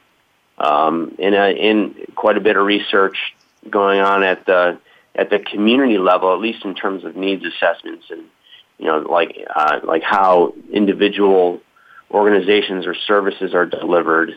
um, 0.57 1.15
and 1.19 1.35
in 1.35 2.07
quite 2.15 2.37
a 2.37 2.41
bit 2.41 2.57
of 2.57 2.65
research 2.65 3.35
going 3.69 4.01
on 4.01 4.23
at 4.23 4.47
the 4.47 4.79
at 5.15 5.31
the 5.31 5.39
community 5.39 5.99
level, 5.99 6.33
at 6.33 6.41
least 6.41 6.65
in 6.65 6.75
terms 6.75 7.05
of 7.05 7.17
needs 7.17 7.45
assessments 7.45 8.07
and 8.11 8.25
you 8.79 8.87
know 8.87 8.99
like 8.99 9.37
uh, 9.55 9.81
like 9.85 10.03
how 10.03 10.55
individual 10.73 11.61
organizations 12.11 12.87
or 12.87 12.95
services 12.95 13.55
are 13.55 13.67
delivered, 13.67 14.33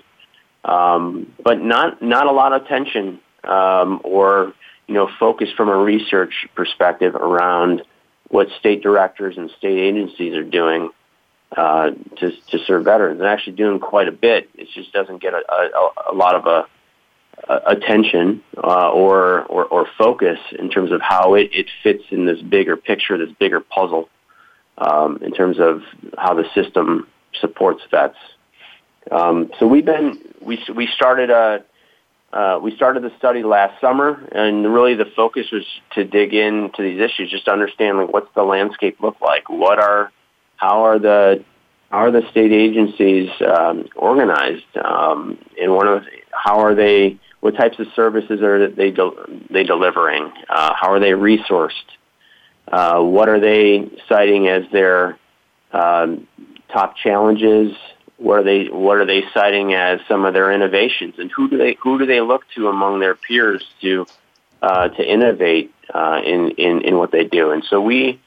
um, 0.64 1.34
but 1.44 1.62
not 1.62 2.02
not 2.02 2.28
a 2.28 2.32
lot 2.32 2.54
of 2.54 2.64
attention 2.64 3.20
um, 3.44 4.02
or 4.04 4.54
you 4.88 4.94
know 4.94 5.10
focus 5.20 5.50
from 5.56 5.70
a 5.70 5.78
research 5.78 6.48
perspective 6.56 7.16
around 7.16 7.82
what 8.30 8.48
state 8.60 8.82
directors 8.82 9.38
and 9.38 9.50
state 9.58 9.78
agencies 9.78 10.36
are 10.36 10.44
doing 10.44 10.90
uh, 11.56 11.92
to 12.18 12.32
to 12.50 12.60
serve 12.66 12.84
veterans. 12.84 13.20
They're 13.20 13.30
actually 13.30 13.56
doing 13.56 13.80
quite 13.80 14.08
a 14.08 14.12
bit. 14.12 14.50
It 14.56 14.68
just 14.74 14.92
doesn't 14.92 15.22
get 15.22 15.34
a, 15.34 15.42
a, 15.48 16.12
a 16.12 16.14
lot 16.14 16.36
of 16.36 16.46
a 16.46 16.68
attention 17.48 18.42
uh, 18.58 18.90
or, 18.92 19.44
or, 19.44 19.66
or 19.66 19.88
focus 19.98 20.40
in 20.58 20.70
terms 20.70 20.92
of 20.92 21.02
how 21.02 21.36
it, 21.36 21.50
it 21.54 21.68
fits 21.84 22.04
in 22.10 22.26
this 22.26 22.42
bigger 22.42 22.76
picture, 22.76 23.18
this 23.18 23.34
bigger 23.40 23.60
puzzle, 23.60 24.10
um, 24.78 25.20
in 25.22 25.32
terms 25.32 25.60
of 25.60 25.84
how 26.18 26.34
the 26.34 26.46
system 26.54 27.08
supports 27.40 27.82
vets. 27.92 28.18
Um, 29.12 29.52
so 29.60 29.68
we've 29.68 29.86
been 29.86 30.20
we 30.42 30.60
we 30.74 30.88
started 30.88 31.30
a 31.30 31.64
uh, 32.34 32.60
we 32.62 32.76
started 32.76 33.04
the 33.04 33.14
study 33.18 33.44
last 33.44 33.80
summer, 33.80 34.28
and 34.32 34.74
really 34.74 34.96
the 34.96 35.06
focus 35.16 35.48
was 35.52 35.64
to 35.92 36.04
dig 36.04 36.34
into 36.34 36.82
these 36.82 37.00
issues, 37.00 37.30
just 37.30 37.46
to 37.46 37.52
understand 37.52 37.98
like 37.98 38.12
what's 38.12 38.34
the 38.34 38.44
landscape 38.44 38.98
look 39.00 39.22
like, 39.22 39.48
what 39.50 39.80
are 39.80 40.12
how 40.58 40.84
are 40.84 41.00
the 41.00 41.44
how 41.92 42.00
are 42.00 42.12
the 42.12 42.28
state 42.32 42.52
agencies 42.52 43.30
um, 43.48 43.86
organized, 43.96 44.66
um, 44.84 45.38
and 45.62 45.74
one 45.74 45.88
of 45.88 46.04
the, 46.04 46.10
how 46.32 46.60
are 46.60 46.74
they 46.74 47.18
what 47.40 47.56
types 47.56 47.80
of 47.80 47.88
services 47.96 48.42
are 48.42 48.70
they 48.70 48.92
they 49.50 49.64
delivering? 49.64 50.32
Uh, 50.50 50.74
how 50.80 50.92
are 50.92 51.00
they 51.00 51.12
resourced? 51.12 51.72
Uh, 52.68 53.02
what 53.02 53.30
are 53.30 53.40
they 53.40 53.90
citing 54.10 54.48
as 54.48 54.64
their 54.72 55.18
um, 55.72 56.28
top 56.70 56.96
challenges? 56.98 57.76
What 58.18 58.40
are 58.40 58.44
they 58.44 58.66
What 58.66 58.98
are 58.98 59.06
they 59.06 59.24
citing 59.34 59.74
as 59.74 60.00
some 60.08 60.26
of 60.26 60.34
their 60.34 60.52
innovations? 60.52 61.16
And 61.18 61.32
who 61.32 61.50
do 61.50 61.58
they 61.58 61.78
Who 61.82 62.00
do 62.00 62.06
they 62.06 62.22
look 62.22 62.44
to 62.56 62.68
among 62.70 63.00
their 63.00 63.16
peers 63.16 63.64
to 63.82 64.08
uh, 64.62 64.90
to 64.90 65.04
innovate 65.04 65.74
uh, 65.94 66.22
in, 66.26 66.52
in 66.52 66.82
in 66.82 66.98
what 66.98 67.12
they 67.12 67.26
do? 67.26 67.52
And 67.52 67.64
so 67.70 67.82
we 67.82 68.20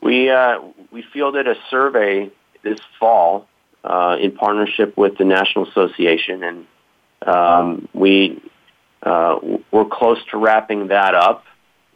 we 0.00 0.30
uh, 0.30 0.60
we 0.90 1.02
fielded 1.02 1.46
a 1.48 1.56
survey 1.68 2.30
this 2.62 2.80
fall 2.98 3.46
uh, 3.84 4.16
in 4.20 4.32
partnership 4.32 4.96
with 4.96 5.18
the 5.18 5.24
National 5.24 5.68
Association 5.68 6.42
and 6.42 6.66
um, 7.26 7.88
we 7.92 8.42
uh, 9.02 9.38
we're 9.70 9.84
close 9.84 10.18
to 10.30 10.38
wrapping 10.38 10.88
that 10.88 11.14
up, 11.14 11.44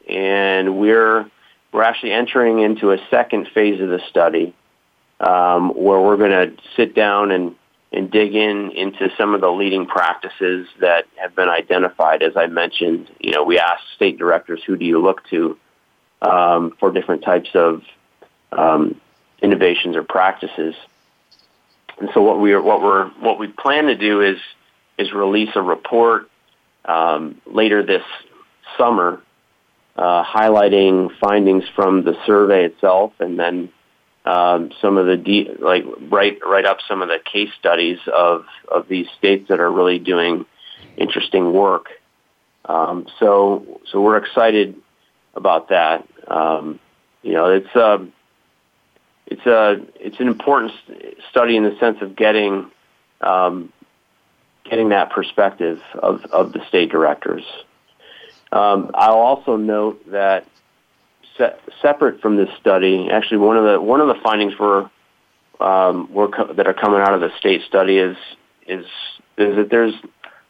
and 0.08 0.78
we're 0.78 1.30
we're 1.72 1.82
actually 1.82 2.12
entering 2.12 2.58
into 2.60 2.92
a 2.92 2.98
second 3.10 3.48
phase 3.54 3.80
of 3.80 3.88
the 3.88 4.00
study 4.08 4.54
um, 5.20 5.70
where 5.70 6.00
we're 6.00 6.16
going 6.16 6.30
to 6.30 6.52
sit 6.76 6.94
down 6.94 7.30
and 7.30 7.54
and 7.92 8.10
dig 8.10 8.34
in 8.34 8.70
into 8.70 9.10
some 9.18 9.34
of 9.34 9.40
the 9.40 9.50
leading 9.50 9.86
practices 9.86 10.68
that 10.80 11.06
have 11.16 11.34
been 11.34 11.48
identified. 11.48 12.22
As 12.22 12.36
I 12.36 12.46
mentioned, 12.46 13.10
you 13.18 13.32
know, 13.32 13.42
we 13.42 13.58
asked 13.58 13.84
state 13.96 14.16
directors, 14.18 14.62
who 14.64 14.76
do 14.76 14.84
you 14.84 15.00
look 15.00 15.26
to 15.30 15.58
um, 16.22 16.76
for 16.78 16.92
different 16.92 17.24
types 17.24 17.50
of 17.54 17.82
um, 18.52 19.00
innovations 19.42 19.96
or 19.96 20.04
practices? 20.04 20.74
And 21.98 22.10
so 22.14 22.22
what 22.22 22.38
we 22.38 22.52
are, 22.52 22.62
what 22.62 22.80
we're 22.80 23.08
what 23.20 23.38
we 23.38 23.48
plan 23.48 23.86
to 23.86 23.96
do 23.96 24.20
is 24.20 24.38
is 25.00 25.12
release 25.12 25.50
a 25.54 25.62
report 25.62 26.30
um, 26.84 27.40
later 27.46 27.84
this 27.84 28.02
summer, 28.76 29.22
uh, 29.96 30.24
highlighting 30.24 31.08
findings 31.18 31.64
from 31.74 32.04
the 32.04 32.14
survey 32.26 32.64
itself, 32.66 33.12
and 33.18 33.38
then 33.38 33.70
um, 34.24 34.70
some 34.80 34.98
of 34.98 35.06
the 35.06 35.16
de- 35.16 35.54
like 35.58 35.84
write 36.10 36.38
write 36.46 36.66
up 36.66 36.78
some 36.86 37.02
of 37.02 37.08
the 37.08 37.18
case 37.24 37.50
studies 37.58 37.98
of 38.12 38.44
of 38.70 38.86
these 38.88 39.06
states 39.18 39.48
that 39.48 39.60
are 39.60 39.70
really 39.70 39.98
doing 39.98 40.44
interesting 40.96 41.52
work. 41.52 41.86
Um, 42.66 43.06
so 43.18 43.80
so 43.90 44.00
we're 44.00 44.18
excited 44.18 44.76
about 45.34 45.70
that. 45.70 46.06
Um, 46.28 46.78
you 47.22 47.32
know, 47.32 47.46
it's 47.46 47.74
a 47.74 47.94
um, 47.94 48.12
it's 49.26 49.46
a 49.46 49.80
it's 49.94 50.20
an 50.20 50.28
important 50.28 50.72
study 51.30 51.56
in 51.56 51.64
the 51.64 51.76
sense 51.78 51.98
of 52.02 52.16
getting 52.16 52.70
um, 53.20 53.72
getting 54.64 54.90
that 54.90 55.10
perspective 55.10 55.80
of, 55.94 56.24
of 56.26 56.52
the 56.52 56.60
state 56.68 56.90
directors. 56.90 57.42
Um, 58.52 58.90
I'll 58.94 59.18
also 59.18 59.56
note 59.56 60.10
that 60.10 60.46
se- 61.38 61.56
separate 61.80 62.20
from 62.20 62.36
this 62.36 62.48
study, 62.60 63.08
actually 63.10 63.38
one 63.38 63.56
of 63.56 63.64
the 63.64 63.80
one 63.80 64.00
of 64.00 64.08
the 64.08 64.20
findings 64.22 64.58
were, 64.58 64.90
um, 65.60 66.12
were 66.12 66.28
co- 66.28 66.52
that 66.52 66.66
are 66.66 66.74
coming 66.74 67.00
out 67.00 67.14
of 67.14 67.20
the 67.20 67.30
state 67.38 67.62
study 67.66 67.98
is 67.98 68.16
is 68.66 68.84
is 69.38 69.56
that 69.56 69.68
there's 69.70 69.94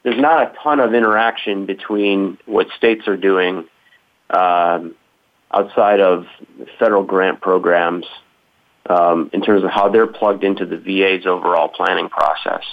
there's 0.02 0.20
not 0.20 0.42
a 0.42 0.54
ton 0.62 0.80
of 0.80 0.94
interaction 0.94 1.66
between 1.66 2.38
what 2.46 2.68
states 2.76 3.06
are 3.06 3.16
doing 3.16 3.68
um, 4.30 4.94
outside 5.52 6.00
of 6.00 6.26
federal 6.78 7.02
grant 7.02 7.40
programs 7.40 8.06
um, 8.88 9.30
in 9.32 9.42
terms 9.42 9.62
of 9.62 9.70
how 9.70 9.88
they're 9.88 10.06
plugged 10.06 10.42
into 10.42 10.64
the 10.64 10.76
VA's 10.76 11.26
overall 11.26 11.68
planning 11.68 12.08
process. 12.08 12.64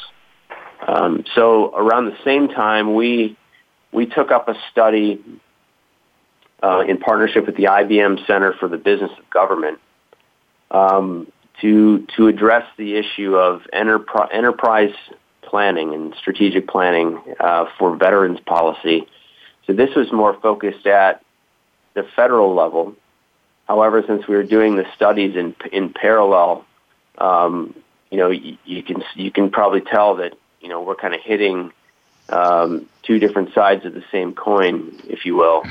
Um, 0.87 1.25
so 1.35 1.75
around 1.75 2.05
the 2.05 2.17
same 2.23 2.47
time, 2.47 2.95
we 2.95 3.37
we 3.91 4.05
took 4.05 4.31
up 4.31 4.47
a 4.47 4.55
study 4.71 5.21
uh, 6.63 6.83
in 6.87 6.97
partnership 6.97 7.45
with 7.45 7.57
the 7.57 7.65
IBM 7.65 8.25
Center 8.25 8.53
for 8.53 8.67
the 8.67 8.77
Business 8.77 9.11
of 9.17 9.29
Government 9.29 9.79
um, 10.71 11.31
to 11.61 12.07
to 12.15 12.27
address 12.27 12.65
the 12.77 12.95
issue 12.95 13.35
of 13.35 13.61
enterpri- 13.73 14.33
enterprise 14.33 14.93
planning 15.41 15.93
and 15.93 16.15
strategic 16.19 16.67
planning 16.67 17.21
uh, 17.39 17.65
for 17.77 17.95
veterans 17.95 18.39
policy. 18.45 19.07
So 19.65 19.73
this 19.73 19.93
was 19.95 20.11
more 20.11 20.33
focused 20.41 20.87
at 20.87 21.23
the 21.93 22.03
federal 22.15 22.53
level. 22.55 22.95
However, 23.67 24.03
since 24.07 24.27
we 24.27 24.35
were 24.35 24.43
doing 24.43 24.77
the 24.77 24.85
studies 24.95 25.35
in 25.35 25.53
in 25.73 25.91
parallel, 25.91 26.65
um, 27.17 27.75
you 28.09 28.17
know, 28.17 28.29
you, 28.29 28.57
you 28.63 28.83
can 28.83 29.03
you 29.15 29.31
can 29.31 29.49
probably 29.49 29.81
tell 29.81 30.15
that 30.17 30.37
you 30.61 30.69
know, 30.69 30.81
we're 30.81 30.95
kind 30.95 31.13
of 31.13 31.21
hitting 31.21 31.71
um, 32.29 32.87
two 33.03 33.19
different 33.19 33.53
sides 33.53 33.85
of 33.85 33.93
the 33.93 34.03
same 34.11 34.33
coin, 34.33 34.99
if 35.07 35.25
you 35.25 35.35
will. 35.35 35.63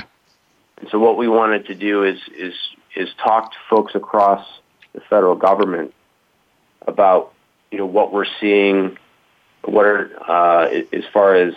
And 0.79 0.89
so 0.89 0.99
what 0.99 1.17
we 1.17 1.27
wanted 1.27 1.67
to 1.67 1.75
do 1.75 2.03
is 2.03 2.19
is 2.35 2.53
is 2.95 3.09
talk 3.23 3.51
to 3.51 3.57
folks 3.69 3.95
across 3.95 4.45
the 4.93 5.01
federal 5.01 5.35
government 5.35 5.93
about 6.85 7.33
you 7.71 7.77
know 7.77 7.85
what 7.85 8.13
we're 8.13 8.25
seeing, 8.39 8.97
what 9.63 9.85
are 9.85 10.11
uh, 10.29 10.69
as 10.93 11.03
far 11.13 11.35
as 11.35 11.53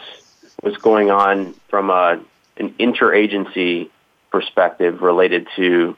what's 0.61 0.79
going 0.79 1.11
on 1.11 1.55
from 1.69 1.91
a, 1.91 2.21
an 2.57 2.71
interagency 2.75 3.89
perspective 4.31 5.03
related 5.03 5.49
to 5.57 5.97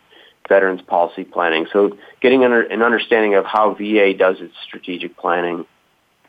veterans 0.48 0.82
policy 0.82 1.24
planning. 1.24 1.66
So 1.72 1.96
getting 2.20 2.44
an 2.44 2.82
understanding 2.82 3.34
of 3.34 3.44
how 3.44 3.74
VA 3.74 4.14
does 4.14 4.40
its 4.40 4.54
strategic 4.64 5.16
planning, 5.16 5.66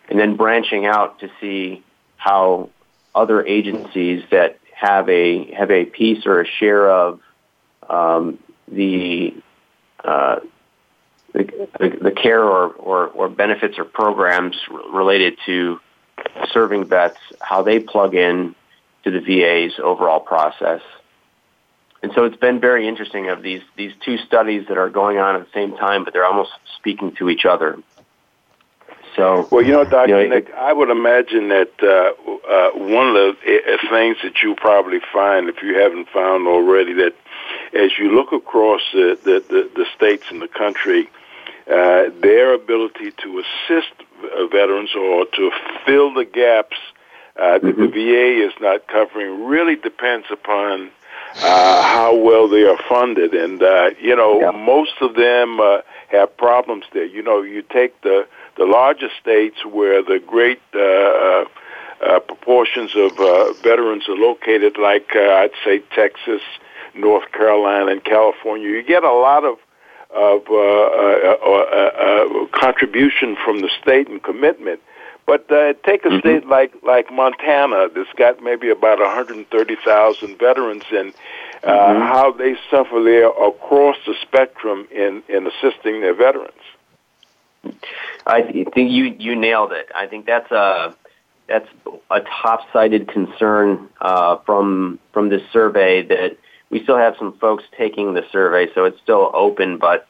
and 0.09 0.19
then 0.19 0.35
branching 0.35 0.85
out 0.85 1.19
to 1.19 1.29
see 1.39 1.83
how 2.17 2.69
other 3.15 3.45
agencies 3.45 4.23
that 4.31 4.59
have 4.73 5.07
a 5.09 5.51
have 5.53 5.71
a 5.71 5.85
piece 5.85 6.25
or 6.25 6.41
a 6.41 6.47
share 6.47 6.89
of 6.89 7.19
um, 7.89 8.39
the, 8.67 9.35
uh, 10.03 10.39
the, 11.33 11.97
the 12.01 12.11
care 12.11 12.43
or, 12.43 12.69
or, 12.69 13.07
or 13.07 13.29
benefits 13.29 13.77
or 13.77 13.85
programs 13.85 14.55
related 14.91 15.37
to 15.45 15.79
serving 16.51 16.85
vets, 16.85 17.17
how 17.41 17.63
they 17.63 17.79
plug 17.79 18.15
in 18.15 18.55
to 19.03 19.11
the 19.11 19.19
VA's 19.19 19.73
overall 19.79 20.19
process. 20.19 20.81
And 22.01 22.11
so 22.13 22.25
it's 22.25 22.37
been 22.37 22.59
very 22.59 22.87
interesting 22.87 23.29
of 23.29 23.41
these 23.41 23.61
these 23.77 23.93
two 24.03 24.17
studies 24.17 24.67
that 24.67 24.77
are 24.77 24.89
going 24.89 25.19
on 25.19 25.35
at 25.35 25.45
the 25.45 25.51
same 25.53 25.77
time, 25.77 26.03
but 26.03 26.11
they're 26.11 26.25
almost 26.25 26.51
speaking 26.77 27.15
to 27.15 27.29
each 27.29 27.45
other. 27.45 27.79
So, 29.15 29.47
well, 29.51 29.63
you 29.63 29.73
know, 29.73 29.83
Dr. 29.83 30.07
You 30.07 30.29
know, 30.29 30.35
Nick, 30.35 30.49
it, 30.49 30.55
I 30.55 30.73
would 30.73 30.89
imagine 30.89 31.49
that 31.49 31.71
uh, 31.81 32.13
uh, 32.49 32.71
one 32.71 33.07
of 33.09 33.15
the 33.15 33.27
uh, 33.27 33.89
things 33.89 34.17
that 34.23 34.41
you 34.41 34.55
probably 34.55 34.99
find, 35.11 35.49
if 35.49 35.61
you 35.61 35.79
haven't 35.79 36.09
found 36.09 36.47
already, 36.47 36.93
that 36.93 37.13
as 37.73 37.91
you 37.97 38.15
look 38.15 38.31
across 38.31 38.81
the 38.93 39.17
the, 39.23 39.43
the, 39.47 39.69
the 39.75 39.85
states 39.95 40.25
in 40.31 40.39
the 40.39 40.47
country, 40.47 41.09
uh, 41.67 42.09
their 42.21 42.53
ability 42.53 43.11
to 43.23 43.39
assist 43.39 43.93
veterans 44.51 44.89
or 44.95 45.25
to 45.25 45.51
fill 45.85 46.13
the 46.13 46.25
gaps 46.25 46.77
uh, 47.35 47.59
that 47.59 47.63
mm-hmm. 47.63 47.81
the 47.81 47.87
VA 47.87 48.45
is 48.45 48.53
not 48.61 48.87
covering 48.87 49.45
really 49.45 49.75
depends 49.75 50.27
upon 50.31 50.91
uh, 51.37 51.81
how 51.81 52.15
well 52.15 52.47
they 52.47 52.63
are 52.63 52.77
funded. 52.87 53.33
And, 53.33 53.61
uh, 53.61 53.89
you 53.99 54.15
know, 54.15 54.39
yeah. 54.39 54.51
most 54.51 54.93
of 55.01 55.15
them 55.15 55.59
uh, 55.59 55.79
have 56.09 56.35
problems 56.37 56.85
there. 56.93 57.05
You 57.05 57.23
know, 57.23 57.41
you 57.41 57.63
take 57.63 57.99
the, 58.01 58.27
the 58.57 58.65
larger 58.65 59.09
states 59.21 59.57
where 59.65 60.03
the 60.03 60.19
great 60.25 60.61
uh, 60.75 60.79
uh, 60.79 61.45
uh, 62.05 62.19
proportions 62.19 62.91
of 62.95 63.11
uh, 63.19 63.53
veterans 63.63 64.07
are 64.09 64.15
located, 64.15 64.77
like 64.77 65.15
uh, 65.15 65.19
I'd 65.19 65.51
say 65.63 65.79
Texas, 65.95 66.41
North 66.95 67.31
Carolina, 67.31 67.91
and 67.91 68.03
California. 68.03 68.69
You 68.69 68.83
get 68.83 69.03
a 69.03 69.13
lot 69.13 69.43
of 69.43 69.57
of 70.13 70.43
uh, 70.47 70.53
uh, 70.53 71.37
uh, 71.43 71.49
uh, 71.49 72.45
contribution 72.51 73.35
from 73.43 73.61
the 73.61 73.69
state 73.81 74.07
and 74.07 74.21
commitment. 74.21 74.79
But 75.25 75.51
uh, 75.51 75.73
take 75.85 76.05
a 76.05 76.09
mm-hmm. 76.09 76.19
state 76.19 76.45
like 76.45 76.73
like 76.83 77.11
Montana 77.11 77.87
that's 77.95 78.11
got 78.17 78.43
maybe 78.43 78.69
about 78.69 78.99
130,000 78.99 80.37
veterans, 80.37 80.83
and 80.91 81.13
uh, 81.63 81.69
mm-hmm. 81.71 82.01
how 82.01 82.31
they 82.33 82.55
suffer 82.69 83.01
there 83.01 83.29
across 83.29 83.95
the 84.05 84.15
spectrum 84.21 84.87
in 84.91 85.23
in 85.29 85.47
assisting 85.47 86.01
their 86.01 86.13
veterans. 86.13 86.51
I 88.25 88.41
think 88.41 88.91
you 88.91 89.15
you 89.19 89.35
nailed 89.35 89.71
it. 89.73 89.89
I 89.93 90.07
think 90.07 90.25
that's 90.25 90.51
a 90.51 90.95
that's 91.47 91.67
a 92.09 92.21
top-cited 92.21 93.07
concern 93.09 93.89
uh, 93.99 94.37
from 94.45 94.99
from 95.11 95.29
this 95.29 95.41
survey 95.51 96.01
that 96.03 96.37
we 96.69 96.81
still 96.83 96.97
have 96.97 97.15
some 97.17 97.33
folks 97.37 97.63
taking 97.77 98.13
the 98.13 98.25
survey, 98.31 98.73
so 98.73 98.85
it's 98.85 98.99
still 99.01 99.29
open, 99.33 99.77
but 99.77 100.07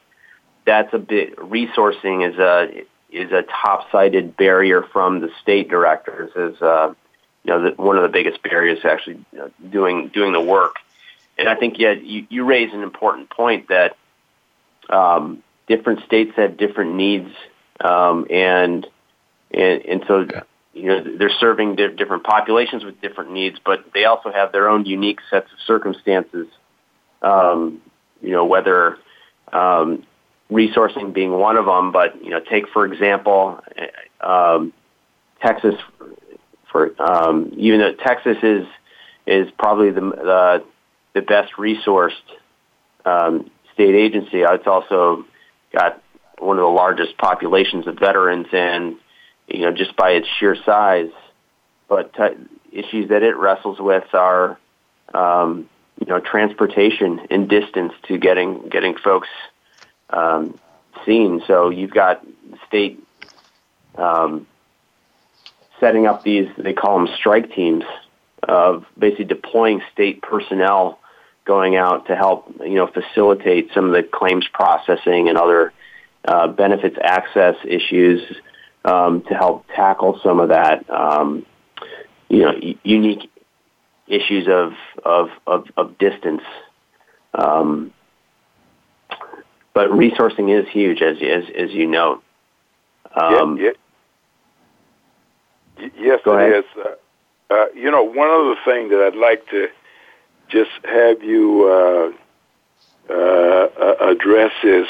that's 0.64 0.92
a 0.94 0.98
bit 0.98 1.36
resourcing 1.36 2.28
is 2.28 2.38
a 2.38 2.84
is 3.10 3.30
a 3.32 3.42
top-cited 3.42 4.36
barrier 4.36 4.82
from 4.82 5.20
the 5.20 5.30
state 5.40 5.68
directors 5.68 6.30
is 6.36 6.60
uh, 6.62 6.94
you 7.44 7.50
know 7.52 7.70
the, 7.70 7.82
one 7.82 7.96
of 7.96 8.02
the 8.02 8.08
biggest 8.08 8.42
barriers 8.42 8.80
to 8.82 8.90
actually 8.90 9.24
you 9.32 9.38
know, 9.38 9.50
doing 9.70 10.08
doing 10.08 10.32
the 10.32 10.40
work. 10.40 10.76
And 11.36 11.48
I 11.48 11.56
think 11.56 11.78
yeah, 11.78 11.92
you, 11.92 12.26
you 12.30 12.44
raise 12.44 12.72
an 12.72 12.82
important 12.82 13.28
point 13.28 13.68
that 13.68 13.96
um, 14.88 15.42
different 15.66 16.04
states 16.04 16.32
have 16.36 16.56
different 16.56 16.94
needs, 16.94 17.30
um, 17.80 18.26
and 18.30 18.86
and 19.50 19.84
and 19.84 20.04
so 20.06 20.26
you 20.72 20.86
know 20.86 21.04
they're 21.18 21.30
serving 21.40 21.76
di- 21.76 21.88
different 21.88 22.24
populations 22.24 22.84
with 22.84 23.00
different 23.00 23.32
needs, 23.32 23.58
but 23.64 23.84
they 23.94 24.04
also 24.04 24.30
have 24.32 24.52
their 24.52 24.68
own 24.68 24.84
unique 24.84 25.20
sets 25.30 25.50
of 25.52 25.58
circumstances. 25.66 26.46
Um, 27.22 27.80
you 28.20 28.32
know 28.32 28.44
whether 28.44 28.98
um, 29.52 30.04
resourcing 30.50 31.12
being 31.12 31.32
one 31.32 31.56
of 31.56 31.66
them. 31.66 31.92
But 31.92 32.22
you 32.22 32.30
know, 32.30 32.40
take 32.40 32.68
for 32.68 32.86
example, 32.86 33.60
um, 34.20 34.72
Texas. 35.40 35.74
For 36.70 36.90
um, 37.00 37.52
even 37.56 37.80
though 37.80 37.94
Texas 37.94 38.36
is 38.42 38.66
is 39.26 39.48
probably 39.58 39.90
the 39.90 40.00
the, 40.00 40.64
the 41.14 41.22
best 41.22 41.52
resourced 41.54 42.10
um, 43.04 43.50
state 43.72 43.94
agency, 43.94 44.40
it's 44.40 44.66
also 44.66 45.24
got 45.72 46.02
one 46.38 46.58
of 46.58 46.62
the 46.62 46.68
largest 46.68 47.16
populations 47.18 47.86
of 47.86 47.98
veterans, 47.98 48.46
and 48.52 48.96
you 49.48 49.60
know, 49.60 49.72
just 49.72 49.96
by 49.96 50.12
its 50.12 50.28
sheer 50.38 50.56
size. 50.64 51.10
But 51.88 52.12
t- 52.14 52.36
issues 52.72 53.10
that 53.10 53.22
it 53.22 53.36
wrestles 53.36 53.78
with 53.78 54.14
are, 54.14 54.58
um, 55.12 55.68
you 56.00 56.06
know, 56.06 56.20
transportation 56.20 57.20
and 57.30 57.48
distance 57.48 57.92
to 58.08 58.18
getting 58.18 58.68
getting 58.68 58.96
folks 58.96 59.28
um, 60.10 60.58
seen. 61.04 61.42
So 61.46 61.70
you've 61.70 61.92
got 61.92 62.24
state 62.66 63.02
um, 63.96 64.46
setting 65.80 66.06
up 66.06 66.22
these, 66.22 66.48
they 66.56 66.72
call 66.72 66.98
them 66.98 67.14
strike 67.16 67.52
teams, 67.52 67.84
of 68.42 68.84
basically 68.98 69.24
deploying 69.26 69.82
state 69.92 70.22
personnel 70.22 70.98
going 71.44 71.76
out 71.76 72.06
to 72.06 72.16
help, 72.16 72.54
you 72.60 72.74
know, 72.74 72.86
facilitate 72.86 73.70
some 73.74 73.86
of 73.86 73.92
the 73.92 74.02
claims 74.02 74.46
processing 74.52 75.28
and 75.28 75.38
other 75.38 75.72
uh, 76.26 76.48
benefits 76.48 76.96
access 77.02 77.56
issues 77.64 78.20
um, 78.84 79.22
to 79.22 79.34
help 79.34 79.66
tackle 79.74 80.20
some 80.22 80.40
of 80.40 80.48
that, 80.50 80.88
um, 80.90 81.44
you 82.28 82.42
know, 82.42 82.52
unique 82.82 83.30
issues 84.06 84.48
of 84.48 84.72
of 85.04 85.28
of, 85.46 85.66
of 85.76 85.98
distance. 85.98 86.42
Um, 87.34 87.92
but 89.72 89.90
resourcing 89.90 90.56
is 90.56 90.68
huge, 90.70 91.02
as 91.02 91.16
as, 91.22 91.44
as 91.56 91.70
you 91.72 91.86
know. 91.86 92.22
Um, 93.14 93.58
yeah, 93.58 93.70
yeah. 95.78 95.88
Yes, 95.98 96.20
it 96.24 96.28
ahead. 96.28 96.52
is. 96.52 96.64
Uh, 96.76 96.94
uh, 97.50 97.66
you 97.74 97.90
know, 97.90 98.02
one 98.02 98.28
other 98.28 98.56
thing 98.64 98.88
that 98.88 99.00
I'd 99.06 99.18
like 99.18 99.46
to 99.50 99.68
just 100.48 100.70
have 100.84 101.22
you 101.22 102.14
uh, 103.10 103.12
uh, 103.12 103.94
address 104.00 104.52
is 104.62 104.86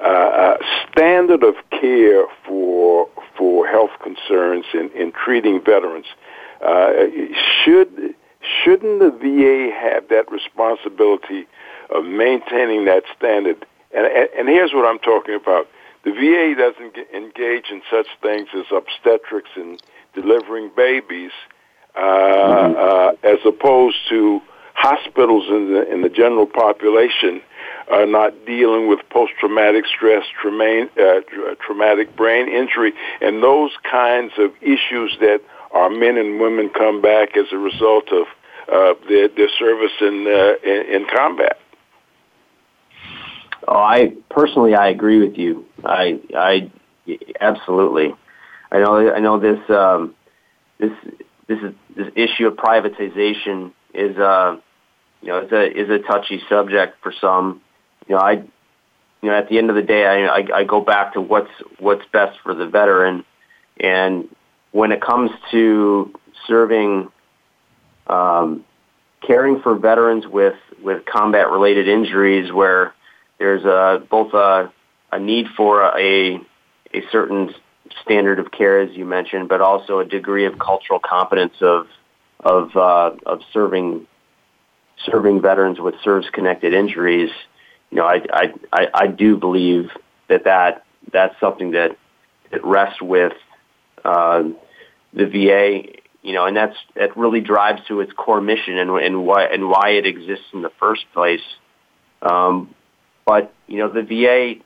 uh, 0.00 0.02
uh, 0.02 0.56
standard 0.90 1.42
of 1.44 1.54
care 1.70 2.26
for 2.46 3.08
for 3.36 3.66
health 3.66 3.90
concerns 4.02 4.64
in, 4.74 4.90
in 4.90 5.12
treating 5.12 5.62
veterans. 5.62 6.06
Uh, 6.64 6.92
should 7.64 8.14
shouldn't 8.62 9.00
the 9.00 9.10
VA 9.10 9.74
have 9.74 10.08
that 10.08 10.30
responsibility 10.30 11.46
of 11.90 12.04
maintaining 12.04 12.84
that 12.84 13.04
standard 13.16 13.64
and, 13.94 14.06
and, 14.06 14.28
and 14.36 14.48
here's 14.48 14.72
what 14.72 14.84
I'm 14.84 14.98
talking 14.98 15.34
about. 15.34 15.68
The 16.04 16.10
VA 16.10 16.54
doesn't 16.58 16.96
engage 17.14 17.70
in 17.70 17.80
such 17.90 18.08
things 18.20 18.48
as 18.54 18.66
obstetrics 18.70 19.50
and 19.56 19.80
delivering 20.14 20.70
babies, 20.76 21.30
uh, 21.94 22.00
mm-hmm. 22.00 22.76
uh, 22.76 23.30
as 23.30 23.38
opposed 23.46 23.96
to 24.10 24.42
hospitals 24.74 25.46
in 25.48 25.72
the 25.72 25.90
in 25.90 26.02
the 26.02 26.08
general 26.08 26.46
population 26.46 27.40
are 27.90 28.06
not 28.06 28.32
dealing 28.46 28.88
with 28.88 29.00
post-traumatic 29.10 29.84
stress, 29.86 30.24
trauma, 30.40 30.86
uh, 30.98 31.20
traumatic 31.60 32.16
brain 32.16 32.48
injury, 32.48 32.92
and 33.20 33.42
those 33.42 33.70
kinds 33.90 34.32
of 34.38 34.50
issues 34.60 35.16
that 35.20 35.40
our 35.72 35.90
men 35.90 36.16
and 36.16 36.40
women 36.40 36.70
come 36.70 37.02
back 37.02 37.36
as 37.36 37.46
a 37.52 37.58
result 37.58 38.08
of 38.12 38.26
uh, 38.72 38.94
their, 39.08 39.28
their 39.28 39.48
service 39.58 39.92
in, 40.00 40.26
uh, 40.26 40.68
in 40.68 41.02
in 41.02 41.06
combat. 41.14 41.58
Oh, 43.68 43.76
I 43.76 44.12
personally, 44.30 44.74
I 44.74 44.88
agree 44.88 45.20
with 45.20 45.36
you. 45.36 45.66
I, 45.84 46.20
I 46.34 46.70
absolutely. 47.40 48.14
I 48.70 48.78
know. 48.78 49.12
I 49.12 49.20
know 49.20 49.38
this. 49.38 49.58
Um, 49.68 50.14
this. 50.78 50.92
This 51.46 51.58
is 51.58 51.74
this 51.94 52.08
issue 52.16 52.46
of 52.46 52.54
privatization 52.54 53.72
is, 53.92 54.16
uh, 54.16 54.56
you 55.20 55.28
know, 55.28 55.40
is 55.40 55.52
a 55.52 55.78
is 55.82 55.90
a 55.90 55.98
touchy 55.98 56.40
subject 56.48 57.02
for 57.02 57.12
some. 57.20 57.60
You 58.08 58.16
know, 58.16 58.20
I, 58.20 58.32
you 58.32 59.30
know, 59.30 59.34
at 59.34 59.48
the 59.48 59.58
end 59.58 59.70
of 59.70 59.76
the 59.76 59.82
day, 59.82 60.04
I, 60.04 60.26
I, 60.26 60.46
I 60.54 60.64
go 60.64 60.80
back 60.80 61.14
to 61.14 61.20
what's 61.20 61.50
what's 61.78 62.04
best 62.12 62.38
for 62.42 62.54
the 62.54 62.66
veteran, 62.66 63.24
and 63.78 64.28
when 64.72 64.92
it 64.92 65.00
comes 65.00 65.30
to 65.52 66.12
serving, 66.46 67.08
um, 68.06 68.64
caring 69.26 69.60
for 69.60 69.74
veterans 69.76 70.26
with 70.26 70.56
with 70.82 71.04
combat 71.06 71.50
related 71.50 71.88
injuries, 71.88 72.52
where 72.52 72.94
there's 73.38 73.64
a, 73.64 74.04
both 74.10 74.34
a, 74.34 74.72
a 75.12 75.18
need 75.18 75.46
for 75.56 75.82
a 75.82 76.40
a 76.92 77.02
certain 77.10 77.54
standard 78.02 78.38
of 78.38 78.50
care, 78.50 78.80
as 78.80 78.94
you 78.96 79.04
mentioned, 79.04 79.48
but 79.48 79.60
also 79.60 79.98
a 79.98 80.04
degree 80.04 80.46
of 80.46 80.58
cultural 80.58 80.98
competence 80.98 81.54
of 81.60 81.86
of 82.40 82.76
uh, 82.76 83.12
of 83.24 83.40
serving 83.52 84.06
serving 85.04 85.40
veterans 85.40 85.80
with 85.80 85.94
service-connected 86.02 86.72
injuries. 86.72 87.30
You 87.94 88.00
know, 88.00 88.06
I 88.06 88.22
I 88.32 88.52
I, 88.72 88.86
I 88.92 89.06
do 89.06 89.36
believe 89.36 89.88
that 90.28 90.44
that 90.44 90.84
that's 91.12 91.38
something 91.38 91.70
that 91.70 91.96
that 92.50 92.64
rests 92.64 93.00
with 93.00 93.34
uh, 94.04 94.42
the 95.12 95.26
VA. 95.26 96.00
You 96.22 96.32
know, 96.32 96.44
and 96.44 96.56
that's 96.56 96.76
that 96.96 97.16
really 97.16 97.40
drives 97.40 97.82
to 97.86 98.00
its 98.00 98.12
core 98.12 98.40
mission 98.40 98.78
and 98.78 98.90
and 98.90 99.24
why 99.24 99.44
and 99.44 99.68
why 99.68 99.90
it 99.90 100.06
exists 100.06 100.46
in 100.52 100.62
the 100.62 100.72
first 100.80 101.04
place. 101.14 101.42
Um, 102.20 102.74
but 103.24 103.54
you 103.68 103.78
know, 103.78 103.88
the 103.88 104.02
VA 104.02 104.60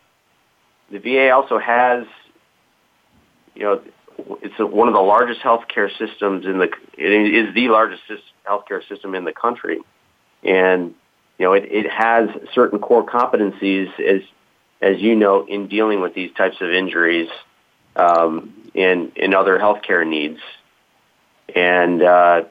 the 0.90 0.98
VA 0.98 1.30
also 1.30 1.58
has 1.58 2.06
you 3.54 3.64
know 3.64 3.82
it's 4.40 4.58
one 4.58 4.88
of 4.88 4.94
the 4.94 5.00
largest 5.00 5.42
healthcare 5.42 5.90
systems 5.98 6.46
in 6.46 6.58
the 6.60 6.70
it 6.96 7.46
is 7.46 7.54
the 7.54 7.68
largest 7.68 8.04
healthcare 8.48 8.88
system 8.88 9.14
in 9.14 9.24
the 9.24 9.32
country, 9.32 9.80
and 10.42 10.94
you 11.38 11.44
know 11.44 11.52
it, 11.52 11.64
it 11.70 11.90
has 11.90 12.28
certain 12.52 12.78
core 12.78 13.04
competencies 13.04 13.88
as 14.00 14.22
as 14.80 15.00
you 15.00 15.16
know 15.16 15.46
in 15.46 15.68
dealing 15.68 16.00
with 16.00 16.14
these 16.14 16.32
types 16.34 16.56
of 16.60 16.70
injuries 16.70 17.28
um, 17.96 18.70
and 18.74 19.12
and 19.16 19.34
other 19.34 19.58
healthcare 19.58 20.06
needs, 20.06 20.40
and 21.54 22.02
uh, 22.02 22.44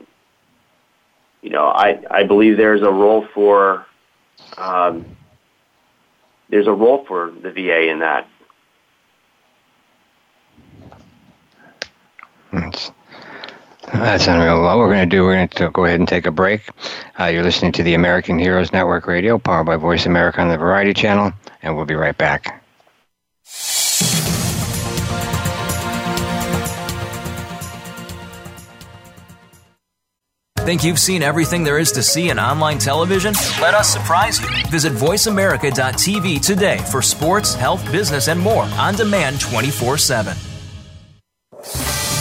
you 1.42 1.50
know 1.50 1.68
I 1.68 2.00
I 2.10 2.24
believe 2.24 2.58
there's 2.58 2.82
a 2.82 2.92
role 2.92 3.28
for 3.34 3.86
um, 4.58 5.06
there's 6.50 6.68
a 6.68 6.74
role 6.74 7.06
for 7.08 7.32
the 7.32 7.52
VA 7.52 7.90
in 7.90 8.00
that 8.00 8.28
that's 14.00 14.28
unreal. 14.28 14.62
What 14.62 14.78
we're 14.78 14.94
going 14.94 15.10
to 15.10 15.16
do, 15.16 15.24
we're 15.24 15.36
going 15.36 15.48
to 15.50 15.70
go 15.72 15.86
ahead 15.86 16.00
and 16.00 16.08
take 16.08 16.26
a 16.26 16.32
break. 16.32 16.62
Uh, 17.20 17.26
you're 17.26 17.44
listening 17.44 17.72
to 17.74 17.84
the 17.84 17.94
American 17.94 18.38
Heroes 18.38 18.72
Network 18.72 19.08
Radio, 19.08 19.38
powered 19.38 19.66
by 19.66 19.76
Voice 19.76 20.06
America 20.06 20.42
on 20.42 20.50
the 20.50 20.58
Variety 20.58 20.94
Channel, 20.94 21.32
and 21.62 21.76
we'll 21.76 21.86
be 21.86 21.96
right 21.96 22.18
back. 22.18 22.64
Think 30.68 30.84
you've 30.84 31.00
seen 31.00 31.24
everything 31.24 31.64
there 31.64 31.80
is 31.80 31.94
to 31.94 32.04
see 32.04 32.30
in 32.30 32.38
online 32.38 32.78
television? 32.78 33.34
Let 33.62 33.74
us 33.74 33.88
surprise 33.88 34.42
you. 34.42 34.50
Visit 34.70 34.92
VoiceAmerica.tv 34.92 36.46
today 36.46 36.80
for 36.92 37.02
sports, 37.02 37.54
health, 37.54 37.90
business, 37.90 38.28
and 38.28 38.38
more 38.38 38.64
on 38.64 38.96
demand 38.96 39.40
24 39.40 39.98
7 39.98 40.36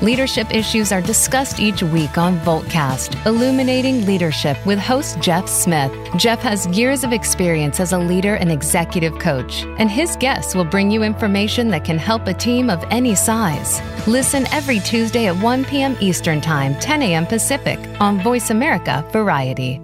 Leadership 0.00 0.54
issues 0.54 0.92
are 0.92 1.00
discussed 1.00 1.58
each 1.58 1.82
week 1.82 2.18
on 2.18 2.38
Voltcast, 2.40 3.26
Illuminating 3.26 4.06
Leadership 4.06 4.56
with 4.64 4.78
host 4.78 5.18
Jeff 5.18 5.48
Smith. 5.48 5.90
Jeff 6.16 6.38
has 6.38 6.68
years 6.68 7.02
of 7.02 7.12
experience 7.12 7.80
as 7.80 7.92
a 7.92 7.98
leader 7.98 8.36
and 8.36 8.52
executive 8.52 9.18
coach, 9.18 9.64
and 9.78 9.90
his 9.90 10.14
guests 10.14 10.54
will 10.54 10.64
bring 10.64 10.88
you 10.88 11.02
information 11.02 11.66
that 11.70 11.84
can 11.84 11.98
help 11.98 12.28
a 12.28 12.34
team 12.34 12.70
of 12.70 12.84
any 12.90 13.16
size. 13.16 13.82
Listen 14.06 14.46
every 14.52 14.78
Tuesday 14.78 15.26
at 15.26 15.36
1 15.36 15.64
p.m. 15.64 15.96
Eastern 16.00 16.40
Time, 16.40 16.76
10 16.76 17.02
a.m. 17.02 17.26
Pacific 17.26 17.80
on 18.00 18.20
Voice 18.20 18.50
America 18.50 19.04
Variety. 19.10 19.80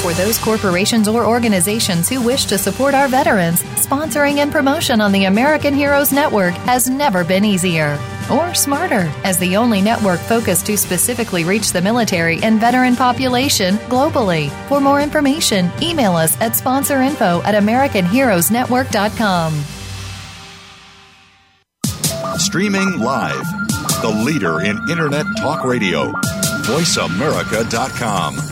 For 0.00 0.14
those 0.14 0.38
corporations 0.38 1.08
or 1.08 1.26
organizations 1.26 2.08
who 2.08 2.22
wish 2.22 2.46
to 2.46 2.56
support 2.56 2.94
our 2.94 3.06
veterans, 3.06 3.62
sponsoring 3.62 4.38
and 4.38 4.50
promotion 4.50 5.02
on 5.02 5.12
the 5.12 5.26
American 5.26 5.74
Heroes 5.74 6.10
Network 6.10 6.54
has 6.54 6.88
never 6.88 7.22
been 7.22 7.44
easier 7.44 7.98
or 8.32 8.54
smarter 8.54 9.10
as 9.24 9.38
the 9.38 9.56
only 9.56 9.80
network 9.80 10.20
focused 10.20 10.66
to 10.66 10.76
specifically 10.76 11.44
reach 11.44 11.72
the 11.72 11.82
military 11.82 12.42
and 12.42 12.60
veteran 12.60 12.96
population 12.96 13.76
globally. 13.88 14.50
For 14.68 14.80
more 14.80 15.00
information, 15.00 15.70
email 15.80 16.16
us 16.16 16.38
at 16.40 16.52
sponsorinfo 16.52 17.44
at 17.44 17.54
AmericanHeroesNetwork.com. 17.54 19.64
Streaming 22.38 22.98
live, 22.98 23.44
the 24.00 24.22
leader 24.24 24.62
in 24.62 24.78
Internet 24.90 25.26
Talk 25.38 25.64
Radio, 25.64 26.10
VoiceAmerica.com. 26.64 28.51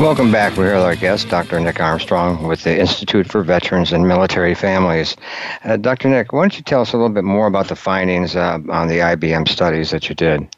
Welcome 0.00 0.32
back. 0.32 0.56
We're 0.56 0.64
here 0.64 0.76
with 0.76 0.84
our 0.84 0.96
guest, 0.96 1.28
Dr. 1.28 1.60
Nick 1.60 1.78
Armstrong, 1.78 2.48
with 2.48 2.64
the 2.64 2.80
Institute 2.80 3.30
for 3.30 3.42
Veterans 3.42 3.92
and 3.92 4.08
Military 4.08 4.54
Families. 4.54 5.14
Uh, 5.62 5.76
Dr. 5.76 6.08
Nick, 6.08 6.32
why 6.32 6.40
don't 6.40 6.56
you 6.56 6.62
tell 6.62 6.80
us 6.80 6.94
a 6.94 6.96
little 6.96 7.12
bit 7.12 7.22
more 7.22 7.46
about 7.46 7.68
the 7.68 7.76
findings 7.76 8.34
uh, 8.34 8.58
on 8.70 8.88
the 8.88 8.94
IVMF 8.94 9.46
studies 9.50 9.90
that 9.90 10.08
you 10.08 10.14
did? 10.14 10.48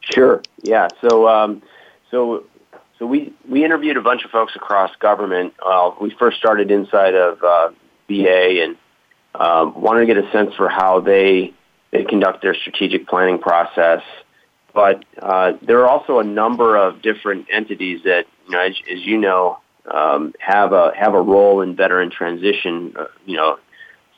Sure. 0.00 0.42
Yeah. 0.62 0.88
So, 1.00 1.28
um, 1.28 1.62
so, 2.10 2.42
so 2.98 3.06
we 3.06 3.32
we 3.48 3.64
interviewed 3.64 3.96
a 3.96 4.02
bunch 4.02 4.24
of 4.24 4.32
folks 4.32 4.56
across 4.56 4.90
government. 4.96 5.54
Uh, 5.64 5.92
we 6.00 6.10
first 6.18 6.36
started 6.36 6.72
inside 6.72 7.14
of 7.14 7.40
uh, 7.44 7.70
VA 8.08 8.64
and 8.64 8.76
um, 9.36 9.80
wanted 9.80 10.00
to 10.00 10.06
get 10.06 10.16
a 10.16 10.28
sense 10.32 10.56
for 10.56 10.68
how 10.68 10.98
they 10.98 11.54
they 11.92 12.02
conduct 12.02 12.42
their 12.42 12.56
strategic 12.56 13.06
planning 13.06 13.38
process. 13.38 14.02
But 14.74 15.04
uh, 15.20 15.52
there 15.62 15.80
are 15.80 15.88
also 15.88 16.18
a 16.18 16.24
number 16.24 16.76
of 16.76 17.02
different 17.02 17.46
entities 17.50 18.02
that 18.04 18.26
you 18.50 18.56
know, 18.56 18.62
as, 18.64 18.74
as 18.90 19.06
you 19.06 19.18
know, 19.18 19.58
um, 19.88 20.34
have 20.40 20.72
a 20.72 20.92
have 20.96 21.14
a 21.14 21.20
role 21.20 21.62
in 21.62 21.76
veteran 21.76 22.10
transition. 22.10 22.94
Uh, 22.98 23.04
you 23.24 23.36
know, 23.36 23.58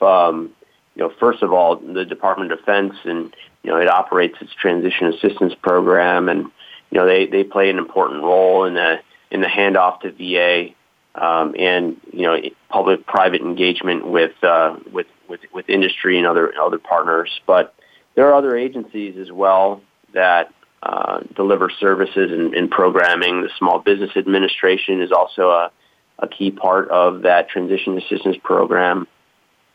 um, 0.06 0.50
you 0.96 1.02
know, 1.02 1.12
first 1.20 1.42
of 1.42 1.52
all, 1.52 1.76
the 1.76 2.04
Department 2.06 2.50
of 2.50 2.58
Defense, 2.58 2.94
and 3.04 3.34
you 3.62 3.70
know, 3.70 3.76
it 3.76 3.88
operates 3.88 4.36
its 4.40 4.52
transition 4.54 5.08
assistance 5.08 5.54
program, 5.62 6.30
and 6.30 6.46
you 6.90 6.98
know, 6.98 7.06
they 7.06 7.26
they 7.26 7.44
play 7.44 7.68
an 7.68 7.76
important 7.78 8.22
role 8.22 8.64
in 8.64 8.74
the 8.74 9.00
in 9.30 9.42
the 9.42 9.46
handoff 9.46 10.00
to 10.00 10.12
VA, 10.12 10.74
um, 11.14 11.54
and 11.58 12.00
you 12.10 12.22
know, 12.22 12.36
public-private 12.70 13.42
engagement 13.42 14.06
with 14.06 14.32
uh, 14.42 14.76
with 14.90 15.08
with 15.28 15.40
with 15.52 15.68
industry 15.68 16.16
and 16.16 16.26
other 16.26 16.54
other 16.58 16.78
partners. 16.78 17.30
But 17.46 17.74
there 18.14 18.28
are 18.28 18.34
other 18.34 18.56
agencies 18.56 19.18
as 19.18 19.30
well 19.30 19.82
that 20.14 20.52
uh, 20.82 21.20
deliver 21.36 21.70
services 21.70 22.32
and, 22.32 22.54
and, 22.54 22.70
programming. 22.70 23.42
The 23.42 23.50
Small 23.58 23.78
Business 23.78 24.10
Administration 24.16 25.00
is 25.00 25.12
also 25.12 25.50
a, 25.50 25.70
a 26.18 26.26
key 26.26 26.50
part 26.50 26.88
of 26.90 27.22
that 27.22 27.48
transition 27.48 27.96
assistance 27.98 28.36
program. 28.42 29.06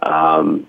Um, 0.01 0.67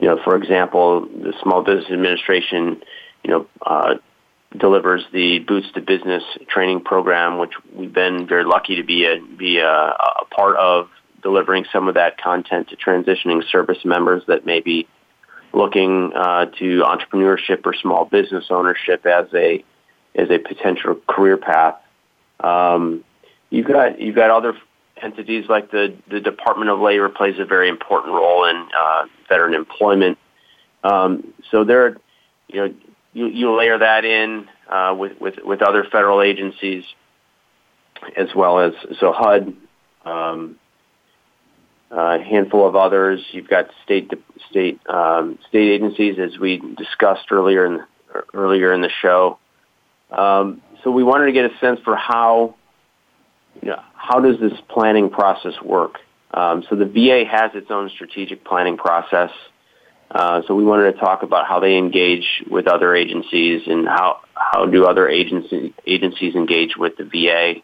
you 0.00 0.08
know, 0.08 0.18
for 0.24 0.36
example, 0.36 1.02
the 1.02 1.32
Small 1.42 1.62
Business 1.62 1.90
Administration, 1.92 2.82
you 3.22 3.30
know, 3.30 3.46
uh, 3.64 3.94
delivers 4.56 5.04
the 5.12 5.38
Boots 5.40 5.68
to 5.74 5.80
Business 5.80 6.22
training 6.48 6.80
program, 6.80 7.38
which 7.38 7.52
we've 7.72 7.92
been 7.92 8.26
very 8.26 8.44
lucky 8.44 8.76
to 8.76 8.82
be 8.82 9.04
a 9.04 9.20
be 9.20 9.58
a, 9.58 9.68
a 9.68 10.24
part 10.34 10.56
of 10.56 10.88
delivering 11.22 11.66
some 11.72 11.88
of 11.88 11.94
that 11.94 12.20
content 12.20 12.68
to 12.70 12.76
transitioning 12.76 13.42
service 13.50 13.84
members 13.84 14.22
that 14.26 14.46
may 14.46 14.60
be 14.60 14.88
looking 15.52 16.12
uh, 16.14 16.46
to 16.46 16.82
entrepreneurship 16.82 17.64
or 17.64 17.74
small 17.74 18.04
business 18.04 18.46
ownership 18.50 19.06
as 19.06 19.26
a 19.34 19.64
as 20.14 20.30
a 20.30 20.38
potential 20.38 20.96
career 21.06 21.36
path. 21.36 21.76
Um, 22.40 23.04
you've 23.50 23.66
got 23.66 24.00
you've 24.00 24.16
got 24.16 24.30
other 24.30 24.54
entities 25.02 25.46
like 25.48 25.70
the 25.70 25.94
the 26.10 26.20
Department 26.20 26.70
of 26.70 26.80
Labor 26.80 27.08
plays 27.08 27.38
a 27.38 27.44
very 27.44 27.68
important 27.68 28.14
role 28.14 28.44
in 28.44 28.68
uh, 28.76 29.06
veteran 29.28 29.54
employment. 29.54 30.18
Um, 30.84 31.32
so 31.50 31.64
there, 31.64 31.96
you 32.48 32.60
know, 32.60 32.74
you, 33.12 33.26
you 33.26 33.56
layer 33.56 33.78
that 33.78 34.04
in 34.04 34.48
uh, 34.68 34.94
with, 34.96 35.20
with 35.20 35.34
with 35.44 35.62
other 35.62 35.84
federal 35.84 36.22
agencies 36.22 36.84
as 38.16 38.28
well 38.34 38.60
as 38.60 38.72
so 39.00 39.12
HUD. 39.12 39.56
Um, 40.04 40.56
a 41.90 42.22
handful 42.22 42.66
of 42.66 42.76
others. 42.76 43.24
You've 43.32 43.48
got 43.48 43.70
state 43.84 44.12
state 44.50 44.80
um, 44.88 45.38
state 45.48 45.70
agencies, 45.70 46.18
as 46.18 46.38
we 46.38 46.62
discussed 46.76 47.30
earlier 47.30 47.66
in 47.66 47.80
earlier 48.34 48.72
in 48.72 48.80
the 48.80 48.90
show. 49.02 49.38
Um, 50.10 50.62
so 50.82 50.90
we 50.90 51.02
wanted 51.02 51.26
to 51.26 51.32
get 51.32 51.44
a 51.50 51.58
sense 51.58 51.80
for 51.84 51.96
how 51.96 52.54
you 53.62 53.70
know, 53.70 53.82
how 53.94 54.20
does 54.20 54.38
this 54.40 54.52
planning 54.68 55.10
process 55.10 55.54
work. 55.62 55.98
Um, 56.32 56.64
so 56.68 56.76
the 56.76 56.84
VA 56.84 57.24
has 57.28 57.52
its 57.54 57.70
own 57.70 57.90
strategic 57.90 58.44
planning 58.44 58.76
process. 58.76 59.30
Uh, 60.10 60.42
so 60.46 60.54
we 60.54 60.64
wanted 60.64 60.92
to 60.92 60.98
talk 60.98 61.22
about 61.22 61.46
how 61.46 61.60
they 61.60 61.76
engage 61.76 62.42
with 62.50 62.66
other 62.66 62.94
agencies 62.94 63.62
and 63.66 63.86
how 63.86 64.20
how 64.34 64.66
do 64.66 64.86
other 64.86 65.08
agency, 65.08 65.74
agencies 65.86 66.34
engage 66.34 66.76
with 66.76 66.96
the 66.96 67.04
VA 67.04 67.60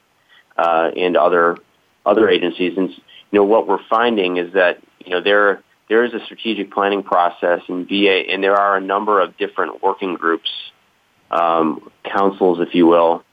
uh, 0.58 0.90
and 0.96 1.16
other 1.16 1.56
other 2.04 2.28
agencies. 2.28 2.76
And 2.76 2.90
you 3.34 3.40
know 3.40 3.46
what 3.46 3.66
we're 3.66 3.84
finding 3.90 4.36
is 4.36 4.52
that 4.52 4.80
you 5.04 5.10
know 5.10 5.20
there 5.20 5.60
there 5.88 6.04
is 6.04 6.14
a 6.14 6.24
strategic 6.24 6.70
planning 6.70 7.02
process 7.02 7.62
in 7.68 7.84
VA, 7.84 8.30
and 8.30 8.44
there 8.44 8.54
are 8.54 8.76
a 8.76 8.80
number 8.80 9.20
of 9.20 9.36
different 9.36 9.82
working 9.82 10.14
groups, 10.14 10.48
um, 11.32 11.90
councils, 12.04 12.60
if 12.60 12.76
you 12.76 12.86
will, 12.86 13.24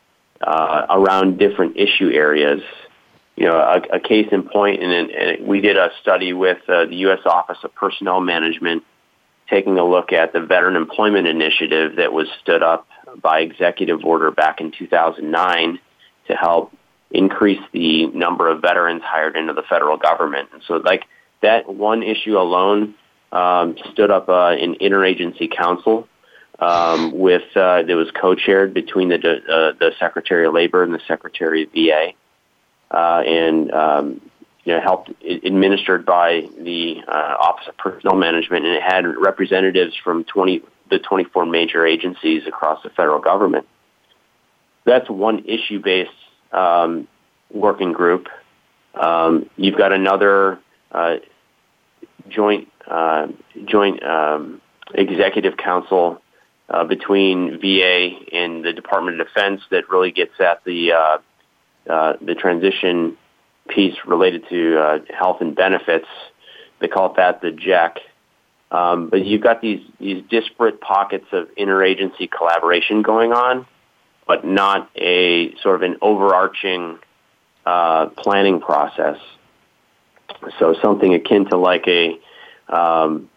uh, 0.41 0.87
around 0.89 1.37
different 1.37 1.77
issue 1.77 2.09
areas. 2.09 2.63
You 3.35 3.45
know, 3.45 3.57
a, 3.57 3.97
a 3.97 3.99
case 3.99 4.27
in 4.31 4.41
point, 4.41 4.81
and, 4.81 5.11
and 5.11 5.47
we 5.47 5.61
did 5.61 5.77
a 5.77 5.91
study 6.01 6.33
with 6.33 6.67
uh, 6.67 6.85
the 6.85 6.95
U.S. 7.05 7.19
Office 7.27 7.59
of 7.63 7.75
Personnel 7.75 8.21
Management 8.21 8.83
taking 9.51 9.77
a 9.77 9.85
look 9.85 10.11
at 10.13 10.33
the 10.33 10.41
Veteran 10.41 10.75
Employment 10.75 11.27
Initiative 11.27 11.97
that 11.97 12.11
was 12.11 12.27
stood 12.41 12.63
up 12.63 12.87
by 13.21 13.41
executive 13.41 14.03
order 14.03 14.31
back 14.31 14.61
in 14.61 14.71
2009 14.71 15.79
to 16.27 16.35
help 16.35 16.73
increase 17.11 17.61
the 17.71 18.07
number 18.07 18.49
of 18.49 18.61
veterans 18.61 19.01
hired 19.03 19.35
into 19.35 19.53
the 19.53 19.63
federal 19.63 19.97
government. 19.97 20.49
And 20.53 20.61
so, 20.67 20.75
like 20.75 21.05
that 21.41 21.73
one 21.73 22.03
issue 22.03 22.37
alone 22.37 22.95
um, 23.31 23.77
stood 23.91 24.11
up 24.11 24.29
uh, 24.29 24.49
an 24.49 24.75
interagency 24.75 25.49
council 25.51 26.07
um, 26.59 27.17
with 27.17 27.43
uh, 27.55 27.83
that 27.83 27.95
was 27.95 28.11
co-chaired 28.11 28.73
between 28.73 29.09
the 29.09 29.15
uh, 29.17 29.77
the 29.79 29.91
Secretary 29.99 30.45
of 30.45 30.53
Labor 30.53 30.83
and 30.83 30.93
the 30.93 31.01
Secretary 31.07 31.63
of 31.63 31.71
VA, 31.71 32.11
uh, 32.91 33.21
and 33.25 33.71
um, 33.71 34.21
you 34.63 34.73
know, 34.73 34.81
helped 34.81 35.11
administered 35.23 36.05
by 36.05 36.47
the 36.59 37.01
uh, 37.07 37.35
Office 37.39 37.67
of 37.67 37.77
Personnel 37.77 38.15
Management, 38.15 38.65
and 38.65 38.75
it 38.75 38.83
had 38.83 39.05
representatives 39.17 39.95
from 40.03 40.23
20, 40.25 40.61
the 40.89 40.99
24 40.99 41.47
major 41.47 41.85
agencies 41.85 42.45
across 42.45 42.83
the 42.83 42.89
federal 42.91 43.19
government. 43.19 43.67
That's 44.85 45.09
one 45.09 45.45
issue-based 45.45 46.11
um, 46.51 47.07
working 47.53 47.93
group. 47.93 48.27
Um, 48.93 49.49
you've 49.55 49.77
got 49.77 49.93
another 49.93 50.59
uh, 50.91 51.17
joint 52.29 52.67
uh, 52.87 53.27
joint 53.65 54.03
um, 54.03 54.61
executive 54.93 55.57
council 55.57 56.21
uh, 56.69 56.83
between 56.83 57.59
VA 57.59 58.09
and 58.33 58.63
the 58.63 58.73
Department 58.73 59.19
of 59.19 59.27
Defense 59.27 59.61
that 59.71 59.89
really 59.89 60.11
gets 60.11 60.39
at 60.39 60.63
the 60.63 60.93
uh, 60.93 61.17
uh, 61.89 62.13
the 62.21 62.35
transition 62.35 63.17
piece 63.67 63.95
related 64.05 64.47
to 64.49 64.79
uh, 64.79 64.99
health 65.17 65.41
and 65.41 65.55
benefits. 65.55 66.07
They 66.79 66.87
call 66.87 67.11
it 67.11 67.17
that 67.17 67.41
the 67.41 67.51
JEC. 67.51 67.97
Um, 68.71 69.09
but 69.09 69.25
you've 69.25 69.41
got 69.41 69.61
these 69.61 69.81
these 69.99 70.23
disparate 70.29 70.79
pockets 70.79 71.27
of 71.31 71.49
interagency 71.57 72.29
collaboration 72.31 73.01
going 73.01 73.33
on, 73.33 73.65
but 74.27 74.45
not 74.45 74.89
a 74.95 75.53
sort 75.61 75.75
of 75.75 75.81
an 75.81 75.97
overarching 76.01 76.97
uh, 77.65 78.07
planning 78.17 78.59
process. 78.59 79.17
So 80.59 80.75
something 80.81 81.13
akin 81.13 81.45
to 81.49 81.57
like 81.57 81.87
a 81.87 82.19
um, 82.73 83.29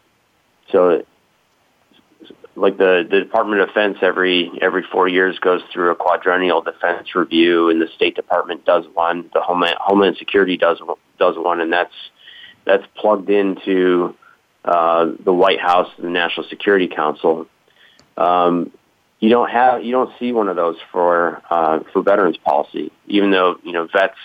so 0.71 1.05
like 2.57 2.79
the, 2.79 3.07
the 3.11 3.21
Department 3.21 3.61
of 3.61 3.69
Defense 3.69 3.99
every 4.01 4.51
every 4.63 4.85
four 4.91 5.09
years 5.09 5.39
goes 5.39 5.63
through 5.73 5.91
a 5.91 5.97
quadrennial 5.97 6.63
defense 6.63 7.15
review, 7.15 7.69
and 7.69 7.81
the 7.81 7.89
State 7.97 8.15
Department 8.15 8.65
does 8.65 8.85
one. 8.95 9.31
The 9.35 9.41
Homeland 9.41 9.77
Homeland 9.81 10.17
Security 10.19 10.57
does 10.57 10.81
does 11.19 11.37
one, 11.37 11.61
and 11.61 11.73
that's 11.73 11.95
that's 12.65 12.85
plugged 12.97 13.29
into 13.29 14.15
uh, 14.65 15.11
the 15.25 15.33
White 15.33 15.61
House 15.61 15.91
and 15.97 16.07
the 16.07 16.11
National 16.11 16.47
Security 16.49 16.89
Council. 16.89 17.47
Um, 18.17 18.71
you 19.25 19.31
don't 19.31 19.49
have 19.49 19.83
you 19.83 19.91
don't 19.91 20.11
see 20.19 20.33
one 20.33 20.49
of 20.49 20.57
those 20.57 20.77
for 20.93 21.41
uh, 21.49 21.81
for 21.95 22.03
veterans 22.03 22.37
policy, 22.37 22.93
even 23.07 23.31
though 23.31 23.57
you 23.63 23.73
know 23.73 23.89
vets 23.91 24.19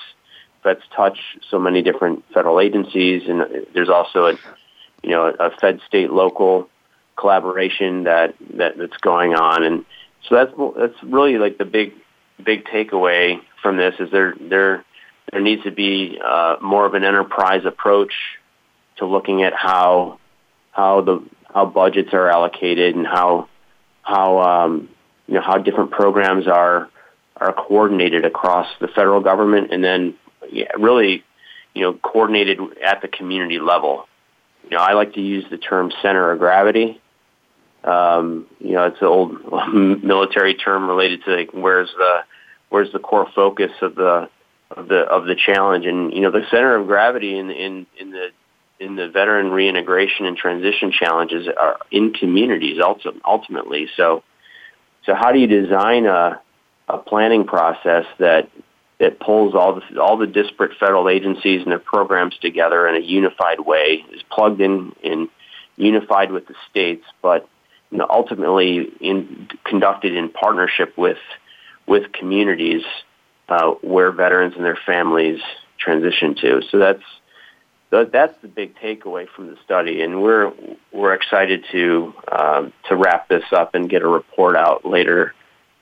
vets 0.61 0.81
touch 0.93 1.17
so 1.49 1.57
many 1.57 1.81
different 1.81 2.25
federal 2.33 2.59
agencies, 2.59 3.23
and 3.29 3.65
there's 3.73 3.87
also 3.87 4.25
a 4.25 4.33
you 5.01 5.11
know 5.11 5.33
a 5.39 5.51
Fed 5.61 5.79
state 5.87 6.11
local 6.11 6.67
collaboration 7.15 8.03
that, 8.03 8.35
that 8.57 8.77
that's 8.77 8.97
going 8.97 9.35
on, 9.35 9.63
and 9.63 9.85
so 10.27 10.35
that's 10.35 10.51
that's 10.77 11.01
really 11.03 11.37
like 11.37 11.57
the 11.57 11.63
big 11.63 11.93
big 12.43 12.65
takeaway 12.65 13.39
from 13.61 13.77
this 13.77 13.95
is 14.01 14.11
there 14.11 14.33
there 14.37 14.83
there 15.31 15.39
needs 15.39 15.63
to 15.63 15.71
be 15.71 16.19
uh, 16.21 16.57
more 16.61 16.85
of 16.85 16.93
an 16.93 17.05
enterprise 17.05 17.63
approach 17.63 18.13
to 18.97 19.05
looking 19.05 19.43
at 19.43 19.53
how 19.53 20.19
how 20.71 20.99
the 20.99 21.23
how 21.53 21.65
budgets 21.65 22.13
are 22.13 22.27
allocated 22.27 22.97
and 22.97 23.07
how 23.07 23.47
how 24.09 24.39
um, 24.39 24.89
you 25.27 25.35
know 25.35 25.41
how 25.41 25.57
different 25.57 25.91
programs 25.91 26.47
are 26.47 26.89
are 27.37 27.53
coordinated 27.53 28.25
across 28.25 28.67
the 28.81 28.87
federal 28.87 29.21
government 29.21 29.71
and 29.71 29.83
then 29.83 30.15
yeah, 30.51 30.67
really 30.77 31.23
you 31.73 31.81
know 31.81 31.93
coordinated 31.93 32.59
at 32.83 33.01
the 33.01 33.07
community 33.07 33.59
level. 33.59 34.07
You 34.63 34.77
know, 34.77 34.83
I 34.83 34.93
like 34.93 35.13
to 35.13 35.21
use 35.21 35.45
the 35.49 35.57
term 35.57 35.91
center 36.01 36.31
of 36.31 36.39
gravity 36.39 37.01
um, 37.83 38.47
you 38.59 38.73
know, 38.73 38.85
it's 38.85 39.01
an 39.01 39.07
old 39.07 39.73
military 40.03 40.55
term 40.55 40.87
related 40.87 41.23
to 41.25 41.35
like, 41.35 41.51
where's 41.53 41.89
the 41.97 42.19
where's 42.69 42.91
the 42.91 42.99
core 42.99 43.27
focus 43.33 43.71
of 43.81 43.95
the 43.95 44.29
of 44.71 44.87
the 44.87 44.99
of 44.99 45.25
the 45.25 45.35
challenge, 45.35 45.85
and 45.85 46.13
you 46.13 46.21
know, 46.21 46.31
the 46.31 46.45
center 46.51 46.75
of 46.75 46.87
gravity 46.87 47.37
in 47.37 47.49
in 47.49 47.85
in 47.97 48.11
the 48.11 48.29
in 48.79 48.95
the 48.95 49.09
veteran 49.09 49.51
reintegration 49.51 50.25
and 50.25 50.37
transition 50.37 50.91
challenges 50.91 51.47
are 51.47 51.77
in 51.91 52.13
communities 52.13 52.79
ultimately. 53.25 53.87
So, 53.97 54.23
so 55.05 55.15
how 55.15 55.31
do 55.31 55.39
you 55.39 55.47
design 55.47 56.05
a 56.05 56.41
a 56.87 56.97
planning 56.97 57.45
process 57.45 58.05
that 58.17 58.49
that 58.99 59.19
pulls 59.19 59.55
all 59.55 59.75
the 59.75 60.01
all 60.01 60.17
the 60.17 60.27
disparate 60.27 60.77
federal 60.79 61.07
agencies 61.07 61.61
and 61.61 61.71
their 61.71 61.79
programs 61.79 62.37
together 62.37 62.87
in 62.87 62.95
a 62.95 63.05
unified 63.05 63.59
way, 63.59 64.03
is 64.11 64.21
plugged 64.31 64.59
in 64.59 64.93
in 65.03 65.29
unified 65.77 66.31
with 66.31 66.47
the 66.47 66.55
states, 66.69 67.05
but 67.21 67.47
you 67.91 67.97
know, 67.97 68.07
ultimately 68.09 68.91
in, 68.99 69.47
conducted 69.63 70.15
in 70.15 70.29
partnership 70.29 70.97
with 70.97 71.17
with 71.87 72.11
communities 72.11 72.83
uh, 73.47 73.71
where 73.81 74.11
veterans 74.11 74.53
and 74.55 74.65
their 74.65 74.77
families 74.85 75.39
transition 75.79 76.35
to. 76.35 76.61
So 76.69 76.77
that's 76.77 77.03
that's 77.89 78.39
the 78.41 78.47
big 78.47 78.75
takeaway 78.75 79.27
from 79.27 79.47
the 79.47 79.57
study, 79.65 80.01
and 80.01 80.21
we're 80.21 80.51
we're 80.91 81.13
excited 81.13 81.65
to 81.71 82.13
um, 82.31 82.73
to 82.87 82.95
wrap 82.95 83.27
this 83.27 83.43
up 83.51 83.73
and 83.73 83.89
get 83.89 84.03
a 84.03 84.07
report 84.07 84.55
out 84.55 84.85
later 84.85 85.33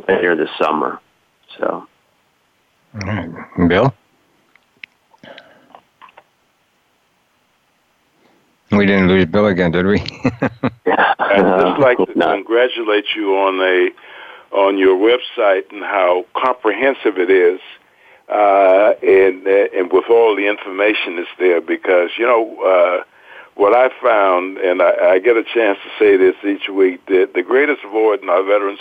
later 0.08 0.36
this 0.36 0.50
summer. 0.58 1.00
So, 1.58 1.88
Bill. 3.68 3.94
We 8.72 8.86
didn't 8.86 9.08
lose 9.08 9.26
Bill 9.26 9.48
again, 9.48 9.72
did 9.72 9.86
we? 9.86 10.00
I'd 11.20 11.62
just 11.62 11.80
like 11.80 11.98
to 11.98 12.14
congratulate 12.14 13.06
you 13.16 13.36
on 13.38 13.60
a 13.62 13.90
on 14.56 14.78
your 14.78 14.98
website 14.98 15.72
and 15.72 15.84
how 15.84 16.26
comprehensive 16.36 17.18
it 17.18 17.30
is, 17.30 17.60
uh, 18.30 18.94
and 19.02 19.48
uh, 19.48 19.78
and 19.78 19.92
with 19.92 20.06
all 20.10 20.36
the 20.36 20.48
information 20.48 21.18
that's 21.18 21.30
there. 21.40 21.62
Because 21.62 22.12
you 22.18 22.26
know 22.26 22.44
uh, 22.62 23.04
what 23.56 23.76
I 23.76 23.90
found, 24.02 24.58
and 24.58 24.82
I, 24.82 25.14
I 25.14 25.20
get 25.20 25.38
a 25.38 25.44
chance 25.44 25.80
to 25.84 25.90
say 26.00 26.18
this 26.18 26.36
each 26.44 26.70
week, 26.70 27.06
that 27.08 27.32
the 27.34 27.44
greatest 27.44 27.82
void 27.84 28.22
in 28.22 28.30
our 28.30 28.44
veterans 28.44 28.80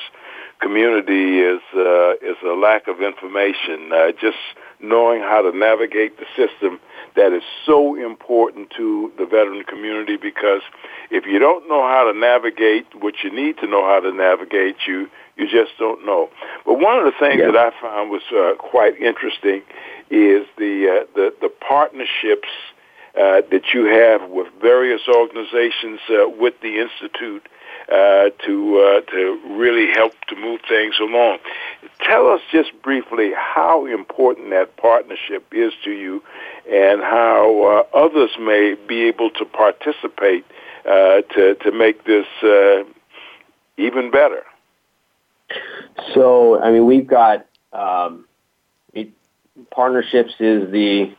community 0.60 1.40
is 1.40 1.60
uh, 1.74 2.14
is 2.22 2.36
a 2.44 2.54
lack 2.54 2.88
of 2.88 3.00
information. 3.00 3.92
Uh, 3.92 4.12
just 4.12 4.38
knowing 4.80 5.22
how 5.22 5.42
to 5.42 5.56
navigate 5.56 6.18
the 6.18 6.26
system 6.36 6.78
that 7.16 7.32
is 7.32 7.42
so 7.64 7.96
important 7.96 8.70
to 8.76 9.10
the 9.18 9.24
veteran 9.24 9.64
community 9.64 10.16
because 10.16 10.60
if 11.10 11.24
you 11.24 11.38
don't 11.38 11.66
know 11.68 11.82
how 11.82 12.10
to 12.10 12.18
navigate 12.18 12.86
what 13.00 13.14
you 13.24 13.34
need 13.34 13.56
to 13.58 13.66
know 13.66 13.84
how 13.84 14.00
to 14.00 14.12
navigate, 14.12 14.76
you 14.86 15.08
you 15.36 15.46
just 15.46 15.72
don't 15.78 16.04
know. 16.04 16.30
But 16.64 16.80
one 16.80 16.98
of 16.98 17.04
the 17.04 17.18
things 17.18 17.40
yeah. 17.40 17.50
that 17.50 17.56
I 17.56 17.80
found 17.80 18.10
was 18.10 18.22
uh, 18.32 18.54
quite 18.58 18.96
interesting 19.00 19.62
is 20.10 20.46
the 20.56 21.02
uh, 21.02 21.06
the 21.14 21.34
the 21.40 21.48
partnerships 21.48 22.48
uh, 23.16 23.42
that 23.50 23.72
you 23.72 23.84
have 23.86 24.28
with 24.30 24.48
various 24.60 25.02
organizations 25.08 26.00
uh, 26.10 26.28
with 26.28 26.54
the 26.60 26.78
institute 26.80 27.46
uh, 27.88 28.30
to 28.44 28.78
uh, 28.78 29.00
to 29.10 29.40
really 29.56 29.92
help 29.92 30.12
to 30.28 30.36
move 30.36 30.60
things 30.68 30.94
along. 31.00 31.38
Tell 32.02 32.28
us 32.28 32.40
just 32.50 32.70
briefly 32.82 33.32
how 33.36 33.86
important 33.86 34.50
that 34.50 34.76
partnership 34.76 35.46
is 35.52 35.72
to 35.84 35.90
you, 35.90 36.22
and 36.70 37.00
how 37.00 37.86
uh, 37.94 37.96
others 37.96 38.30
may 38.40 38.74
be 38.88 39.04
able 39.04 39.30
to 39.30 39.44
participate 39.44 40.44
uh, 40.84 41.22
to 41.34 41.54
to 41.54 41.72
make 41.72 42.04
this 42.04 42.26
uh, 42.42 42.84
even 43.76 44.10
better. 44.10 44.42
So, 46.14 46.60
I 46.60 46.70
mean, 46.70 46.86
we've 46.86 47.06
got 47.06 47.46
um, 47.72 48.26
it, 48.92 49.10
partnerships 49.70 50.32
is 50.40 50.70
the 50.70 51.14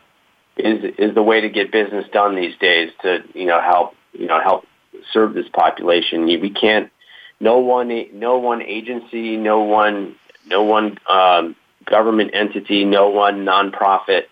is 0.57 0.95
is 0.97 1.15
the 1.15 1.23
way 1.23 1.41
to 1.41 1.49
get 1.49 1.71
business 1.71 2.05
done 2.11 2.35
these 2.35 2.57
days 2.57 2.91
to 3.03 3.23
you 3.33 3.45
know 3.45 3.61
help 3.61 3.95
you 4.13 4.27
know 4.27 4.41
help 4.41 4.65
serve 5.11 5.33
this 5.33 5.47
population. 5.49 6.25
We 6.25 6.49
can't. 6.49 6.91
No 7.39 7.59
one, 7.59 7.91
no 8.13 8.39
one 8.39 8.63
agency, 8.63 9.37
no 9.37 9.59
one, 9.61 10.15
no 10.47 10.63
one 10.63 10.97
um, 11.07 11.55
government 11.85 12.31
entity, 12.33 12.83
no 12.83 13.09
one 13.09 13.45
nonprofit 13.45 14.23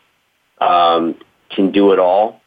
um, 0.59 1.15
can 1.51 1.71
do 1.71 1.91
it 1.91 1.99
all. 1.99 2.41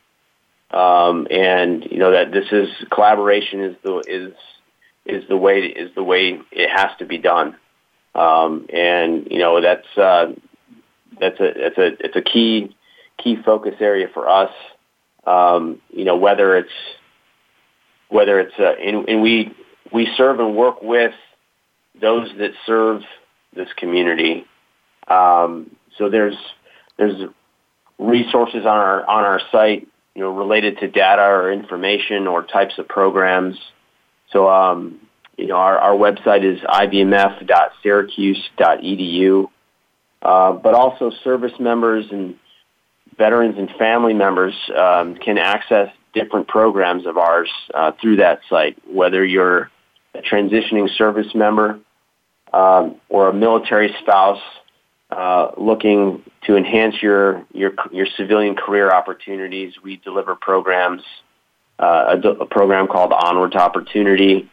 Um, 0.72 1.28
and 1.30 1.84
you 1.84 1.98
know 1.98 2.10
that 2.10 2.32
this 2.32 2.46
is 2.52 2.68
collaboration 2.90 3.60
is 3.60 3.76
the 3.82 3.98
is 4.06 4.34
is 5.08 5.24
the 5.28 5.36
way 5.36 5.60
is 5.60 5.94
the 5.94 6.02
way 6.04 6.40
it 6.52 6.70
has 6.70 6.90
to 6.98 7.06
be 7.06 7.18
done. 7.18 7.56
Um, 8.14 8.66
and 8.72 9.28
you 9.30 9.38
know 9.38 9.60
that's 9.60 9.86
uh, 9.96 10.32
that's 11.20 11.40
a 11.40 11.52
that's 11.56 11.78
a 11.78 11.86
it's 12.04 12.16
a 12.16 12.22
key 12.22 12.76
key 13.16 13.36
focus 13.44 13.74
area 13.80 14.08
for 14.12 14.28
us. 14.28 14.52
Um, 15.26 15.80
you 15.90 16.04
know 16.04 16.16
whether 16.16 16.56
it's 16.56 16.72
whether 18.08 18.40
it's 18.40 18.54
uh, 18.58 18.74
and, 18.80 19.08
and 19.08 19.22
we 19.22 19.54
we 19.92 20.08
serve 20.16 20.40
and 20.40 20.56
work 20.56 20.82
with 20.82 21.14
those 22.00 22.28
that 22.38 22.52
serve 22.66 23.02
this 23.54 23.68
community. 23.76 24.46
Um, 25.08 25.74
so 25.96 26.10
there's 26.10 26.36
there's 26.96 27.28
resources 27.98 28.60
on 28.60 28.66
our 28.66 29.08
on 29.08 29.24
our 29.24 29.40
site, 29.50 29.88
you 30.14 30.22
know, 30.22 30.30
related 30.30 30.78
to 30.78 30.88
data 30.88 31.22
or 31.22 31.52
information 31.52 32.26
or 32.26 32.42
types 32.42 32.78
of 32.78 32.88
programs. 32.88 33.56
So 34.32 34.48
um, 34.48 35.00
you 35.38 35.46
know, 35.46 35.56
our, 35.56 35.78
our 35.78 35.94
website 35.94 36.44
is 36.44 36.60
ivmf.syracuse.edu. 36.60 39.48
uh, 40.20 40.52
but 40.52 40.74
also 40.74 41.10
service 41.22 41.52
members 41.60 42.06
and 42.10 42.34
veterans 43.16 43.56
and 43.56 43.70
family 43.78 44.14
members 44.14 44.54
um, 44.76 45.14
can 45.14 45.38
access 45.38 45.92
different 46.12 46.48
programs 46.48 47.06
of 47.06 47.16
ours 47.16 47.48
uh, 47.74 47.92
through 48.00 48.16
that 48.16 48.40
site, 48.50 48.76
whether 48.92 49.24
you're 49.24 49.70
a 50.14 50.22
transitioning 50.22 50.88
service 50.96 51.32
member 51.34 51.78
um, 52.52 52.96
or 53.08 53.28
a 53.28 53.32
military 53.32 53.94
spouse 54.00 54.42
uh, 55.10 55.52
looking 55.56 56.22
to 56.46 56.56
enhance 56.56 56.96
your, 57.00 57.46
your, 57.52 57.72
your 57.92 58.06
civilian 58.16 58.56
career 58.56 58.90
opportunities. 58.90 59.74
We 59.82 59.96
deliver 59.96 60.34
programs, 60.34 61.02
uh, 61.78 62.16
a, 62.22 62.28
a, 62.28 62.46
program 62.46 62.86
called 62.86 63.12
Onward 63.12 63.52
to 63.52 63.58
Opportunity, 63.58 64.50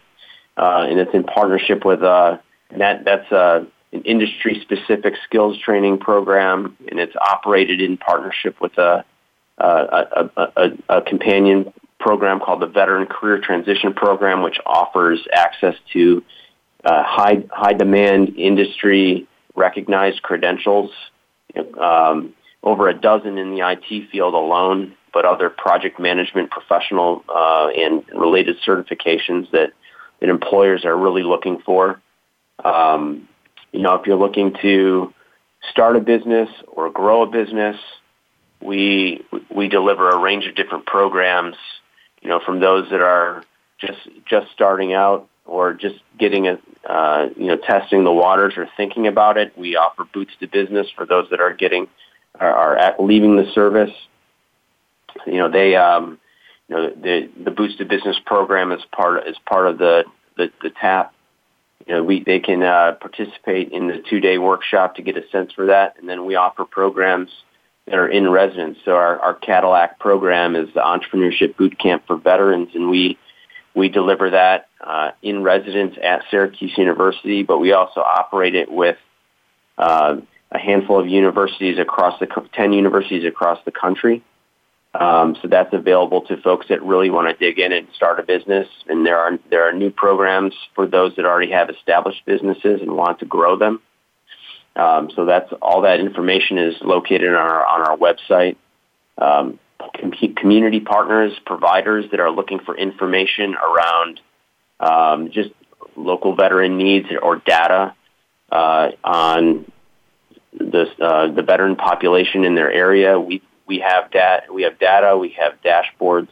uh, 0.57 0.85
and 0.89 0.99
it's 0.99 1.13
in 1.13 1.23
partnership 1.23 1.83
with 1.85 2.03
uh, 2.03 2.37
that. 2.77 3.05
That's 3.05 3.31
uh, 3.31 3.65
an 3.91 4.01
industry-specific 4.03 5.13
skills 5.23 5.57
training 5.59 5.99
program, 5.99 6.77
and 6.89 6.99
it's 6.99 7.15
operated 7.15 7.81
in 7.81 7.97
partnership 7.97 8.59
with 8.61 8.77
a 8.77 9.05
a, 9.57 10.29
a, 10.35 10.69
a, 10.89 11.01
companion 11.01 11.71
program 11.97 12.41
called 12.41 12.61
the 12.61 12.67
Veteran 12.67 13.07
Career 13.07 13.39
Transition 13.39 13.93
Program, 13.93 14.41
which 14.41 14.59
offers 14.65 15.25
access 15.31 15.75
to 15.93 16.23
uh, 16.83 17.03
high 17.03 17.43
high 17.51 17.73
demand 17.73 18.35
industry 18.37 19.27
recognized 19.55 20.21
credentials. 20.21 20.91
Um, 21.79 22.33
over 22.65 22.89
a 22.89 22.93
dozen 22.99 23.37
in 23.37 23.51
the 23.51 23.61
IT 23.61 24.09
field 24.09 24.33
alone, 24.33 24.93
but 25.15 25.23
other 25.23 25.49
project 25.49 25.97
management 25.97 26.51
professional 26.51 27.23
uh, 27.33 27.69
and 27.69 28.03
related 28.13 28.57
certifications 28.67 29.49
that, 29.51 29.71
that 30.19 30.29
employers 30.29 30.83
are 30.83 30.95
really 30.95 31.23
looking 31.23 31.59
for. 31.65 32.01
Um, 32.65 33.27
you 33.71 33.81
know, 33.81 33.95
if 33.95 34.05
you're 34.05 34.17
looking 34.17 34.53
to 34.61 35.13
start 35.71 35.95
a 35.95 36.01
business 36.01 36.49
or 36.67 36.89
grow 36.89 37.23
a 37.23 37.27
business, 37.27 37.77
we 38.61 39.25
we 39.49 39.69
deliver 39.69 40.09
a 40.09 40.19
range 40.19 40.47
of 40.47 40.55
different 40.55 40.85
programs, 40.85 41.55
you 42.21 42.27
know, 42.27 42.41
from 42.45 42.59
those 42.59 42.89
that 42.89 43.01
are 43.01 43.43
just 43.79 43.99
just 44.29 44.51
starting 44.51 44.93
out 44.93 45.29
or 45.45 45.73
just 45.73 45.95
getting 46.19 46.47
a 46.47 46.59
uh, 46.89 47.29
you 47.37 47.47
know 47.47 47.55
testing 47.55 48.03
the 48.03 48.11
waters 48.11 48.55
or 48.57 48.67
thinking 48.75 49.07
about 49.07 49.37
it. 49.37 49.57
We 49.57 49.77
offer 49.77 50.03
boots 50.13 50.33
to 50.41 50.47
business 50.47 50.87
for 50.93 51.05
those 51.05 51.29
that 51.29 51.39
are 51.39 51.53
getting 51.53 51.87
are, 52.37 52.75
at 52.75 53.01
leaving 53.01 53.37
the 53.37 53.49
service. 53.53 53.91
You 55.25 55.39
know, 55.39 55.49
they 55.49 55.75
um, 55.75 56.19
you 56.67 56.75
know 56.75 56.89
the 56.89 57.29
the 57.43 57.51
boots 57.51 57.77
to 57.77 57.85
business 57.85 58.17
program 58.25 58.71
is 58.71 58.81
part 58.91 59.27
is 59.27 59.37
part 59.47 59.67
of 59.67 59.77
the 59.77 60.05
the, 60.37 60.51
the 60.61 60.69
TAP. 60.69 61.13
You 61.87 61.95
know, 61.95 62.03
we 62.03 62.23
they 62.23 62.39
can 62.39 62.63
uh, 62.63 62.93
participate 62.99 63.71
in 63.71 63.87
the 63.87 64.03
two 64.09 64.19
day 64.19 64.37
workshop 64.37 64.95
to 64.95 65.01
get 65.01 65.17
a 65.17 65.27
sense 65.29 65.51
for 65.53 65.67
that, 65.67 65.95
and 65.99 66.09
then 66.09 66.25
we 66.25 66.35
offer 66.35 66.65
programs 66.65 67.29
that 67.85 67.95
are 67.95 68.07
in 68.07 68.29
residence. 68.29 68.79
So 68.83 68.93
our, 68.95 69.19
our 69.19 69.33
Cadillac 69.35 69.99
program 69.99 70.55
is 70.55 70.69
the 70.73 70.79
Entrepreneurship 70.79 71.55
Boot 71.55 71.77
Camp 71.77 72.03
for 72.07 72.15
veterans, 72.15 72.69
and 72.73 72.89
we 72.89 73.17
we 73.75 73.89
deliver 73.89 74.31
that 74.31 74.67
uh, 74.81 75.11
in 75.21 75.43
residence 75.43 75.95
at 76.01 76.23
Syracuse 76.31 76.73
University, 76.77 77.43
but 77.43 77.59
we 77.59 77.73
also 77.73 77.99
operate 77.99 78.55
it 78.55 78.71
with 78.71 78.97
uh, 79.77 80.17
a 80.51 80.57
handful 80.57 80.99
of 80.99 81.07
universities 81.07 81.77
across 81.77 82.19
the 82.19 82.27
ten 82.53 82.73
universities 82.73 83.25
across 83.25 83.59
the 83.65 83.71
country. 83.71 84.23
Um, 84.99 85.35
so 85.41 85.49
that's 85.49 85.73
available 85.73 86.21
to 86.21 86.37
folks 86.37 86.67
that 86.69 86.81
really 86.81 87.09
want 87.09 87.27
to 87.27 87.33
dig 87.33 87.59
in 87.59 87.73
and 87.73 87.87
start 87.95 88.19
a 88.19 88.23
business. 88.23 88.67
And 88.87 89.05
there 89.05 89.19
are 89.19 89.37
there 89.49 89.67
are 89.67 89.73
new 89.73 89.91
programs 89.91 90.53
for 90.73 90.87
those 90.87 91.15
that 91.17 91.25
already 91.25 91.51
have 91.51 91.69
established 91.69 92.25
businesses 92.25 92.81
and 92.81 92.95
want 92.95 93.19
to 93.19 93.25
grow 93.25 93.57
them. 93.57 93.81
Um, 94.75 95.09
so 95.15 95.25
that's 95.25 95.51
all 95.61 95.81
that 95.81 95.99
information 95.99 96.57
is 96.57 96.75
located 96.81 97.29
on 97.29 97.35
our 97.35 97.65
on 97.65 97.81
our 97.81 97.97
website. 97.97 98.55
Um, 99.17 99.59
com- 99.79 100.35
community 100.35 100.79
partners, 100.79 101.33
providers 101.45 102.05
that 102.11 102.19
are 102.19 102.31
looking 102.31 102.59
for 102.59 102.77
information 102.77 103.55
around 103.55 104.21
um, 104.79 105.31
just 105.31 105.49
local 105.97 106.35
veteran 106.35 106.77
needs 106.77 107.07
or 107.21 107.37
data 107.37 107.93
uh, 108.51 108.91
on 109.03 109.69
the 110.57 110.85
uh, 111.01 111.31
the 111.33 111.41
veteran 111.41 111.75
population 111.75 112.45
in 112.45 112.55
their 112.55 112.71
area. 112.71 113.19
We 113.19 113.41
we 113.67 113.79
have 113.79 114.11
data. 114.11 114.43
We 114.51 114.63
have 114.63 114.79
data. 114.79 115.17
We 115.17 115.35
have 115.39 115.53
dashboards 115.63 116.29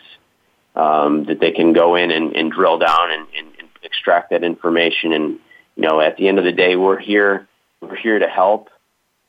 um, 0.76 1.26
that 1.26 1.40
they 1.40 1.52
can 1.52 1.74
go 1.74 1.96
in 1.96 2.12
and, 2.12 2.36
and 2.36 2.52
drill 2.52 2.80
down 2.80 3.12
and, 3.12 3.28
and, 3.36 3.48
and 3.60 3.70
extract 3.84 4.32
that 4.32 4.44
information. 4.44 5.14
And 5.14 5.40
you 5.76 5.88
know, 5.88 6.00
at 6.00 6.18
the 6.18 6.28
end 6.28 6.40
of 6.40 6.46
the 6.46 6.52
day, 6.52 6.76
we're 6.76 7.00
here 7.00 7.48
we're 7.82 7.96
here 7.96 8.20
to 8.20 8.28
help. 8.28 8.70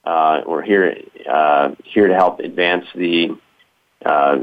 Uh, 0.05 0.43
we're 0.47 0.63
here 0.63 0.97
uh, 1.31 1.71
here 1.83 2.09
to 2.09 2.15
help 2.15 2.41
advance 2.41 2.85
the 2.95 3.37
uh, 4.05 4.37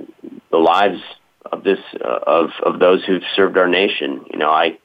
the 0.52 0.58
lives 0.58 1.02
of 1.52 1.64
this 1.64 1.80
uh, 2.04 2.20
of 2.26 2.50
of 2.64 2.80
those 2.80 3.04
who've 3.06 3.24
served 3.36 3.58
our 3.58 3.68
nation. 3.68 4.26
You 4.32 4.40
know, 4.40 4.50
I, 4.50 4.78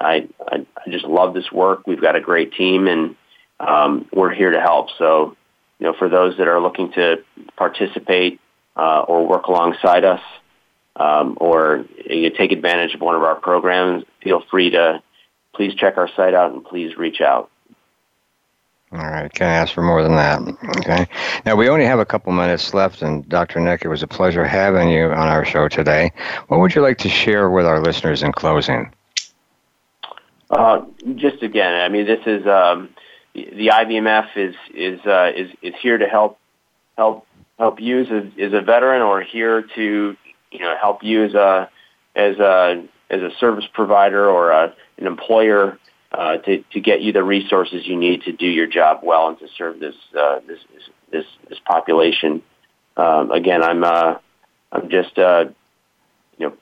I 0.00 0.28
I 0.40 0.66
I 0.76 0.90
just 0.90 1.04
love 1.04 1.34
this 1.34 1.50
work. 1.52 1.86
We've 1.86 2.00
got 2.00 2.16
a 2.16 2.20
great 2.20 2.52
team, 2.54 2.86
and 2.86 3.16
um, 3.60 4.08
we're 4.12 4.32
here 4.32 4.50
to 4.50 4.60
help. 4.60 4.88
So, 4.98 5.36
you 5.82 5.88
know, 5.88 5.94
for 5.98 6.08
those 6.08 6.36
that 6.36 6.46
are 6.46 6.60
looking 6.60 6.92
to 6.92 7.24
participate 7.56 8.38
uh, 8.76 9.00
or 9.00 9.26
work 9.26 9.46
alongside 9.46 10.04
us, 10.04 10.20
um, 10.94 11.36
or 11.40 11.84
you 12.08 12.30
know, 12.30 12.36
take 12.36 12.52
advantage 12.52 12.94
of 12.94 13.00
one 13.00 13.16
of 13.16 13.24
our 13.24 13.34
programs, 13.34 14.04
feel 14.22 14.44
free 14.48 14.70
to 14.70 15.02
please 15.52 15.74
check 15.74 15.96
our 15.96 16.08
site 16.14 16.34
out 16.34 16.52
and 16.52 16.64
please 16.64 16.96
reach 16.96 17.20
out. 17.20 17.50
All 18.92 19.00
right, 19.00 19.32
can't 19.32 19.50
ask 19.50 19.74
for 19.74 19.82
more 19.82 20.04
than 20.04 20.14
that. 20.14 20.40
Okay. 20.76 21.08
Now 21.44 21.56
we 21.56 21.68
only 21.68 21.84
have 21.84 21.98
a 21.98 22.06
couple 22.06 22.32
minutes 22.32 22.72
left, 22.74 23.02
and 23.02 23.28
Dr. 23.28 23.58
Nick, 23.58 23.84
it 23.84 23.88
was 23.88 24.04
a 24.04 24.06
pleasure 24.06 24.44
having 24.44 24.88
you 24.88 25.06
on 25.06 25.26
our 25.26 25.44
show 25.44 25.66
today. 25.66 26.12
What 26.46 26.60
would 26.60 26.76
you 26.76 26.82
like 26.82 26.98
to 26.98 27.08
share 27.08 27.50
with 27.50 27.66
our 27.66 27.80
listeners 27.80 28.22
in 28.22 28.30
closing? 28.30 28.92
Uh, 30.48 30.82
just 31.16 31.42
again, 31.42 31.74
I 31.74 31.88
mean, 31.88 32.06
this 32.06 32.20
is 32.24 32.46
um, 32.46 32.90
the 33.34 33.70
IVMF 33.72 34.28
is 34.36 34.54
is 34.74 35.00
uh, 35.06 35.30
is 35.34 35.50
is 35.62 35.74
here 35.82 35.98
to 35.98 36.06
help 36.06 36.38
help 36.96 37.26
help 37.58 37.80
you 37.80 38.00
as 38.00 38.08
a, 38.10 38.42
as 38.42 38.52
a 38.52 38.60
veteran, 38.60 39.02
or 39.02 39.22
here 39.22 39.62
to 39.74 40.16
you 40.50 40.58
know 40.58 40.76
help 40.80 41.02
you 41.02 41.24
as 41.24 41.34
a 41.34 41.70
as 42.14 42.38
a 42.38 42.84
as 43.10 43.22
a 43.22 43.30
service 43.38 43.64
provider 43.72 44.28
or 44.28 44.50
a, 44.50 44.74
an 44.98 45.06
employer 45.06 45.78
uh, 46.12 46.36
to 46.38 46.62
to 46.72 46.80
get 46.80 47.00
you 47.00 47.12
the 47.12 47.22
resources 47.22 47.86
you 47.86 47.96
need 47.96 48.22
to 48.22 48.32
do 48.32 48.46
your 48.46 48.66
job 48.66 49.00
well 49.02 49.28
and 49.28 49.38
to 49.38 49.48
serve 49.56 49.80
this 49.80 49.94
uh, 50.18 50.40
this, 50.46 50.58
this 51.10 51.24
this 51.48 51.58
population. 51.64 52.42
Um, 52.96 53.30
again, 53.30 53.62
I'm 53.62 53.82
uh, 53.82 54.16
I'm 54.70 54.90
just 54.90 55.18
uh, 55.18 55.46
you 56.36 56.48
know 56.48 56.54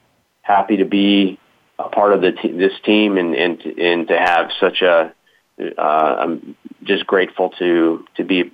happy 0.43 0.77
to 0.77 0.85
be 0.85 1.39
a 1.79 1.89
part 1.89 2.13
of 2.13 2.21
the 2.21 2.33
this 2.45 2.75
team 2.85 3.17
and 3.17 3.35
and 3.35 3.61
to, 3.61 3.83
and 3.83 4.09
to 4.09 4.17
have 4.17 4.51
such 4.61 4.83
a 4.83 5.13
uh, 5.79 6.17
I'm 6.21 6.57
just 6.85 7.07
grateful 7.07 7.51
to 7.59 8.05
to 8.17 8.25
be 8.25 8.53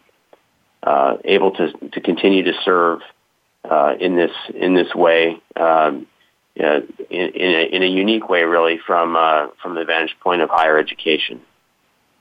uh, 0.83 1.17
able 1.25 1.53
to 1.53 1.73
to 1.93 2.01
continue 2.01 2.43
to 2.45 2.53
serve 2.65 3.01
uh, 3.65 3.95
in 3.99 4.17
this 4.17 4.33
in 4.55 4.75
this 4.75 4.95
way 4.95 5.41
um, 5.57 6.07
in, 6.57 6.87
in, 7.11 7.55
a, 7.55 7.75
in 7.75 7.83
a 7.83 7.87
unique 7.87 8.29
way, 8.29 8.45
really 8.45 8.79
from 8.79 9.17
uh, 9.17 9.49
from 9.63 9.75
the 9.75 9.85
vantage 9.85 10.17
point 10.21 10.43
of 10.43 10.51
higher 10.51 10.79
education. 10.79 11.41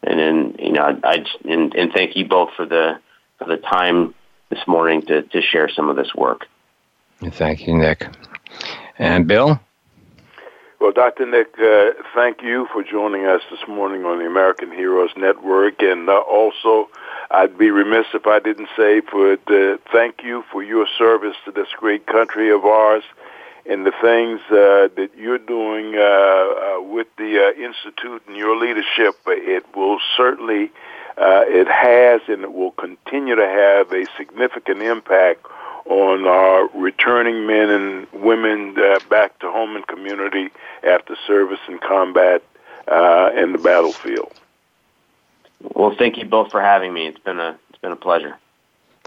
And 0.03 0.19
then 0.19 0.55
you 0.59 0.73
know 0.73 0.99
I 1.03 1.25
and, 1.45 1.73
and 1.73 1.91
thank 1.93 2.15
you 2.15 2.27
both 2.27 2.49
for 2.55 2.65
the 2.65 2.99
for 3.39 3.47
the 3.47 3.57
time 3.57 4.13
this 4.49 4.59
morning 4.67 5.01
to 5.03 5.23
to 5.23 5.41
share 5.41 5.69
some 5.69 5.89
of 5.89 5.95
this 5.95 6.13
work. 6.15 6.47
Thank 7.21 7.65
you, 7.65 7.75
Nick. 7.77 8.07
And 8.99 9.27
Bill. 9.27 9.59
Well, 10.79 10.91
Dr. 10.91 11.25
Nick, 11.25 11.57
uh, 11.57 11.91
thank 12.13 12.41
you 12.41 12.67
for 12.73 12.83
joining 12.83 13.25
us 13.25 13.41
this 13.49 13.65
morning 13.65 14.03
on 14.03 14.19
the 14.19 14.25
American 14.25 14.71
Heroes 14.71 15.11
Network. 15.15 15.81
And 15.81 16.09
uh, 16.09 16.17
also, 16.19 16.89
I'd 17.31 17.57
be 17.57 17.71
remiss 17.71 18.07
if 18.13 18.27
I 18.27 18.39
didn't 18.39 18.67
say 18.75 18.99
for 18.99 19.37
the, 19.47 19.79
thank 19.93 20.21
you 20.23 20.43
for 20.51 20.61
your 20.61 20.85
service 20.97 21.35
to 21.45 21.51
this 21.51 21.69
great 21.77 22.05
country 22.05 22.51
of 22.51 22.65
ours 22.65 23.03
and 23.65 23.85
the 23.85 23.93
things 24.01 24.41
uh, 24.51 24.93
that 24.95 25.11
you're 25.17 25.37
doing 25.37 25.95
uh, 25.95 26.01
uh, 26.01 26.81
with 26.81 27.07
the 27.17 27.39
uh, 27.39 27.61
Institute 27.63 28.21
and 28.27 28.35
your 28.35 28.57
leadership. 28.57 29.15
It 29.27 29.65
will 29.73 29.99
certainly, 30.17 30.71
it 31.17 31.67
has 31.69 32.21
and 32.27 32.43
it 32.43 32.51
will 32.51 32.71
continue 32.71 33.35
to 33.35 33.47
have 33.47 33.93
a 33.93 34.05
significant 34.17 34.81
impact 34.81 35.45
on 35.95 36.27
our 36.27 36.67
returning 36.77 37.47
men 37.47 37.69
and 37.69 38.07
women 38.11 38.75
uh, 38.77 38.99
back 39.09 39.39
to 39.39 39.49
home 39.49 39.77
and 39.77 39.87
community 39.87 40.49
after 40.83 41.15
service 41.25 41.59
and 41.67 41.79
combat 41.79 42.43
uh, 42.89 43.29
in 43.37 43.53
the 43.53 43.57
battlefield. 43.57 44.33
Well, 45.73 45.95
thank 45.97 46.17
you 46.17 46.25
both 46.25 46.51
for 46.51 46.61
having 46.61 46.93
me. 46.93 47.07
It's 47.07 47.19
been 47.19 47.39
a 47.39 47.57
it's 47.69 47.79
been 47.79 47.93
a 47.93 47.95
pleasure. 47.95 48.37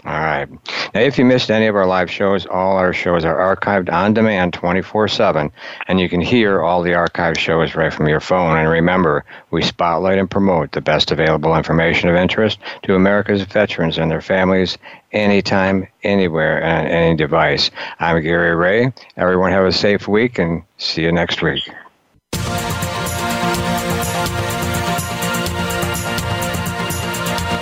All 0.05 0.13
right. 0.13 0.49
Now, 0.93 1.01
if 1.01 1.17
you 1.17 1.25
missed 1.25 1.51
any 1.51 1.67
of 1.67 1.75
our 1.75 1.85
live 1.85 2.09
shows, 2.09 2.45
all 2.45 2.77
our 2.77 2.93
shows 2.93 3.25
are 3.25 3.55
archived 3.55 3.91
on 3.91 4.13
demand 4.13 4.53
24 4.53 5.09
7, 5.09 5.51
and 5.87 5.99
you 5.99 6.07
can 6.07 6.21
hear 6.21 6.61
all 6.61 6.81
the 6.81 6.91
archived 6.91 7.37
shows 7.37 7.75
right 7.75 7.93
from 7.93 8.07
your 8.07 8.21
phone. 8.21 8.57
And 8.57 8.69
remember, 8.69 9.25
we 9.51 9.61
spotlight 9.61 10.17
and 10.17 10.31
promote 10.31 10.71
the 10.71 10.79
best 10.79 11.11
available 11.11 11.53
information 11.53 12.07
of 12.07 12.15
interest 12.15 12.59
to 12.83 12.95
America's 12.95 13.41
veterans 13.41 13.97
and 13.97 14.09
their 14.09 14.21
families 14.21 14.77
anytime, 15.11 15.85
anywhere, 16.03 16.63
and 16.63 16.87
on 16.87 16.93
any 16.93 17.15
device. 17.17 17.69
I'm 17.99 18.21
Gary 18.21 18.55
Ray. 18.55 18.93
Everyone 19.17 19.51
have 19.51 19.65
a 19.65 19.71
safe 19.73 20.07
week, 20.07 20.39
and 20.39 20.63
see 20.77 21.01
you 21.01 21.11
next 21.11 21.41
week. 21.41 21.69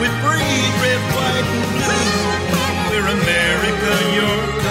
with 0.00 0.14
breathe 0.22 0.76
red, 0.78 1.02
white, 1.14 1.42
and 1.42 1.66
blue. 1.82 2.38
We're 2.90 3.08
America, 3.18 3.92
you're 4.14 4.67